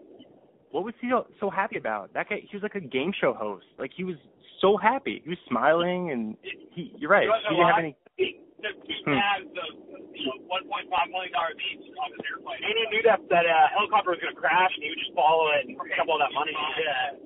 What 0.71 0.85
was 0.87 0.95
he 1.03 1.11
so 1.43 1.51
happy 1.51 1.77
about? 1.83 2.15
That 2.15 2.31
guy 2.31 2.39
he 2.47 2.55
was 2.57 2.63
like 2.63 2.77
a 2.79 2.81
game 2.81 3.11
show 3.11 3.35
host. 3.35 3.67
Like 3.77 3.91
he 3.93 4.05
was 4.07 4.15
so 4.63 4.77
happy. 4.77 5.19
He 5.25 5.31
was 5.31 5.39
smiling 5.49 6.11
and 6.15 6.37
he 6.71 6.95
you're 6.97 7.11
right. 7.11 7.27
You 7.27 7.35
He 7.51 7.57
didn't 7.59 7.67
have 7.67 7.79
any 7.83 7.97
He, 8.61 8.68
the, 8.68 8.70
he 8.85 8.94
Hmm. 9.09 9.16
the 9.57 9.64
you 10.12 10.27
know 10.29 10.37
1.5 10.53 10.92
million 11.09 11.33
dollar 11.33 11.57
each 11.57 11.81
on 11.96 12.09
his 12.12 12.20
airplane. 12.29 12.61
And 12.61 12.75
he 12.77 12.85
knew 12.92 13.03
that 13.09 13.25
that 13.33 13.46
uh, 13.49 13.73
helicopter 13.73 14.12
was 14.12 14.20
going 14.20 14.37
to 14.37 14.40
crash 14.40 14.68
and 14.77 14.85
he 14.85 14.92
would 14.92 15.01
just 15.01 15.16
follow 15.16 15.49
it 15.57 15.64
and 15.64 15.81
pick 15.81 15.96
up 15.96 16.09
all 16.12 16.20
that 16.20 16.33
money. 16.37 16.53
Yeah. 16.53 17.16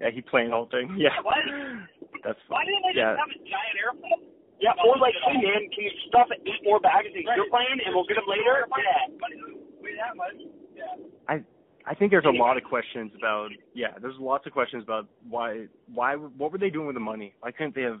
Yeah, 0.00 0.10
he 0.10 0.24
planned 0.24 0.50
the 0.50 0.56
whole 0.56 0.72
thing. 0.72 0.88
Yeah. 0.96 1.20
What? 1.20 1.36
That's 2.24 2.40
Why 2.48 2.64
didn't 2.64 2.82
they 2.88 2.96
Yeah. 2.96 3.12
just 3.14 3.20
have 3.20 3.32
a 3.36 3.40
giant 3.44 3.76
airplane? 3.76 4.22
Yeah, 4.62 4.72
or 4.86 4.96
like, 4.96 5.14
hey 5.26 5.36
man, 5.42 5.68
can 5.74 5.82
you 5.84 5.92
stuff 6.08 6.30
eight 6.32 6.62
more 6.64 6.78
bags 6.80 7.10
in 7.12 7.22
your 7.22 7.50
plane 7.50 7.76
and 7.84 7.92
we'll 7.94 8.06
get 8.06 8.14
them 8.16 8.30
later? 8.30 8.64
Yeah. 8.72 9.12
Wait 9.82 9.96
that 10.00 10.16
much? 10.16 10.38
Yeah. 10.72 10.96
I 11.28 11.42
I 11.84 11.94
think 11.94 12.10
there's 12.14 12.24
a 12.24 12.30
lot 12.30 12.56
of 12.56 12.62
questions 12.64 13.10
about 13.18 13.50
yeah, 13.74 13.98
there's 14.00 14.14
lots 14.18 14.46
of 14.46 14.52
questions 14.52 14.82
about 14.84 15.08
why 15.28 15.66
why 15.92 16.14
what 16.14 16.52
were 16.52 16.58
they 16.58 16.70
doing 16.70 16.86
with 16.86 16.94
the 16.96 17.00
money? 17.04 17.34
Why 17.40 17.50
couldn't 17.50 17.74
they 17.74 17.82
have 17.82 18.00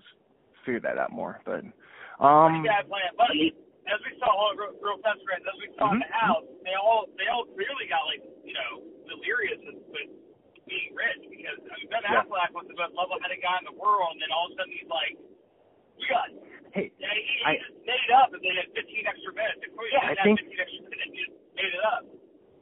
figured 0.64 0.84
that 0.84 0.98
out 0.98 1.10
more? 1.10 1.40
But 1.44 1.64
um 2.22 2.62
bad 2.62 2.86
plan. 2.88 3.10
But 3.18 3.34
as 3.34 3.98
we 4.06 4.14
saw, 4.22 4.30
on, 4.30 4.54
real, 4.56 4.72
real 4.78 4.98
fast, 5.02 5.18
friends, 5.26 5.42
as 5.42 5.58
we 5.58 5.68
saw 5.74 5.90
in 5.90 5.98
the 5.98 6.06
Mhm. 6.06 6.22
house, 6.22 6.46
they 6.62 6.74
all 6.78 7.10
they 7.18 7.26
all 7.26 7.44
clearly 7.50 7.86
got 7.90 8.06
like 8.06 8.22
you 8.46 8.54
know 8.54 8.82
delirious 9.10 9.58
with, 9.66 9.82
with 9.90 10.08
being 10.70 10.94
rich 10.94 11.26
because 11.28 11.58
I 11.66 11.74
mean, 11.82 11.88
Ben 11.90 12.02
Yeah. 12.06 12.22
Affleck 12.22 12.54
was 12.54 12.66
the 12.70 12.78
most 12.78 12.94
level-headed 12.94 13.42
guy 13.42 13.58
in 13.58 13.66
the 13.66 13.74
world, 13.76 14.14
and 14.14 14.22
then 14.22 14.30
all 14.30 14.46
of 14.46 14.54
a 14.54 14.62
sudden 14.62 14.72
he's 14.72 14.86
like, 14.88 15.18
"We 15.98 16.06
got." 16.06 16.30
hey, 16.72 16.88
Yeah, 17.02 17.10
he, 17.12 17.20
he 17.20 17.44
I- 17.44 17.56
just 17.58 17.74
made 17.84 18.00
it 18.06 18.12
up, 18.14 18.32
and 18.32 18.40
they 18.40 18.54
had 18.54 18.70
15 18.72 19.04
extra 19.06 19.32
minutes. 19.34 19.60
Yeah, 19.92 19.98
I 20.08 20.14
think- 20.22 20.38
15 20.40 20.60
extra 20.60 20.82
minutes, 20.88 21.10
he 21.12 21.18
just 21.26 21.36
made 21.58 21.74
it 21.74 21.84
up. 21.84 22.04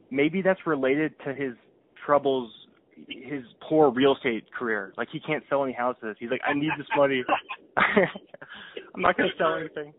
maybe 0.09 0.41
that's 0.41 0.65
related 0.67 1.17
to 1.23 1.33
his 1.33 1.55
troubles 1.95 2.60
his 3.07 3.43
poor 3.67 3.91
real 3.91 4.15
estate 4.15 4.45
career. 4.57 4.93
Like 4.97 5.09
he 5.11 5.19
can't 5.19 5.43
sell 5.49 5.63
any 5.63 5.73
houses. 5.73 6.15
He's 6.19 6.29
like, 6.29 6.41
I 6.45 6.53
need 6.53 6.71
this 6.77 6.87
money. 6.95 7.23
I'm 7.77 9.01
not 9.01 9.17
gonna 9.17 9.29
sell 9.37 9.55
anything. 9.55 9.93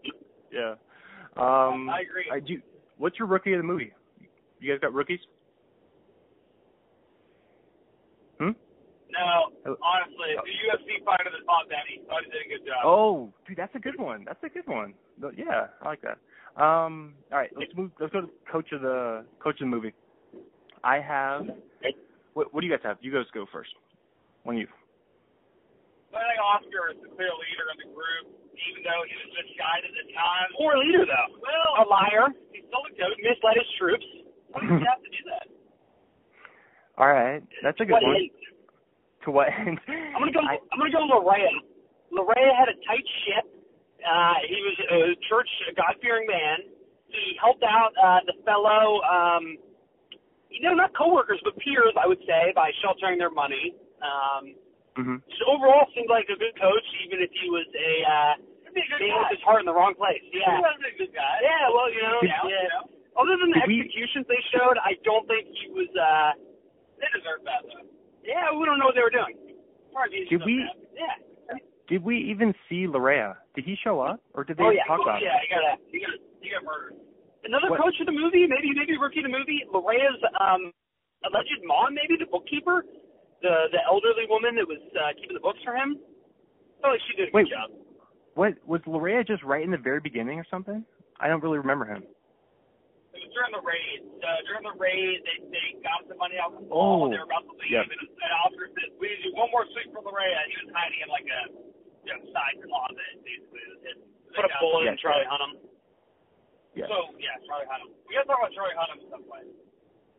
Yeah. 0.52 0.74
Um 1.36 1.88
I 1.88 2.00
agree. 2.00 2.26
I 2.32 2.40
do 2.40 2.60
what's 2.98 3.18
your 3.18 3.28
rookie 3.28 3.52
of 3.52 3.58
the 3.58 3.64
movie? 3.64 3.92
You 4.60 4.72
guys 4.72 4.80
got 4.80 4.92
rookies? 4.92 5.20
Hmm? 8.38 8.50
No, 9.10 9.76
honestly, 9.82 10.32
the 10.36 10.54
UFC 10.68 11.04
fighter 11.04 11.30
that 11.30 11.44
fought 11.44 11.68
Benny, 11.68 12.00
thought 12.08 12.22
he 12.24 12.30
did 12.30 12.46
a 12.46 12.58
good 12.58 12.66
job. 12.66 12.82
Oh, 12.84 13.32
dude, 13.46 13.58
that's 13.58 13.74
a 13.74 13.78
good 13.78 13.98
one. 13.98 14.24
That's 14.24 14.42
a 14.42 14.48
good 14.48 14.66
one. 14.66 14.94
Yeah, 15.36 15.66
I 15.82 15.88
like 15.88 16.00
that. 16.02 16.18
Um, 16.56 17.14
all 17.30 17.38
right, 17.38 17.50
let's 17.56 17.72
move. 17.76 17.90
Let's 18.00 18.12
go 18.12 18.22
to 18.22 18.28
coach 18.50 18.72
of 18.72 18.82
the 18.82 19.24
coach 19.42 19.54
of 19.54 19.60
the 19.60 19.66
movie. 19.66 19.94
I 20.84 21.00
have. 21.00 21.46
What, 22.34 22.52
what 22.54 22.60
do 22.62 22.66
you 22.66 22.72
guys 22.72 22.82
have? 22.84 22.98
You 23.00 23.12
guys 23.12 23.28
go 23.34 23.44
first. 23.52 23.70
One 24.44 24.56
of 24.56 24.60
you. 24.64 24.70
I 26.12 26.20
think 26.20 26.40
Oscar 26.44 26.92
is 26.92 26.98
the 27.00 27.08
clear 27.16 27.32
leader 27.32 27.66
of 27.72 27.76
the 27.80 27.88
group, 27.88 28.24
even 28.52 28.84
though 28.84 29.00
he 29.08 29.14
was 29.16 29.28
misguided 29.32 29.88
at 29.96 30.04
the 30.04 30.12
times. 30.12 30.50
Poor 30.60 30.76
leader 30.76 31.04
though. 31.08 31.28
Well, 31.40 31.70
A 31.80 31.84
liar. 31.88 32.28
he's 32.52 32.64
still 32.68 32.84
a 32.84 32.92
coach. 32.92 33.16
Misled 33.24 33.56
his 33.56 33.70
troops. 33.80 34.06
Why 34.52 34.60
does 34.60 34.76
he 34.76 34.84
have 34.84 35.00
to 35.00 35.08
do 35.12 35.22
that? 35.32 35.46
All 37.00 37.08
right, 37.08 37.40
that's 37.64 37.80
a 37.80 37.88
good 37.88 37.96
What 37.96 38.04
one. 38.04 38.16
end? 38.28 38.30
To 39.24 39.28
what 39.32 39.48
end? 39.48 39.80
I'm 40.12 40.20
gonna 40.20 40.36
go. 40.36 40.44
I, 40.44 40.60
I'm 40.68 40.76
gonna 40.76 40.92
go 40.92 41.08
Lorea. 41.08 41.48
Lorea 42.12 42.52
had 42.52 42.68
a 42.68 42.76
tight 42.84 43.06
ship. 43.24 43.48
Uh, 44.04 44.36
he 44.44 44.58
was 44.60 44.76
a 44.92 45.00
church, 45.32 45.48
a 45.70 45.74
God-fearing 45.78 46.26
man. 46.28 46.68
He 47.08 47.38
helped 47.40 47.62
out 47.64 47.94
uh, 47.96 48.20
the 48.28 48.34
fellow, 48.44 49.00
um, 49.08 49.56
you 50.52 50.60
know, 50.62 50.74
not 50.74 50.92
coworkers 50.96 51.40
but 51.44 51.56
peers, 51.58 51.92
I 51.98 52.06
would 52.06 52.20
say, 52.28 52.52
by 52.54 52.70
sheltering 52.84 53.18
their 53.18 53.30
money. 53.32 53.74
Um, 54.04 54.44
hmm 54.92 55.16
so 55.40 55.42
overall, 55.48 55.88
seemed 55.96 56.12
like 56.12 56.28
a 56.28 56.36
good 56.36 56.52
coach, 56.60 56.86
even 57.08 57.24
if 57.24 57.32
he 57.32 57.48
was 57.48 57.64
a 57.72 57.92
uh, 58.04 58.34
He'd 58.72 58.88
a 58.88 58.98
good 58.98 59.04
with 59.04 59.32
his 59.36 59.44
heart 59.44 59.60
in 59.60 59.66
the 59.68 59.72
wrong 59.76 59.92
place. 59.96 60.20
He 60.32 60.40
Yeah. 60.40 60.56
wasn't 60.60 60.84
a 60.88 60.96
good 60.96 61.12
guy. 61.12 61.36
Yeah. 61.44 61.68
Well, 61.72 61.88
you 61.92 62.00
know. 62.00 62.20
Did- 62.20 62.30
yeah. 62.32 62.44
You 62.44 62.68
know? 62.72 62.84
Other 63.20 63.36
than 63.36 63.52
the 63.52 63.60
Did 63.60 63.68
we- 63.68 63.80
executions 63.84 64.24
they 64.28 64.40
showed, 64.52 64.76
I 64.80 64.96
don't 65.04 65.28
think 65.28 65.44
he 65.52 65.68
was. 65.68 65.88
uh 65.96 66.32
They 67.00 67.08
deserve 67.12 67.44
that, 67.44 67.64
though. 67.68 67.84
Yeah, 68.24 68.52
we 68.56 68.64
don't 68.64 68.78
know 68.78 68.86
what 68.86 68.94
they 68.96 69.02
were 69.04 69.10
doing. 69.12 69.36
Probably 69.92 70.24
Did 70.24 70.44
we- 70.44 70.64
Yeah. 70.96 71.16
Did 71.88 72.02
we 72.04 72.16
even 72.32 72.54
see 72.68 72.86
Lorea? 72.86 73.36
Did 73.54 73.64
he 73.66 73.76
show 73.76 74.00
up, 74.00 74.20
or 74.32 74.44
did 74.44 74.56
they 74.56 74.64
Oh, 74.64 74.70
yeah. 74.70 74.84
talk 74.84 75.00
Oh, 75.00 75.02
about 75.02 75.20
Yeah, 75.20 75.36
it? 75.36 75.42
he 75.42 75.48
got 75.52 75.78
he 75.92 75.98
got 76.00 76.14
he 76.40 76.48
got 76.48 76.64
murdered. 76.64 76.96
Another 77.44 77.70
What- 77.70 77.80
coach 77.80 77.98
of 78.00 78.06
the 78.06 78.12
movie, 78.14 78.46
maybe 78.46 78.70
maybe 78.74 78.96
rookie 78.96 79.18
of 79.20 79.24
the 79.26 79.34
movie, 79.34 79.64
Lorea's 79.72 80.20
um 80.40 80.72
alleged 81.24 81.62
mom, 81.64 81.94
maybe 81.94 82.16
the 82.18 82.26
bookkeeper, 82.30 82.84
the 83.42 83.68
the 83.72 83.82
elderly 83.86 84.26
woman 84.28 84.54
that 84.56 84.66
was 84.66 84.80
uh, 84.94 85.12
keeping 85.18 85.34
the 85.34 85.42
books 85.42 85.58
for 85.64 85.74
him. 85.74 85.98
I 85.98 86.80
felt 86.82 86.92
like 86.94 87.02
she 87.10 87.14
did 87.18 87.28
a 87.28 87.32
Wait. 87.34 87.46
good 87.46 87.54
job. 87.54 87.70
What 88.34 88.54
was 88.66 88.80
Lorea 88.86 89.26
just 89.26 89.42
right 89.42 89.62
in 89.62 89.70
the 89.70 89.78
very 89.78 90.00
beginning 90.00 90.38
or 90.38 90.46
something? 90.50 90.84
I 91.20 91.28
don't 91.28 91.42
really 91.42 91.58
remember 91.58 91.84
him. 91.84 92.02
It 93.12 93.20
was 93.20 93.30
during 93.36 93.52
the 93.52 93.60
raid. 93.62 94.00
Uh, 94.24 94.40
during 94.48 94.64
the 94.64 94.74
raid, 94.78 95.20
they 95.26 95.36
they 95.52 95.66
got 95.82 96.06
some 96.08 96.16
money 96.18 96.38
out 96.40 96.54
of 96.54 96.62
the 96.64 96.70
Oh, 96.72 97.06
wall. 97.06 97.10
They 97.10 97.18
were 97.18 97.26
about 97.28 97.44
to 97.46 97.54
leave, 97.58 97.70
yep. 97.74 97.86
and, 97.90 98.00
and 98.02 98.32
Oscar 98.46 98.70
said, 98.78 98.94
"We 99.02 99.10
need 99.10 99.20
to 99.26 99.30
do 99.30 99.32
one 99.36 99.50
more 99.50 99.66
sweep 99.74 99.90
for 99.92 100.00
Lorea." 100.06 100.38
He 100.48 100.56
was 100.64 100.70
hiding 100.74 101.02
in 101.04 101.10
like 101.10 101.26
a 101.28 101.42
you 102.06 102.10
know, 102.14 102.18
side 102.34 102.56
closet, 102.66 103.14
basically. 103.22 103.62
It 103.62 103.70
was 103.74 103.82
hidden. 103.84 104.02
Put 104.34 104.42
a 104.42 104.48
They 104.48 104.54
got- 104.54 104.62
bullet 104.62 104.82
in 104.90 104.94
Yes. 104.96 105.02
Charlie 105.02 105.26
Hunnam. 105.30 105.52
So 106.76 107.12
yeah, 107.20 107.36
Charlie 107.46 107.66
Hunnam. 107.68 107.92
We 108.08 108.14
gotta 108.16 108.26
talk 108.26 108.38
about 108.40 108.52
Charlie 108.52 108.74
Hunnam 108.78 109.04
at 109.04 109.10
some 109.10 109.22
point. 109.24 109.46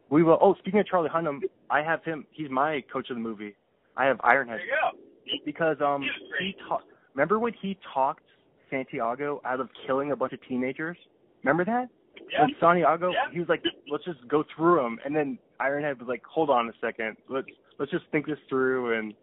We 0.09 0.21
will. 0.23 0.37
Oh, 0.41 0.55
speaking 0.59 0.79
of 0.79 0.85
Charlie 0.87 1.09
Hunnam, 1.09 1.41
I 1.69 1.81
have 1.81 2.03
him. 2.03 2.25
He's 2.31 2.49
my 2.49 2.83
coach 2.91 3.09
of 3.09 3.15
the 3.15 3.21
movie. 3.21 3.55
I 3.97 4.05
have 4.05 4.17
Ironhead 4.19 4.57
There 4.57 4.65
you 4.65 4.75
go. 4.81 5.37
because 5.45 5.77
um 5.81 6.03
He 6.39 6.55
talked. 6.67 6.85
Remember 7.15 7.39
when 7.39 7.53
he 7.61 7.77
talked 7.93 8.23
Santiago 8.69 9.41
out 9.45 9.59
of 9.59 9.69
killing 9.85 10.11
a 10.11 10.15
bunch 10.15 10.33
of 10.33 10.39
teenagers? 10.47 10.97
Remember 11.43 11.63
that? 11.65 11.89
Yeah. 12.31 12.41
When 12.41 12.55
Santiago, 12.59 13.11
Yeah. 13.11 13.31
he 13.31 13.39
was 13.39 13.49
like, 13.49 13.63
"Let's 13.89 14.03
just 14.05 14.27
go 14.27 14.43
through 14.55 14.77
them," 14.81 14.99
and 15.05 15.15
then 15.15 15.37
Ironhead 15.59 15.99
was 15.99 16.07
like, 16.07 16.23
"Hold 16.25 16.49
on 16.49 16.69
a 16.69 16.73
second. 16.81 17.17
Let's 17.29 17.47
let's 17.79 17.91
just 17.91 18.05
think 18.11 18.25
this 18.27 18.39
through." 18.49 18.93
And 18.97 19.13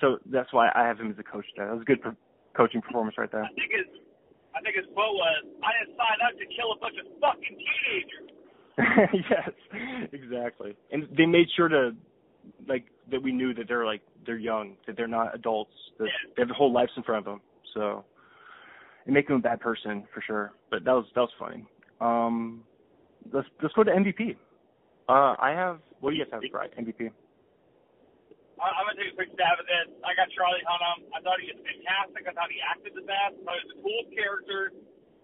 so 0.00 0.18
that's 0.26 0.52
why 0.52 0.70
I 0.74 0.86
have 0.86 0.98
him 0.98 1.10
as 1.10 1.18
a 1.18 1.22
coach. 1.22 1.46
There, 1.56 1.66
that 1.66 1.72
was 1.72 1.82
a 1.82 1.84
good 1.84 2.00
per- 2.02 2.16
coaching 2.54 2.80
performance 2.80 3.16
right 3.18 3.30
there. 3.30 3.44
I 3.44 3.48
think 3.48 3.70
his 3.72 4.00
I 4.56 4.60
think 4.64 4.76
his 4.76 4.86
quote 4.94 5.14
was, 5.14 5.44
"I 5.62 5.70
didn't 5.84 5.96
sign 5.96 6.18
up 6.24 6.32
to 6.38 6.46
kill 6.56 6.72
a 6.72 6.78
bunch 6.80 6.96
of 6.96 7.06
fucking 7.20 7.56
teenagers." 7.60 8.28
yes, 9.30 9.50
exactly. 10.12 10.76
And 10.92 11.08
they 11.16 11.26
made 11.26 11.48
sure 11.56 11.68
to 11.68 11.92
like 12.68 12.84
that 13.10 13.22
we 13.22 13.32
knew 13.32 13.52
that 13.54 13.68
they're 13.68 13.84
like 13.86 14.00
they're 14.24 14.36
young, 14.38 14.76
that 14.86 14.96
they're 14.96 15.06
not 15.08 15.34
adults, 15.34 15.72
that 15.98 16.04
Yeah. 16.06 16.10
they 16.36 16.42
have 16.42 16.48
their 16.48 16.54
whole 16.56 16.72
lives 16.72 16.92
in 16.96 17.02
front 17.02 17.18
of 17.20 17.24
them. 17.24 17.40
So 17.74 18.04
and 19.04 19.14
make 19.14 19.28
him 19.28 19.36
a 19.36 19.40
bad 19.40 19.60
person 19.60 20.04
for 20.12 20.20
sure. 20.22 20.52
But 20.70 20.84
that 20.84 20.92
was 20.92 21.06
that 21.14 21.20
was 21.22 21.30
funny. 21.38 21.64
Um, 22.00 22.64
let's 23.32 23.48
let's 23.62 23.74
go 23.74 23.84
to 23.84 23.90
MVP. 23.90 24.36
Uh, 25.08 25.36
I 25.38 25.50
have 25.50 25.80
what 26.00 26.10
do 26.10 26.16
you 26.16 26.24
guys 26.24 26.32
have 26.32 26.42
right 26.52 26.70
MVP? 26.76 27.10
I'm 28.56 28.88
gonna 28.88 28.96
take 28.96 29.12
a 29.12 29.16
quick 29.16 29.32
stab 29.36 29.60
at 29.60 29.68
this. 29.68 29.88
I 30.00 30.16
got 30.16 30.32
Charlie 30.32 30.64
Hunnam. 30.64 31.04
I 31.12 31.20
thought 31.20 31.36
he 31.44 31.52
was 31.52 31.60
fantastic. 31.60 32.24
I 32.24 32.32
thought 32.32 32.48
he 32.48 32.60
acted 32.64 32.96
the 32.96 33.04
best. 33.04 33.36
I 33.36 33.40
thought 33.44 33.56
he 33.60 33.64
was 33.68 33.72
the 33.76 33.80
coolest 33.84 34.10
character. 34.16 34.60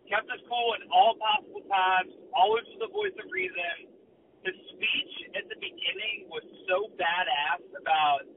Kept 0.05 0.29
us 0.29 0.43
cool 0.45 0.77
at 0.77 0.85
all 0.93 1.17
possible 1.17 1.65
times. 1.65 2.13
Always 2.37 2.69
was 2.77 2.85
the 2.85 2.93
voice 2.93 3.17
of 3.17 3.25
reason. 3.33 3.89
His 4.45 4.53
speech 4.77 5.15
at 5.33 5.49
the 5.49 5.57
beginning 5.57 6.29
was 6.29 6.45
so 6.69 6.93
badass 7.01 7.65
about 7.79 8.29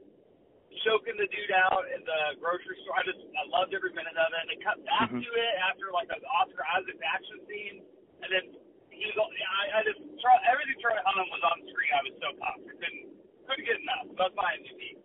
choking 0.86 1.18
the 1.20 1.28
dude 1.28 1.52
out 1.52 1.84
in 1.92 2.00
the 2.00 2.40
grocery 2.40 2.80
store. 2.80 2.96
I 2.96 3.04
just 3.04 3.20
I 3.36 3.44
loved 3.52 3.76
every 3.76 3.92
minute 3.92 4.16
of 4.16 4.28
it. 4.32 4.40
And 4.40 4.48
they 4.48 4.60
cut 4.64 4.80
back 4.88 5.12
mm-hmm. 5.12 5.20
to 5.20 5.28
it 5.28 5.54
after 5.60 5.92
like 5.92 6.08
an 6.08 6.24
Oscar 6.24 6.64
Isaac 6.72 6.96
action 7.04 7.44
scene, 7.44 7.84
and 8.24 8.28
then 8.32 8.44
he 8.88 9.04
was. 9.12 9.16
I, 9.20 9.76
I 9.76 9.84
just 9.84 10.00
everything 10.48 10.80
Charlie 10.80 11.04
Hunnam 11.04 11.28
was 11.28 11.44
on 11.44 11.60
screen. 11.68 11.92
I 11.92 12.00
was 12.00 12.16
so 12.16 12.28
pumped. 12.40 12.64
I 12.64 12.74
couldn't 12.80 13.25
couldn't 13.46 13.64
get 13.64 13.78
enough. 13.80 14.06
That's 14.18 14.34
my 14.34 14.52
MVP. 14.58 14.98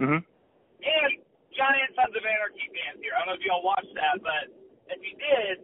Mhm. 0.00 0.24
And 0.24 1.10
giant 1.52 1.94
Sons 1.94 2.16
of 2.16 2.24
Anarchy 2.24 2.66
fans 2.74 3.00
here. 3.00 3.14
I 3.14 3.24
don't 3.24 3.28
know 3.28 3.38
if 3.38 3.44
y'all 3.46 3.62
watched 3.62 3.94
that, 3.94 4.20
but 4.22 4.50
if 4.90 5.00
you 5.00 5.14
did, 5.16 5.56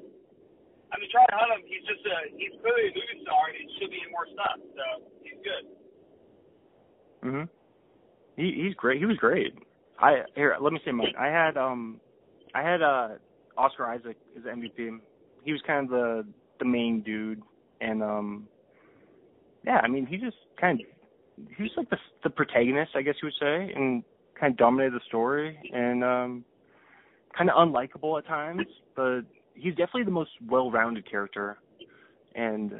I 0.93 0.99
mean 0.99 1.11
Charlie 1.11 1.35
Hunnam, 1.35 1.61
he's 1.67 1.85
just 1.85 2.05
a 2.07 2.31
he's 2.37 2.55
clearly 2.61 2.89
a 2.89 2.95
movie 2.95 3.23
star 3.23 3.49
and 3.49 3.57
he 3.59 3.67
should 3.79 3.91
be 3.91 4.01
in 4.03 4.11
more 4.11 4.27
stuff. 4.33 4.59
So 4.77 4.85
he's 5.23 5.41
good. 5.43 5.65
Mhm. 7.23 7.49
He 8.37 8.53
he's 8.63 8.75
great. 8.75 8.99
He 8.99 9.07
was 9.07 9.17
great. 9.19 9.55
I 9.99 10.25
here 10.35 10.57
let 10.61 10.73
me 10.73 10.81
say 10.85 10.93
mine. 10.93 11.15
I 11.19 11.27
had 11.27 11.57
um 11.57 12.01
I 12.55 12.63
had 12.63 12.83
uh 12.83 13.19
Oscar 13.57 13.87
Isaac 13.87 14.17
as 14.37 14.45
MVP. 14.45 15.01
He 15.45 15.53
was 15.53 15.61
kind 15.63 15.85
of 15.85 15.91
the 15.91 16.27
the 16.59 16.65
main 16.65 17.01
dude 17.03 17.43
and 17.81 18.03
um 18.03 18.49
yeah, 19.65 19.81
I 19.83 19.89
mean 19.89 20.07
he 20.07 20.17
just 20.17 20.37
kind 20.59 20.81
of 20.81 20.87
he 21.57 21.63
was 21.63 21.73
like 21.77 21.91
the 21.91 21.99
the 22.25 22.31
protagonist, 22.31 22.93
I 22.95 23.03
guess 23.03 23.15
you 23.23 23.27
would 23.27 23.35
say, 23.41 23.73
and 23.75 24.03
kind 24.39 24.53
of 24.53 24.59
dominated 24.59 24.95
the 24.95 25.01
story 25.09 25.59
and 25.73 26.03
um 26.05 26.45
kind 27.37 27.51
of 27.51 27.57
unlikable 27.57 28.19
at 28.19 28.27
times, 28.27 28.67
but 28.97 29.23
he's 29.55 29.75
definitely 29.75 30.05
the 30.05 30.11
most 30.11 30.31
well-rounded 30.49 31.09
character. 31.09 31.59
And 32.35 32.73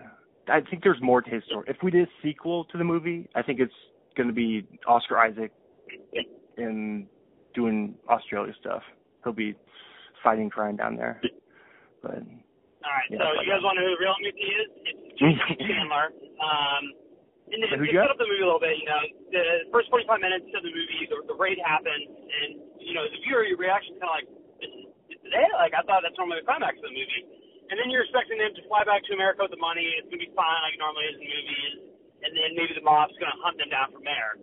I 0.49 0.61
think 0.61 0.83
there's 0.83 1.01
more 1.01 1.23
to 1.23 1.31
his 1.31 1.45
story. 1.45 1.67
If 1.69 1.77
we 1.83 1.91
did 1.91 2.09
a 2.09 2.11
sequel 2.23 2.65
to 2.65 2.79
the 2.79 2.85
movie, 2.85 3.29
I 3.35 3.43
think 3.43 3.61
it's 3.61 3.73
going 4.17 4.29
to 4.29 4.35
be 4.35 4.67
Oscar 4.89 5.19
Isaac 5.19 5.53
in 6.57 7.07
doing 7.55 7.95
Australia 8.09 8.53
stuff. 8.61 8.83
He'll 9.23 9.33
be 9.33 9.55
fighting 10.23 10.51
crime 10.51 10.77
down 10.77 10.97
there. 10.97 11.21
But 12.03 12.11
all 12.11 12.17
right, 12.17 13.05
yeah, 13.11 13.19
so 13.19 13.43
you 13.43 13.51
guys 13.53 13.63
want 13.63 13.77
to 13.77 13.85
know 13.85 13.91
who 13.91 13.97
the 13.97 14.01
real 14.01 14.17
MVP 14.17 14.41
is? 14.57 14.69
It's 14.85 15.63
Chandor. 15.63 16.09
Um, 16.41 16.95
and 17.51 17.59
then 17.63 17.71
to 17.83 17.91
set 18.07 18.11
up 18.15 18.19
the 18.19 18.29
movie 18.31 18.43
a 18.43 18.49
little 18.49 18.63
bit, 18.63 18.79
you 18.79 18.87
know, 18.87 19.03
the 19.35 19.43
first 19.75 19.91
45 19.91 20.23
minutes 20.23 20.47
of 20.55 20.63
the 20.63 20.71
movie, 20.71 21.03
the, 21.11 21.19
the 21.27 21.37
raid 21.37 21.59
happens, 21.63 22.07
and 22.07 22.51
you 22.79 22.95
know, 22.95 23.05
as 23.05 23.13
a 23.13 23.21
viewer, 23.27 23.45
your 23.47 23.59
reaction 23.59 23.95
is 23.95 23.99
kind 23.99 24.11
of 24.11 24.17
like, 24.17 24.29
is 24.63 25.33
it? 25.35 25.53
Like 25.59 25.75
I 25.75 25.83
thought 25.85 26.07
that's 26.07 26.17
normally 26.17 26.43
the 26.43 26.49
climax 26.49 26.79
of 26.79 26.87
the 26.87 26.95
movie, 26.95 27.23
and 27.71 27.79
then 27.79 27.91
you're 27.91 28.07
expecting 28.07 28.39
them 28.39 28.55
to 28.55 28.63
fly 28.71 28.87
back 28.87 29.03
to 29.07 29.13
America 29.15 29.47
with 29.47 29.55
the 29.55 29.63
money. 29.63 29.85
It's 29.99 30.07
gonna 30.07 30.23
be 30.23 30.33
fine, 30.35 30.61
like 30.63 30.79
normally 30.79 31.07
is 31.11 31.19
in 31.19 31.27
movies, 31.27 31.75
and 32.23 32.31
then 32.35 32.51
maybe 32.55 32.73
the 32.79 32.87
mob's 32.87 33.15
gonna 33.19 33.39
hunt 33.43 33.59
them 33.59 33.71
down 33.71 33.91
from 33.91 34.07
there. 34.07 34.39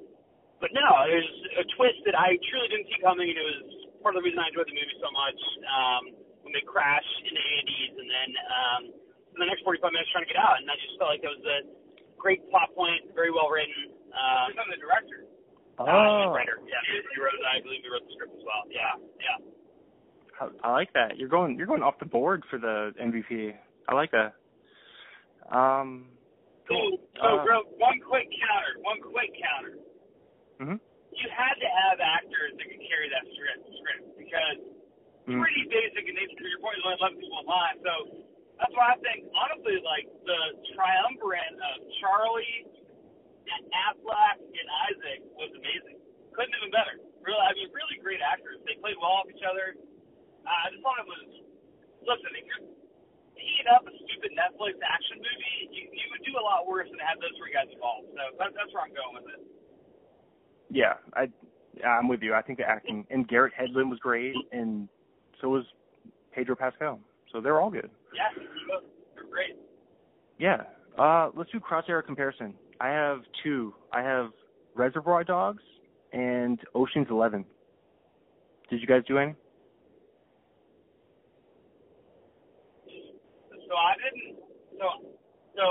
But 0.59 0.73
no, 0.73 0.87
there's 1.07 1.31
a 1.61 1.65
twist 1.77 2.01
that 2.09 2.17
I 2.17 2.35
truly 2.49 2.67
didn't 2.71 2.87
see 2.91 2.99
coming, 2.99 3.29
and 3.29 3.37
it 3.37 3.45
was 3.45 3.61
part 4.03 4.17
of 4.17 4.21
the 4.21 4.25
reason 4.25 4.41
I 4.41 4.51
enjoyed 4.51 4.67
the 4.67 4.77
movie 4.77 4.97
so 4.99 5.09
much. 5.13 5.39
Um, 5.63 6.03
when 6.47 6.55
they 6.55 6.63
crash 6.63 7.03
into 7.27 7.43
Andes, 7.43 7.93
and 7.99 8.07
then 8.07 8.29
um, 8.47 8.81
for 9.35 9.43
the 9.43 9.47
next 9.51 9.67
45 9.67 9.91
minutes 9.91 10.07
trying 10.15 10.23
to 10.23 10.31
get 10.31 10.39
out, 10.39 10.55
and 10.63 10.65
I 10.71 10.79
just 10.79 10.95
felt 10.95 11.11
like 11.11 11.19
that 11.27 11.35
was 11.35 11.43
a 11.43 11.59
great 12.17 12.41
plot 12.49 12.73
point, 12.75 13.13
very 13.13 13.31
well 13.31 13.49
written. 13.49 13.93
Um, 14.11 14.51
He's 14.51 14.59
on 14.59 14.69
the 14.69 14.81
director. 14.81 15.25
Oh. 15.77 15.85
Uh, 15.85 16.33
writer. 16.33 16.57
Yeah, 16.65 16.81
he, 16.89 16.97
he 16.97 17.17
wrote. 17.21 17.37
I 17.45 17.61
believe 17.61 17.85
he 17.85 17.89
wrote 17.89 18.05
the 18.05 18.13
script 18.17 18.33
as 18.33 18.41
well. 18.41 18.65
Yeah, 18.65 18.97
yeah. 19.21 19.37
I, 20.41 20.69
I 20.69 20.71
like 20.73 20.91
that. 20.93 21.17
You're 21.17 21.29
going. 21.29 21.57
You're 21.57 21.69
going 21.69 21.85
off 21.85 22.01
the 22.01 22.09
board 22.09 22.43
for 22.49 22.57
the 22.57 22.97
MVP. 22.97 23.53
I 23.87 23.93
like 23.93 24.11
that. 24.11 24.33
Um. 25.53 26.09
Cool. 26.67 26.99
So, 27.15 27.23
so 27.23 27.27
uh, 27.45 27.63
one 27.79 28.01
quick 28.03 28.27
counter. 28.33 28.73
One 28.83 28.99
quick 28.99 29.31
counter. 29.37 29.77
Mhm. 30.59 30.77
You 31.13 31.27
had 31.33 31.55
to 31.61 31.69
have 31.69 31.97
actors 32.01 32.57
that 32.57 32.65
could 32.67 32.83
carry 32.83 33.07
that 33.09 33.25
script, 33.33 33.63
script 33.73 34.05
because 34.17 34.59
mm-hmm. 35.25 35.39
pretty 35.39 35.63
basic 35.69 36.03
and 36.09 36.17
nature. 36.17 36.45
Your 36.45 36.61
point 36.61 36.77
is 36.77 36.83
only 36.85 36.99
11 36.99 37.21
people 37.21 37.39
in 37.41 37.47
line, 37.47 37.77
so 37.81 37.93
that's 38.57 38.73
why 38.73 38.93
I 38.93 38.97
think 39.01 39.29
honestly, 39.33 39.79
like 39.85 40.09
the 40.25 40.41
triumvirate 40.73 41.57
of 41.57 41.77
Charlie, 42.01 42.65
and 43.47 43.63
Affleck, 43.71 44.37
and 44.43 44.67
Isaac 44.91 45.19
was 45.39 45.51
amazing. 45.55 45.97
Couldn't 46.35 46.53
have 46.59 46.63
been 46.67 46.75
better. 46.75 46.95
Really, 47.23 47.43
I 47.43 47.51
mean, 47.55 47.71
really 47.71 47.97
great 47.99 48.19
actors. 48.21 48.59
They 48.67 48.77
played 48.79 48.99
well 48.99 49.23
off 49.23 49.27
each 49.31 49.43
other. 49.43 49.75
Uh, 50.43 50.51
I 50.51 50.67
just 50.71 50.83
thought 50.83 50.99
it 51.01 51.09
was. 51.09 51.27
Listen, 52.03 52.31
if 52.39 52.45
you're 52.47 52.63
teeing 53.35 53.67
up 53.67 53.83
a 53.83 53.91
stupid 54.05 54.31
Netflix 54.31 54.79
action 54.79 55.19
movie, 55.19 55.57
you, 55.75 55.91
you 55.91 56.07
would 56.13 56.23
do 56.23 56.39
a 56.39 56.43
lot 56.43 56.63
worse 56.63 56.87
than 56.87 56.99
have 57.03 57.19
those 57.19 57.35
three 57.35 57.51
guys 57.51 57.67
involved. 57.67 58.07
So 58.15 58.21
that's, 58.39 58.53
that's 58.55 58.71
where 58.71 58.83
I'm 58.87 58.95
going 58.95 59.15
with 59.19 59.27
it. 59.33 59.41
Yeah, 60.71 60.99
I 61.15 61.27
I'm 61.83 62.07
with 62.07 62.21
you. 62.23 62.33
I 62.33 62.41
think 62.41 62.59
the 62.59 62.67
acting 62.67 63.05
and 63.09 63.27
Garrett 63.27 63.53
Hedlund 63.55 63.89
was 63.89 63.99
great, 63.99 64.35
and 64.51 64.87
so 65.41 65.49
was 65.49 65.65
Pedro 66.31 66.55
Pascal. 66.55 66.99
So 67.31 67.41
they're 67.41 67.59
all 67.59 67.69
good. 67.69 67.89
Yeah, 68.13 68.43
they're 69.15 69.29
great. 69.29 69.55
Yeah. 70.37 70.63
Uh, 70.97 71.29
let's 71.35 71.51
do 71.51 71.59
crosshair 71.59 72.03
comparison. 72.05 72.53
I 72.81 72.89
have 72.89 73.19
two. 73.43 73.73
I 73.93 74.01
have 74.01 74.31
Reservoir 74.75 75.23
Dogs 75.23 75.63
and 76.13 76.59
Ocean's 76.73 77.07
Eleven. 77.09 77.45
Did 78.69 78.81
you 78.81 78.87
guys 78.87 79.03
do 79.07 79.17
any? 79.17 79.35
So 82.85 83.73
I 83.75 83.93
didn't. 83.99 84.39
So 84.77 84.87
so 85.57 85.65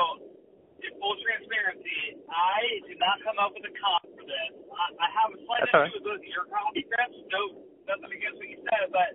in 0.82 0.92
full 0.98 1.16
transparency, 1.22 2.22
I 2.28 2.60
did 2.86 2.98
not 2.98 3.22
come 3.22 3.38
up 3.38 3.54
with 3.54 3.64
a 3.66 3.74
comp 3.74 4.02
for 4.12 4.24
this. 4.26 4.52
I, 4.68 4.84
I 4.98 5.08
have 5.10 5.30
a 5.32 5.38
slight 5.46 5.62
issue 5.70 6.02
with 6.04 6.26
your 6.26 6.46
comp, 6.50 6.74
Chris. 6.74 7.12
No, 7.32 7.66
nothing 7.86 8.12
against 8.12 8.36
what 8.38 8.50
you 8.50 8.60
said, 8.66 8.84
but 8.92 9.10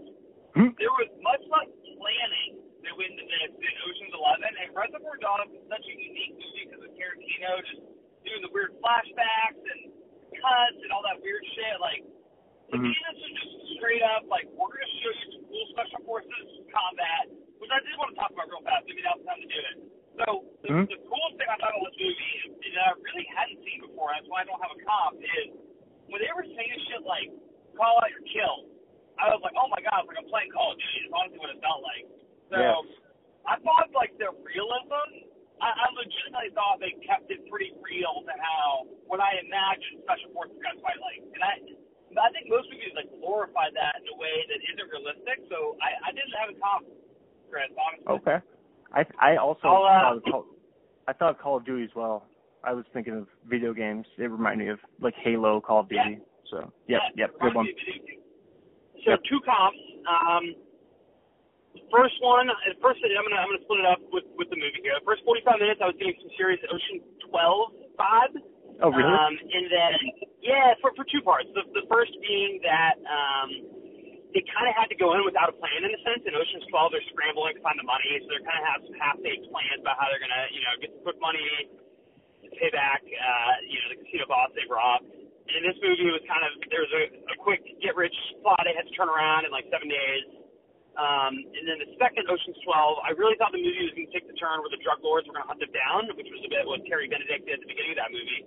hmm? 0.55 0.71
there 0.79 0.91
was 0.95 1.11
much 1.21 1.43
less 1.51 1.69
planning 1.99 2.60
that 3.01 3.09
went 3.09 3.17
into 3.17 3.65
in 3.65 3.75
Ocean's 3.89 4.13
Eleven, 4.13 4.51
and 4.61 4.69
Reservoir 4.77 5.17
Dogs 5.17 5.49
is 5.57 5.65
such 5.65 5.85
a 5.89 5.95
unique 5.95 6.37
movie 6.37 6.69
because 6.69 6.81
of 6.85 6.91
Tarantino 6.93 7.51
just 7.65 7.81
doing 8.21 8.41
the 8.45 8.51
weird 8.53 8.77
flashbacks 8.77 9.57
and 9.57 9.89
cuts 10.37 10.77
and 10.85 10.89
all 10.93 11.01
that 11.09 11.17
weird 11.25 11.41
shit. 11.57 11.75
Like, 11.81 12.05
mm-hmm. 12.69 12.85
is 12.85 13.33
just 13.33 13.53
straight 13.81 14.05
up 14.05 14.29
like 14.29 14.45
we're 14.53 14.69
gonna 14.69 14.93
show 15.01 15.09
you 15.09 15.25
some 15.33 15.43
cool 15.49 15.65
special 15.73 16.01
forces 16.05 16.45
combat, 16.69 17.33
which 17.57 17.71
I 17.73 17.81
did 17.81 17.97
want 17.97 18.13
to 18.13 18.17
talk 18.21 18.29
about 18.29 18.45
real 18.53 18.61
fast. 18.61 18.85
Maybe 18.85 19.01
now's 19.01 19.17
the 19.17 19.25
time 19.25 19.41
to 19.41 19.49
do 19.49 19.59
it. 19.73 19.77
So 20.21 20.25
the, 20.61 20.69
mm-hmm. 20.69 20.85
the 20.91 20.99
coolest 21.07 21.35
thing 21.41 21.49
I 21.49 21.57
thought 21.57 21.73
of 21.73 21.81
this 21.81 21.97
movie, 21.97 22.37
and 22.53 22.73
I 22.77 22.93
really 23.01 23.25
hadn't 23.33 23.59
seen 23.65 23.81
before, 23.81 24.13
and 24.13 24.21
that's 24.21 24.29
why 24.29 24.43
I 24.43 24.45
don't 24.45 24.61
have 24.61 24.73
a 24.75 24.81
comp, 24.85 25.17
is 25.17 25.49
when 26.05 26.21
they 26.21 26.29
were 26.37 26.45
saying 26.45 26.77
shit 26.91 27.01
like 27.01 27.33
"call 27.73 27.97
out 27.97 28.11
your 28.13 28.21
kill." 28.29 28.69
I 29.19 29.29
was 29.29 29.43
like, 29.45 29.53
oh 29.53 29.69
my 29.69 29.77
god, 29.85 30.09
like 30.09 30.17
I'm 30.17 30.25
playing 30.33 30.49
Call 30.49 30.73
of 30.73 30.81
Duty. 30.81 31.05
It's 31.05 31.13
honestly 31.13 31.37
what 31.37 31.53
it 31.53 31.61
felt 31.61 31.85
like. 31.85 32.09
So 32.51 32.59
yes. 32.59 32.83
I 33.47 33.55
thought 33.63 33.89
like 33.95 34.13
the 34.19 34.35
realism. 34.43 35.31
I, 35.61 35.69
I 35.71 35.87
legitimately 35.93 36.51
thought 36.57 36.81
they 36.81 36.97
kept 37.05 37.29
it 37.29 37.45
pretty 37.47 37.71
real 37.79 38.25
to 38.25 38.33
how 38.37 38.89
what 39.05 39.21
I 39.21 39.37
imagined 39.39 40.01
special 40.03 40.33
forces 40.35 40.57
guys 40.59 40.77
fight 40.83 40.99
like, 40.99 41.23
and 41.23 41.41
I. 41.41 41.53
I 42.11 42.27
think 42.35 42.51
most 42.51 42.67
movies 42.67 42.91
like 42.91 43.07
glorify 43.23 43.71
that 43.71 44.03
in 44.03 44.11
a 44.11 44.17
way 44.19 44.43
that 44.51 44.59
isn't 44.59 44.89
realistic. 44.91 45.47
So 45.47 45.79
I, 45.79 45.95
I 45.95 46.11
didn't 46.11 46.35
have 46.35 46.51
a 46.51 46.59
comp, 46.59 46.83
Chris. 47.47 47.71
Honestly. 47.71 48.19
Okay. 48.19 48.43
I 48.91 49.07
I 49.15 49.37
also 49.37 49.63
I'll, 49.63 49.87
uh, 49.87 50.19
thought 50.19 50.23
Call, 50.27 50.45
I 51.07 51.13
thought 51.13 51.39
Call 51.39 51.57
of 51.57 51.65
Duty 51.65 51.85
as 51.85 51.95
well. 51.95 52.27
I 52.65 52.73
was 52.73 52.83
thinking 52.91 53.13
of 53.13 53.27
video 53.47 53.73
games. 53.73 54.05
It 54.17 54.29
reminded 54.29 54.65
me 54.65 54.71
of 54.71 54.79
like 54.99 55.13
Halo, 55.23 55.61
Call 55.61 55.79
of 55.79 55.89
Duty. 55.89 56.19
Yeah. 56.19 56.51
So 56.51 56.73
yep, 56.87 56.99
yeah, 57.15 57.27
yep, 57.27 57.39
good 57.39 57.55
one. 57.55 57.67
So 59.05 59.15
two 59.29 59.39
comps. 59.45 59.79
Um, 60.03 60.55
first 61.91 62.15
one, 62.23 62.47
first 62.79 63.03
I'm 63.03 63.23
gonna 63.27 63.39
I'm 63.39 63.51
gonna 63.51 63.63
split 63.63 63.83
it 63.83 63.87
up 63.87 64.01
with 64.11 64.27
with 64.39 64.47
the 64.51 64.59
movie 64.59 64.81
here. 64.83 64.95
The 64.99 65.05
first 65.05 65.23
45 65.27 65.59
minutes, 65.59 65.79
I 65.83 65.91
was 65.91 65.97
getting 65.99 66.15
some 66.19 66.31
serious 66.39 66.59
Ocean 66.67 67.03
12 67.27 67.99
vibe. 67.99 68.35
Oh 68.81 68.89
really? 68.89 69.11
Um, 69.11 69.35
and 69.37 69.65
then 69.69 69.93
yeah, 70.41 70.73
for 70.79 70.95
for 70.95 71.05
two 71.07 71.21
parts. 71.21 71.47
The 71.53 71.67
the 71.75 71.85
first 71.91 72.15
being 72.23 72.63
that 72.63 72.95
um, 73.05 73.49
they 74.31 74.41
kind 74.47 74.67
of 74.71 74.75
had 74.79 74.87
to 74.89 74.97
go 74.97 75.13
in 75.15 75.27
without 75.27 75.51
a 75.51 75.55
plan 75.59 75.83
in 75.83 75.91
a 75.91 76.01
sense. 76.07 76.23
In 76.23 76.33
Ocean's 76.33 76.65
12, 76.71 76.95
they're 76.95 77.07
scrambling 77.11 77.59
to 77.59 77.61
find 77.61 77.75
the 77.75 77.87
money, 77.87 78.09
so 78.23 78.31
they're 78.31 78.47
kind 78.47 78.59
of 78.59 78.65
have 78.67 78.79
some 78.87 78.95
half-baked 78.95 79.51
plans 79.51 79.83
about 79.83 79.99
how 79.99 80.07
they're 80.07 80.23
gonna 80.23 80.45
you 80.55 80.63
know 80.63 80.73
get 80.79 80.89
the 80.95 81.01
quick 81.03 81.19
money 81.19 81.45
to 82.41 82.47
pay 82.57 82.71
back 82.71 83.03
uh, 83.05 83.53
you 83.67 83.77
know 83.79 83.87
the 83.95 83.97
casino 84.03 84.25
boss 84.27 84.51
they 84.55 84.65
robbed. 84.67 85.07
And 85.51 85.53
in 85.57 85.63
this 85.67 85.75
movie, 85.83 86.07
it 86.07 86.15
was 86.15 86.23
kind 86.31 86.47
of 86.47 86.55
there 86.71 86.79
was 86.79 86.93
a, 86.95 87.03
a 87.31 87.35
quick 87.37 87.61
get 87.83 87.93
rich 87.93 88.15
plot 88.39 88.63
they 88.63 88.73
had 88.73 88.87
to 88.87 88.93
turn 88.95 89.11
around 89.11 89.43
in 89.45 89.51
like 89.51 89.67
seven 89.69 89.91
days 89.91 90.40
Um, 90.99 91.33
and 91.55 91.63
then 91.63 91.79
the 91.79 91.95
second 91.95 92.27
Ocean's 92.27 92.59
12, 92.67 93.07
I 93.07 93.15
really 93.15 93.39
thought 93.39 93.55
the 93.55 93.63
movie 93.63 93.87
was 93.87 93.95
going 93.95 94.11
to 94.11 94.13
take 94.13 94.27
the 94.27 94.35
turn 94.35 94.59
where 94.59 94.71
the 94.71 94.81
drug 94.83 94.99
lords 94.99 95.23
were 95.23 95.35
going 95.35 95.47
to 95.47 95.51
hunt 95.51 95.63
them 95.63 95.71
down, 95.71 96.11
which 96.19 96.27
was 96.27 96.43
a 96.43 96.51
bit 96.51 96.67
what 96.67 96.83
Terry 96.83 97.07
Benedict 97.07 97.47
did 97.47 97.57
at 97.57 97.63
the 97.63 97.69
beginning 97.71 97.95
of 97.95 97.99
that 98.03 98.11
movie. 98.11 98.41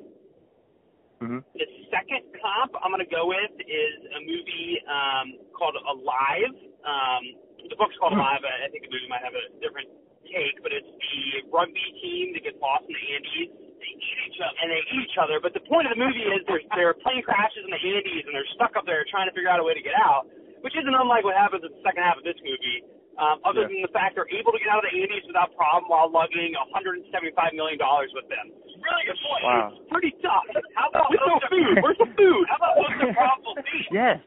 Mm-hmm. 1.24 1.40
The 1.56 1.68
second 1.88 2.22
comp 2.36 2.76
I'm 2.84 2.92
going 2.92 3.00
to 3.00 3.08
go 3.08 3.24
with 3.24 3.54
is 3.64 3.96
a 4.12 4.20
movie 4.20 4.76
um, 4.84 5.26
called 5.56 5.78
Alive. 5.80 6.52
Um, 6.84 7.22
the 7.64 7.76
book's 7.80 7.96
called 7.96 8.12
Alive. 8.12 8.44
I 8.44 8.68
think 8.68 8.84
the 8.84 8.92
movie 8.92 9.08
might 9.08 9.24
have 9.24 9.32
a 9.32 9.44
different 9.64 9.88
take, 10.28 10.60
but 10.60 10.68
it's 10.68 10.88
the 10.88 11.48
rugby 11.48 11.88
team 12.04 12.36
that 12.36 12.44
gets 12.44 12.60
lost 12.60 12.84
in 12.84 12.92
the 12.92 13.04
Andes. 13.16 13.50
They 13.56 13.88
eat 13.88 14.18
each 14.28 14.40
other, 14.40 14.56
and 14.60 14.68
they 14.68 14.82
eat 14.84 15.00
each 15.00 15.18
other. 15.20 15.36
But 15.40 15.56
the 15.56 15.64
point 15.64 15.88
of 15.88 15.96
the 15.96 16.00
movie 16.00 16.28
is 16.28 16.44
there 16.44 16.92
are 16.92 16.98
plane 17.00 17.24
crashes 17.24 17.64
in 17.64 17.72
the 17.72 17.80
Andes, 17.80 18.24
and 18.28 18.36
they're 18.36 18.52
stuck 18.52 18.76
up 18.76 18.84
there 18.84 19.00
trying 19.08 19.28
to 19.28 19.34
figure 19.36 19.48
out 19.48 19.60
a 19.60 19.66
way 19.66 19.72
to 19.72 19.84
get 19.84 19.96
out, 19.96 20.28
which 20.64 20.72
isn't 20.80 20.96
unlike 20.96 21.22
what 21.28 21.36
happens 21.36 21.60
in 21.60 21.68
the 21.76 21.82
second 21.84 22.00
half 22.00 22.16
of 22.16 22.24
this 22.24 22.40
movie. 22.40 22.80
Um, 23.20 23.38
other 23.46 23.62
Yeah. 23.62 23.68
than 23.68 23.82
the 23.86 23.92
fact 23.94 24.16
they're 24.16 24.26
able 24.32 24.50
to 24.50 24.58
get 24.58 24.66
out 24.72 24.82
of 24.82 24.90
the 24.90 24.96
Andes 24.98 25.22
without 25.28 25.54
problem 25.54 25.86
while 25.86 26.08
lugging 26.10 26.56
175 26.56 27.52
million 27.54 27.78
dollars 27.78 28.10
with 28.16 28.26
them. 28.32 28.50
Really 28.80 29.04
good 29.06 29.20
point. 29.22 29.44
Wow. 29.44 29.70
It's 29.76 29.86
pretty 29.92 30.10
tough. 30.24 30.42
How 30.74 30.88
about 30.88 31.10
With 31.12 31.20
no 31.22 31.38
most 31.38 31.46
food? 31.46 31.74
Where's 31.84 31.98
the 32.00 32.10
food? 32.18 32.44
How 32.48 32.56
about 32.56 32.74
most 32.80 32.96
improbable 33.06 33.54
scene? 33.70 33.86
Yes. 33.92 34.18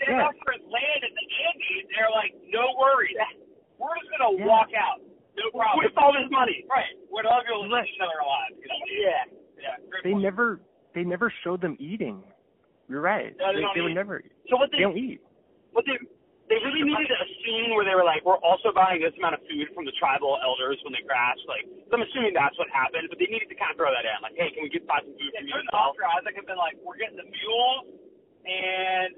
They 0.00 0.10
Yeah. 0.10 0.26
got 0.26 0.34
for 0.42 0.56
land 0.58 1.00
in 1.06 1.12
the 1.14 1.26
Andes. 1.46 1.86
They're 1.94 2.10
like, 2.10 2.34
no 2.50 2.74
worries. 2.80 3.16
We're 3.78 3.94
just 4.00 4.10
gonna 4.18 4.32
Yeah. 4.38 4.46
walk 4.46 4.72
out. 4.74 4.98
No 5.36 5.50
problem. 5.52 5.84
With 5.84 5.96
all 5.98 6.12
this 6.12 6.28
money. 6.30 6.64
Right. 6.68 6.96
We're 7.10 7.22
not 7.22 7.46
gonna 7.46 7.68
let 7.70 7.86
each 7.86 8.00
other 8.00 8.18
alive. 8.18 8.50
You 8.58 8.66
know? 8.66 8.74
Yeah. 8.90 9.24
Yeah. 9.60 9.76
Great 9.88 10.02
They 10.02 10.12
point. 10.12 10.22
never 10.24 10.60
they 10.94 11.04
never 11.04 11.30
showed 11.44 11.60
them 11.60 11.76
eating. 11.78 12.24
You're 12.88 13.00
right. 13.00 13.36
No, 13.38 13.52
they 13.52 13.60
they, 13.62 13.66
they 13.76 13.80
would 13.82 13.94
never. 13.94 14.20
So 14.50 14.56
what 14.56 14.70
They 14.72 14.78
they 14.78 14.82
don't 14.82 14.98
eat. 14.98 15.20
What 15.72 15.84
they 15.88 15.96
they 16.50 16.58
really 16.60 16.84
needed 16.84 17.08
a 17.08 17.24
scene 17.40 17.72
where 17.72 17.86
they 17.86 17.96
were 17.96 18.04
like, 18.04 18.20
we're 18.28 18.36
also 18.44 18.74
buying 18.76 19.00
this 19.00 19.14
amount 19.16 19.40
of 19.40 19.42
food 19.48 19.72
from 19.72 19.88
the 19.88 19.94
tribal 19.96 20.36
elders 20.44 20.76
when 20.84 20.92
they 20.92 21.00
crash. 21.00 21.40
Like, 21.48 21.64
so 21.88 21.96
I'm 21.96 22.04
assuming 22.04 22.36
that's 22.36 22.52
what 22.60 22.68
happened, 22.68 23.08
but 23.08 23.16
they 23.16 23.24
needed 23.30 23.48
to 23.48 23.56
kind 23.56 23.72
of 23.72 23.80
throw 23.80 23.88
that 23.88 24.04
in. 24.04 24.18
Like, 24.20 24.36
hey, 24.36 24.52
can 24.52 24.66
we 24.66 24.68
get 24.68 24.84
buy 24.84 25.00
some 25.00 25.16
food 25.16 25.32
Yeah, 25.32 25.40
from 25.40 25.48
you? 25.48 25.54
couldn't 25.56 25.72
as 25.72 25.76
well? 25.76 25.96
Oscar 25.96 26.04
Isaac 26.12 26.34
have 26.36 26.48
been 26.50 26.60
like, 26.60 26.76
we're 26.84 27.00
getting 27.00 27.16
the 27.16 27.24
mules 27.24 27.96
and 28.44 29.10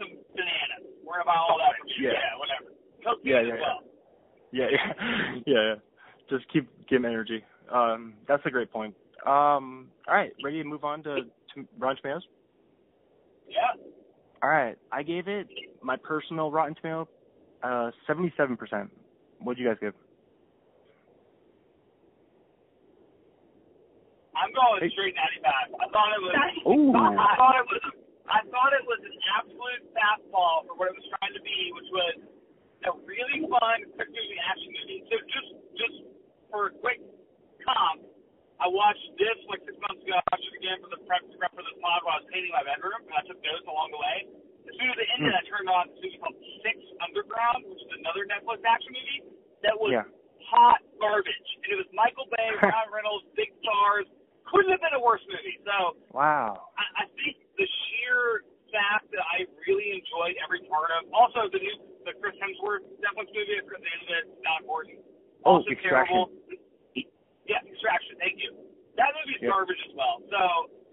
some 0.00 0.10
bananas. 0.34 0.90
We're 1.06 1.22
gonna 1.22 1.30
buy 1.30 1.38
all 1.38 1.60
that 1.62 1.78
from 1.78 1.86
you. 1.86 2.10
Yeah. 2.10 2.18
Yeah, 2.18 2.32
whatever. 2.40 2.68
Cook 3.04 3.18
Yeah, 3.22 3.42
yeah, 3.46 3.62
well. 3.62 3.80
Yeah, 4.52 4.68
yeah, 4.68 4.84
yeah, 5.46 5.62
yeah. 5.70 5.74
Just 6.28 6.44
keep 6.52 6.68
give 6.90 6.98
'em 7.00 7.06
energy. 7.06 7.40
Um, 7.70 8.14
that's 8.28 8.44
a 8.44 8.50
great 8.50 8.70
point. 8.74 8.94
Um, 9.24 9.88
all 10.08 10.18
right, 10.18 10.32
ready 10.42 10.58
to 10.58 10.68
move 10.68 10.84
on 10.84 11.02
to, 11.04 11.24
to 11.54 11.68
Rotten 11.78 11.96
Tomatoes? 12.02 12.26
Yeah. 13.48 13.72
All 14.42 14.50
right, 14.50 14.76
I 14.90 15.02
gave 15.02 15.28
it 15.28 15.46
my 15.82 15.96
personal 15.96 16.50
Rotten 16.50 16.74
Tomato, 16.74 17.08
uh, 17.62 17.90
seventy-seven 18.06 18.56
percent. 18.56 18.90
What'd 19.38 19.62
you 19.62 19.68
guys 19.68 19.78
give? 19.80 19.94
I'm 24.34 24.50
going 24.50 24.82
straight 24.90 25.14
95. 25.14 25.78
I 25.78 25.86
thought 25.94 26.10
it 26.18 26.22
was. 26.26 26.34
Ooh. 26.66 26.90
I 26.98 27.32
thought 27.38 27.56
it 27.62 27.68
was. 27.70 27.82
I 28.26 28.40
thought 28.50 28.74
it 28.74 28.82
was 28.82 28.98
an 29.06 29.16
absolute 29.38 29.82
fastball 29.94 30.66
for 30.66 30.74
what 30.74 30.90
it 30.90 30.96
was 30.98 31.06
trying 31.14 31.34
to 31.38 31.42
be, 31.46 31.58
which 31.78 31.90
was 31.94 32.14
a 32.88 32.92
really 33.06 33.46
fun, 33.46 33.86
quick 33.94 34.10
moving 34.10 34.40
action 34.42 34.70
movie. 34.74 35.00
So 35.06 35.14
just 35.30 35.50
just 35.78 35.96
for 36.50 36.70
a 36.70 36.74
quick 36.82 36.98
comp, 37.62 38.02
I 38.58 38.66
watched 38.66 39.06
this 39.14 39.38
like 39.46 39.62
six 39.62 39.78
months 39.78 40.02
ago. 40.02 40.18
I 40.18 40.24
watched 40.34 40.48
it 40.50 40.58
again 40.58 40.82
for 40.82 40.90
the 40.90 41.02
prep 41.06 41.22
prep 41.38 41.54
for 41.54 41.62
this 41.62 41.78
pod 41.78 42.02
while 42.02 42.18
I 42.18 42.26
was 42.26 42.28
painting 42.34 42.50
my 42.50 42.66
bedroom, 42.66 43.06
and 43.06 43.14
I 43.14 43.22
took 43.22 43.38
notes 43.38 43.66
along 43.70 43.94
the 43.94 44.01
way. 45.20 45.28
As 45.28 45.28
soon 45.28 45.28
as 45.28 45.34
it 45.34 45.36
ended, 45.36 45.36
I 45.36 45.42
turned 45.50 45.68
on 45.68 45.84
movie 46.00 46.18
called 46.22 46.38
Six 46.64 46.76
Underground, 47.04 47.60
which 47.68 47.82
is 47.82 47.90
another 48.00 48.24
Netflix 48.24 48.64
action 48.64 48.92
movie 48.96 49.20
that 49.62 49.74
was 49.76 49.92
Yeah. 49.92 50.06
hot 50.48 50.80
garbage. 51.00 51.48
And 51.64 51.68
it 51.72 51.78
was 51.84 51.88
Michael 51.92 52.26
Bay, 52.32 52.48
Ryan 52.62 52.90
Reynolds, 52.92 53.26
big 53.36 53.52
stars. 53.62 54.06
Couldn't 54.50 54.72
have 54.72 54.82
been 54.84 54.94
a 54.96 55.00
worse 55.02 55.22
movie. 55.28 55.58
So 55.64 55.96
Wow. 56.12 56.68
I, 56.78 57.04
I 57.04 57.04
think 57.16 57.36
the 57.56 57.66
sheer 57.66 58.44
fact 58.72 59.08
that 59.12 59.24
I 59.36 59.44
really 59.68 60.00
enjoyed 60.00 60.36
every 60.44 60.64
part 60.68 60.88
of. 60.96 61.04
Also, 61.12 61.48
the 61.52 61.60
new 61.60 61.76
the 62.08 62.12
Chris 62.18 62.34
Hemsworth 62.42 62.82
Netflix 62.98 63.30
movie, 63.30 63.60
Chris 63.68 63.78
Hemsworth, 63.84 64.26
not 64.42 64.60
important. 64.64 64.98
Oh, 65.46 65.60
Also 65.62 65.70
Extraction. 65.70 66.26
terrible. 66.26 67.06
Yeah, 67.46 67.58
Extraction. 67.66 68.16
Thank 68.18 68.38
you. 68.42 68.50
That 68.96 69.12
movie's 69.22 69.42
Yeah. 69.42 69.50
garbage 69.54 69.78
as 69.86 69.94
well. 69.94 70.18
So 70.30 70.40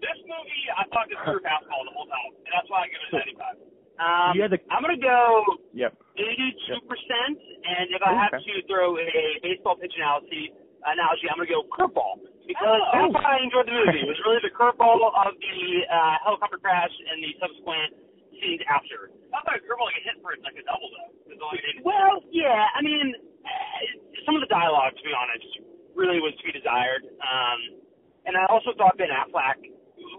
this 0.00 0.18
movie, 0.24 0.62
I 0.76 0.84
thought 0.92 1.08
this 1.08 1.18
was 1.26 1.42
fastball 1.42 1.82
the 1.84 1.94
whole 1.94 2.06
time, 2.06 2.32
and 2.36 2.50
that's 2.54 2.68
why 2.70 2.84
I 2.84 2.88
give 2.88 3.00
it 3.00 3.10
a 3.10 3.18
95. 3.18 3.56
Um, 4.00 4.32
You 4.34 4.42
had 4.42 4.50
the- 4.50 4.60
I'm 4.72 4.80
gonna 4.82 4.96
go 4.96 5.44
Yep. 5.74 5.92
82 6.16 6.80
percent, 6.88 7.38
and 7.64 7.90
if 7.90 8.02
I 8.02 8.14
have 8.14 8.32
Okay. 8.34 8.52
to 8.60 8.62
throw 8.66 8.96
a 8.98 9.38
baseball 9.42 9.76
pitch 9.76 9.94
analogy, 9.96 10.52
analogy, 10.86 11.28
I'm 11.28 11.36
gonna 11.36 11.48
go 11.50 11.62
curveball 11.64 12.20
because 12.46 12.80
Oh. 12.82 12.90
that's 12.92 13.12
why 13.12 13.36
I 13.38 13.42
enjoyed 13.44 13.66
the 13.66 13.72
movie. 13.72 14.00
It 14.00 14.08
was 14.08 14.18
really 14.24 14.40
the 14.40 14.50
curveball 14.50 15.12
of 15.26 15.38
the 15.38 15.86
uh, 15.86 16.18
helicopter 16.24 16.56
crash 16.58 16.92
and 17.10 17.22
the 17.22 17.36
subsequent 17.40 17.94
scenes 18.40 18.62
after. 18.68 19.10
I 19.34 19.42
thought 19.42 19.56
it 19.56 19.62
was 19.68 19.78
like 19.84 19.96
a 19.98 20.00
hit 20.00 20.22
for 20.22 20.32
it, 20.32 20.42
like 20.42 20.56
a 20.56 20.62
double 20.62 20.90
though. 20.90 21.06
Only 21.46 21.62
Well, 21.82 22.22
yeah, 22.30 22.68
I 22.74 22.82
mean, 22.82 23.14
uh, 23.44 24.20
some 24.26 24.34
of 24.34 24.40
the 24.42 24.46
dialogue, 24.48 24.94
to 24.96 25.02
be 25.02 25.12
honest, 25.14 25.58
really 25.94 26.20
was 26.20 26.34
to 26.36 26.44
be 26.44 26.52
desired. 26.52 27.04
Um, 27.20 27.80
and 28.26 28.36
I 28.36 28.44
also 28.46 28.72
thought 28.74 28.96
Ben 28.98 29.08
Affleck. 29.08 29.56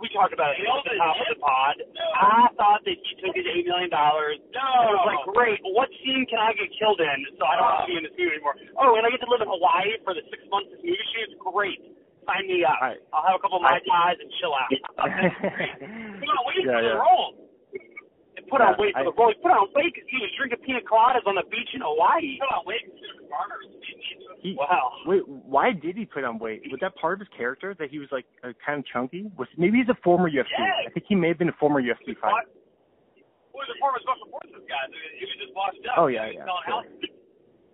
We 0.02 0.10
talked 0.10 0.34
about 0.34 0.58
it 0.58 0.66
at 0.66 0.82
the 0.84 0.98
top 0.98 1.16
of 1.22 1.28
the 1.30 1.38
pod. 1.38 1.76
I 2.18 2.50
thought 2.58 2.82
that 2.90 2.98
he 2.98 3.14
took 3.22 3.38
his 3.38 3.46
eight 3.46 3.70
million 3.70 3.94
dollars. 3.94 4.42
I 4.58 4.90
was 4.90 5.06
like, 5.06 5.22
great. 5.30 5.62
What 5.78 5.94
scene 6.02 6.26
can 6.26 6.42
I 6.42 6.58
get 6.58 6.74
killed 6.74 6.98
in 7.00 7.18
so 7.38 7.46
I 7.46 7.54
don't 7.62 7.70
have 7.70 7.86
to 7.86 7.90
be 7.90 7.98
in 8.02 8.04
this 8.10 8.16
movie 8.18 8.34
anymore? 8.42 8.58
Oh, 8.82 8.98
and 8.98 9.06
I 9.06 9.14
get 9.14 9.22
to 9.22 9.30
live 9.30 9.46
in 9.46 9.50
Hawaii 9.50 9.94
for 10.02 10.18
the 10.18 10.26
six 10.34 10.42
months 10.50 10.74
this 10.74 10.82
movie 10.82 11.08
shoots. 11.14 11.38
Great. 11.38 11.80
Sign 12.26 12.50
me 12.50 12.66
up. 12.66 12.78
I- 12.82 12.98
I'll 13.14 13.26
have 13.30 13.38
a 13.38 13.42
couple 13.46 13.62
of 13.62 13.66
mai 13.66 13.78
tais 13.82 14.18
and 14.18 14.30
chill 14.42 14.54
out. 14.58 14.70
Put 16.22 16.30
on 16.34 16.42
weight 16.50 16.66
Yeah, 16.66 16.82
for 16.82 16.82
the 16.82 16.98
role. 16.98 17.30
Put 18.52 18.60
on 18.60 18.76
weight 18.78 18.92
for 18.94 19.00
I- 19.00 19.04
the 19.08 19.16
role. 19.16 19.32
He 19.32 19.40
put 19.40 19.52
on 19.56 19.72
weight 19.74 19.96
because 19.96 20.10
he 20.12 20.20
was 20.20 20.28
drinking 20.36 20.60
pina 20.68 20.84
coladas 20.84 21.24
on 21.26 21.36
the 21.40 21.48
beach 21.48 21.72
in 21.74 21.80
Hawaii. 21.82 22.36
Put 22.38 22.52
on 22.52 22.64
weight 22.68 22.84
because 22.84 23.16
the 23.24 23.28
farmers 23.32 23.64
beat 23.80 23.96
me 23.96 24.06
into 24.12 24.28
it. 24.36 24.40
He, 24.44 24.52
Wow. 24.60 24.92
Wait, 25.08 25.24
why 25.28 25.72
did 25.72 25.96
he 25.96 26.04
put 26.06 26.24
on 26.28 26.36
weight? 26.38 26.68
Was 26.70 26.82
that 26.84 26.94
part 27.00 27.16
of 27.22 27.26
his 27.26 27.32
character 27.38 27.74
that 27.80 27.90
he 27.90 27.98
was 28.00 28.12
like 28.12 28.26
uh, 28.44 28.52
kind 28.60 28.80
of 28.80 28.86
chunky? 28.92 29.32
Was 29.40 29.48
maybe 29.56 29.80
he's 29.80 29.88
a 29.90 29.96
former 30.04 30.30
UFC? 30.30 30.52
Yeah. 30.60 30.86
I 30.86 30.92
think 30.92 31.06
he 31.08 31.16
may 31.16 31.30
have 31.30 31.40
been 31.40 31.50
a 31.50 31.56
former 31.60 31.82
UFC 31.82 32.12
fighter. 32.20 32.52
Was 33.56 33.68
the 33.72 33.76
former 33.80 34.00
special 34.04 34.28
forces 34.28 34.64
guy? 34.68 34.84
He 35.20 35.26
was 35.26 35.36
just 35.40 35.56
washed 35.56 35.80
up. 35.88 35.96
Oh, 35.98 36.08
yeah, 36.08 36.28
He 36.28 36.38
was 36.38 36.44
yeah, 36.44 36.52
sure. 36.68 36.84
houses. 36.84 37.10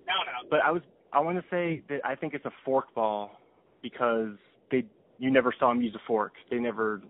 Townhouse. 0.06 0.46
But 0.50 0.62
I 0.62 0.72
was 0.72 0.82
I 1.14 1.20
want 1.20 1.38
to 1.42 1.46
say 1.50 1.82
that 1.90 2.02
I 2.06 2.16
think 2.16 2.34
it's 2.34 2.46
a 2.46 2.52
fork 2.64 2.94
ball 2.94 3.40
because 3.82 4.36
they 4.72 4.86
you 5.18 5.32
never 5.32 5.54
saw 5.58 5.72
him 5.72 5.82
use 5.82 5.96
a 5.96 6.04
fork. 6.06 6.34
They 6.52 6.58
never 6.58 7.02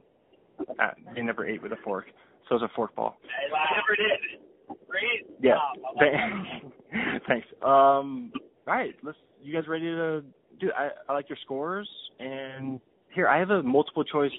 uh, 0.79 0.91
they 1.15 1.21
never 1.21 1.45
ate 1.45 1.61
with 1.61 1.71
a 1.71 1.77
fork, 1.83 2.05
so 2.49 2.55
it's 2.55 2.63
a 2.63 2.69
fork 2.75 2.95
ball. 2.95 3.17
I 3.55 3.75
never 3.75 3.95
did. 3.95 4.77
Great. 4.87 5.37
Yeah. 5.41 5.55
job. 5.55 7.21
Thanks. 7.27 7.47
Um. 7.61 8.31
All 8.67 8.73
right. 8.73 8.95
Let's. 9.03 9.17
You 9.41 9.53
guys 9.53 9.67
ready 9.67 9.85
to 9.85 10.23
do? 10.59 10.71
I, 10.77 10.89
I 11.09 11.13
like 11.13 11.29
your 11.29 11.37
scores, 11.43 11.89
and 12.19 12.79
here 13.13 13.27
I 13.27 13.37
have 13.39 13.49
a 13.49 13.63
multiple 13.63 14.03
choice. 14.03 14.31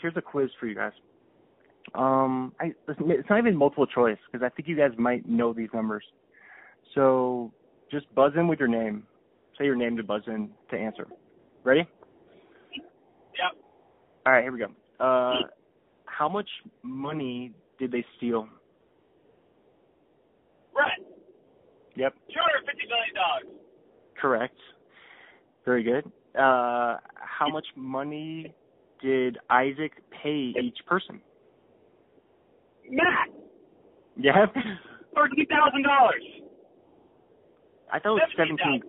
Here's 0.00 0.16
a 0.16 0.22
quiz 0.22 0.50
for 0.58 0.66
you 0.66 0.74
guys. 0.74 0.92
Um. 1.94 2.52
I. 2.60 2.72
It's 2.88 3.30
not 3.30 3.38
even 3.38 3.56
multiple 3.56 3.86
choice 3.86 4.18
because 4.30 4.44
I 4.44 4.50
think 4.50 4.68
you 4.68 4.76
guys 4.76 4.90
might 4.98 5.28
know 5.28 5.52
these 5.52 5.70
numbers. 5.72 6.04
So 6.94 7.52
just 7.90 8.12
buzz 8.14 8.32
in 8.36 8.48
with 8.48 8.58
your 8.58 8.68
name. 8.68 9.04
Say 9.58 9.64
your 9.64 9.76
name 9.76 9.96
to 9.96 10.02
buzz 10.02 10.22
in 10.26 10.50
to 10.70 10.76
answer. 10.76 11.06
Ready? 11.62 11.88
Yep. 12.72 13.62
All 14.26 14.32
right. 14.32 14.42
Here 14.42 14.52
we 14.52 14.58
go. 14.58 14.66
Uh. 15.00 15.46
How 16.16 16.28
much 16.28 16.48
money 16.82 17.52
did 17.78 17.90
they 17.90 18.04
steal? 18.16 18.48
Right. 20.76 21.00
Yep. 21.96 22.14
Two 22.28 22.40
hundred 22.40 22.66
fifty 22.66 22.86
million 22.88 23.14
dollars. 23.14 23.60
Correct. 24.20 24.56
Very 25.64 25.82
good. 25.82 26.04
Uh, 26.38 26.98
how 27.16 27.48
much 27.50 27.66
money 27.76 28.54
did 29.02 29.38
Isaac 29.50 29.92
pay 30.22 30.52
each 30.60 30.78
person? 30.86 31.20
Matt, 32.90 33.28
Yeah. 34.16 34.46
thirteen 35.14 35.46
thousand 35.46 35.82
dollars. 35.84 36.22
I 37.92 37.98
thought 37.98 38.16
it 38.16 38.20
was 38.22 38.30
Seventeen 38.36 38.58
seventeen. 38.58 38.82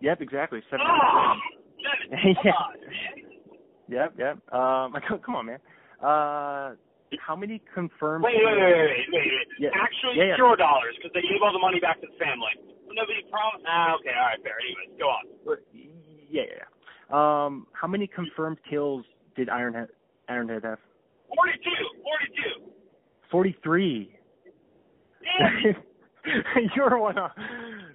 Yep, 0.00 0.20
exactly. 0.20 0.60
Seventeen. 0.70 0.88
Oh, 0.90 1.34
seventeen. 2.10 2.34
Come 2.42 2.44
Yeah. 2.44 2.52
on, 2.52 2.80
man. 2.80 3.24
Yep, 3.88 4.14
yep. 4.18 4.54
Um, 4.54 5.20
come 5.24 5.34
on, 5.36 5.46
man. 5.46 5.58
Uh, 6.02 6.74
how 7.20 7.36
many 7.36 7.60
confirmed? 7.74 8.24
Wait, 8.24 8.34
wait, 8.36 8.56
wait, 8.56 8.72
wait, 8.72 8.88
wait, 8.88 9.08
wait. 9.12 9.48
Yeah. 9.58 9.70
Actually, 9.80 10.16
Yeah, 10.18 10.24
yeah. 10.34 10.36
zero 10.36 10.56
dollars 10.56 10.96
because 10.96 11.12
they 11.14 11.22
gave 11.22 11.42
all 11.44 11.52
the 11.52 11.58
money 11.58 11.78
back 11.80 12.00
to 12.00 12.06
the 12.06 12.16
family. 12.18 12.50
Nobody 12.90 13.22
promised. 13.30 13.64
Ah, 13.68 13.94
okay, 13.96 14.10
all 14.10 14.26
right, 14.26 14.42
fair. 14.42 14.56
Anyways, 14.60 14.98
go 14.98 15.08
on. 15.08 15.24
Yeah, 15.72 16.42
yeah, 16.42 16.42
yeah. 16.58 16.66
Um, 17.12 17.66
how 17.72 17.86
many 17.86 18.06
confirmed 18.06 18.58
kills 18.68 19.04
did 19.36 19.48
Ironhead 19.48 19.88
Ironhead 20.28 20.64
have? 20.64 20.78
Forty-two. 21.34 21.84
Forty-two. 22.02 22.72
Forty-three. 23.30 24.16
Damn. 25.38 25.74
You're 26.76 26.98
one 26.98 27.18
off. 27.18 27.32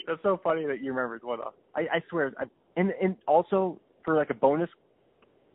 That's 0.08 0.22
so 0.24 0.40
funny 0.44 0.66
that 0.66 0.82
you 0.82 0.92
remembered 0.94 1.24
one 1.24 1.40
off. 1.40 1.54
I, 1.76 1.82
I 1.82 2.02
swear. 2.10 2.34
I, 2.40 2.46
and 2.76 2.92
and 3.02 3.16
also 3.28 3.80
for 4.04 4.16
like 4.16 4.30
a 4.30 4.34
bonus 4.34 4.70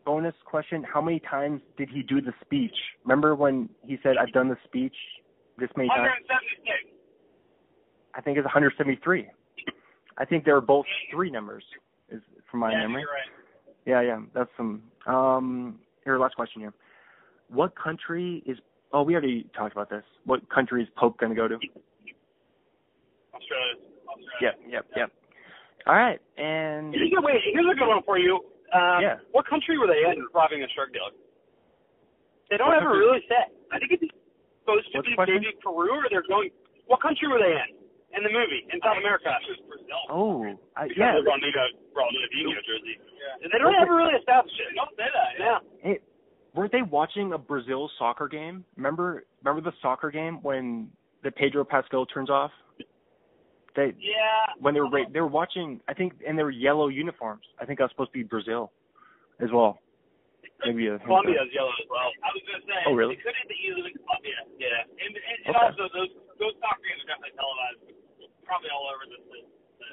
bonus 0.04 0.34
question, 0.44 0.84
how 0.84 1.00
many 1.00 1.20
times 1.20 1.60
did 1.76 1.88
he 1.88 2.02
do 2.02 2.20
the 2.20 2.32
speech? 2.44 2.74
Remember 3.04 3.34
when 3.34 3.68
he 3.82 3.98
said, 4.02 4.16
"I've 4.16 4.32
done 4.32 4.48
the 4.48 4.58
speech 4.64 4.96
this 5.58 5.70
many 5.76 5.88
times"? 5.88 6.10
176. 6.28 6.92
I 8.14 8.20
think 8.20 8.38
it's 8.38 8.44
173. 8.44 9.28
I 10.18 10.24
think 10.24 10.44
they 10.44 10.52
were 10.52 10.60
both 10.60 10.86
three 11.10 11.30
numbers, 11.30 11.64
is 12.10 12.20
from 12.50 12.60
my 12.60 12.72
yeah, 12.72 12.80
memory. 12.80 13.02
you're 13.02 13.10
right. 13.10 13.30
Yeah, 13.86 14.00
yeah, 14.02 14.20
that's 14.34 14.50
some. 14.56 14.82
Um, 15.06 15.80
here, 16.04 16.18
last 16.18 16.36
question 16.36 16.60
here. 16.60 16.74
What 17.48 17.74
country 17.74 18.42
is? 18.46 18.58
Oh, 18.92 19.02
we 19.02 19.14
already 19.14 19.48
talked 19.56 19.72
about 19.72 19.90
this. 19.90 20.04
What 20.24 20.48
country 20.50 20.82
is 20.82 20.88
Pope 20.96 21.18
going 21.18 21.30
to 21.30 21.36
go 21.36 21.48
to? 21.48 21.54
Australia. 23.34 23.74
Australia. 24.06 24.38
Yep, 24.40 24.54
yep, 24.68 24.86
yep. 24.96 25.12
All 25.86 25.94
right, 25.96 26.20
and 26.36 26.94
Here's 26.94 27.10
a, 27.18 27.20
wait, 27.22 27.40
here's 27.52 27.66
a 27.66 27.74
good 27.76 27.88
one 27.88 28.02
for 28.04 28.18
you. 28.18 28.40
Um, 28.72 29.00
Yeah. 29.04 29.16
What 29.32 29.46
country 29.46 29.76
were 29.78 29.86
they 29.86 30.02
in 30.08 30.26
robbing 30.34 30.62
a 30.64 30.68
drug 30.74 30.92
dealer? 30.92 31.12
They 32.50 32.56
don't 32.56 32.68
What 32.68 32.78
ever 32.82 32.92
country? 32.92 33.06
really 33.06 33.24
say. 33.28 33.42
I 33.72 33.78
think 33.78 33.92
it's 33.92 34.04
supposed 34.64 34.88
to 34.92 34.98
What's 34.98 35.08
be 35.08 35.12
the 35.12 35.16
question? 35.16 35.34
maybe 35.40 35.56
Peru 35.62 35.92
or 35.92 36.04
they're 36.10 36.24
going. 36.28 36.50
What 36.86 37.00
country 37.00 37.28
were 37.28 37.38
they 37.40 37.52
in? 37.56 37.80
In 38.12 38.20
the 38.22 38.28
movie 38.28 38.68
in 38.68 38.76
South 38.84 38.98
America. 39.00 39.32
Brazil. 39.68 40.00
oh, 40.12 40.44
I, 40.76 40.84
Because 40.84 41.00
yeah. 41.00 41.16
of 41.18 41.24
Ronaldinho, 41.24 41.64
Ronaldinho 41.96 42.60
jersey. 42.60 43.00
Yeah. 43.00 43.48
They 43.50 43.56
don't 43.58 43.74
ever 43.74 43.94
really 43.96 44.12
establish 44.20 44.52
it. 44.60 44.68
They 44.68 44.76
don't 44.76 44.92
say 45.00 45.08
that. 45.08 45.30
Yeah. 45.40 45.58
Hey, 45.80 45.98
weren't 46.54 46.72
they 46.72 46.82
watching 46.82 47.32
a 47.32 47.38
Brazil 47.38 47.88
soccer 47.98 48.28
game? 48.28 48.64
Remember, 48.76 49.24
remember 49.42 49.70
the 49.70 49.74
soccer 49.80 50.10
game 50.10 50.40
when 50.42 50.90
the 51.22 51.30
Pedro 51.30 51.64
Pascal 51.64 52.04
turns 52.04 52.28
off? 52.28 52.50
They 53.74 53.94
Yeah. 53.96 54.52
when 54.60 54.74
they 54.74 54.80
were 54.80 54.90
ra- 54.90 55.08
they 55.10 55.20
were 55.20 55.32
watching. 55.32 55.80
I 55.88 55.94
think 55.94 56.12
and 56.26 56.36
they 56.38 56.42
were 56.44 56.50
yellow 56.52 56.88
uniforms. 56.88 57.46
I 57.58 57.64
think 57.64 57.78
that 57.78 57.84
was 57.88 57.92
supposed 57.92 58.12
to 58.12 58.18
be 58.18 58.22
Brazil, 58.24 58.70
as 59.40 59.50
well. 59.50 59.80
Maybe 60.64 60.86
a 60.86 60.98
Colombia's 61.00 61.48
yellow 61.52 61.72
as 61.80 61.88
well. 61.90 62.12
I 62.22 62.30
was 62.36 62.42
gonna 62.46 62.62
say. 62.68 62.80
Oh, 62.86 62.94
really? 62.94 63.14
It 63.16 63.24
could 63.24 63.34
have 63.34 63.48
been 63.48 63.56
easily 63.64 63.92
Colombia. 63.98 64.38
Yeah. 64.60 64.84
And, 64.84 65.10
and, 65.16 65.38
and 65.48 65.56
Okay. 65.56 65.64
also 65.66 65.88
those 65.96 66.12
those 66.38 66.54
soccer 66.60 66.84
games 66.86 67.02
are 67.02 67.16
definitely 67.16 67.34
televised, 67.34 67.80
probably 68.44 68.70
all 68.70 68.86
over 68.92 69.04
the. 69.08 69.18
the, 69.32 69.40
the 69.80 69.88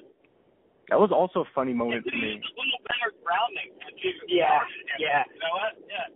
That 0.91 0.99
was 0.99 1.11
also 1.15 1.41
a 1.47 1.49
funny 1.55 1.73
moment 1.73 2.03
could 2.03 2.11
to 2.13 2.17
have 2.19 2.21
me. 2.21 2.35
a 2.35 2.53
little 2.59 2.81
better 2.85 3.09
grounding. 3.23 3.73
to 3.79 3.85
achieve 3.95 4.15
it. 4.21 4.29
Yeah, 4.29 4.59
yeah. 4.99 5.23
You 5.33 5.39
know 5.39 5.53
what? 5.55 5.73
Yeah. 5.87 6.07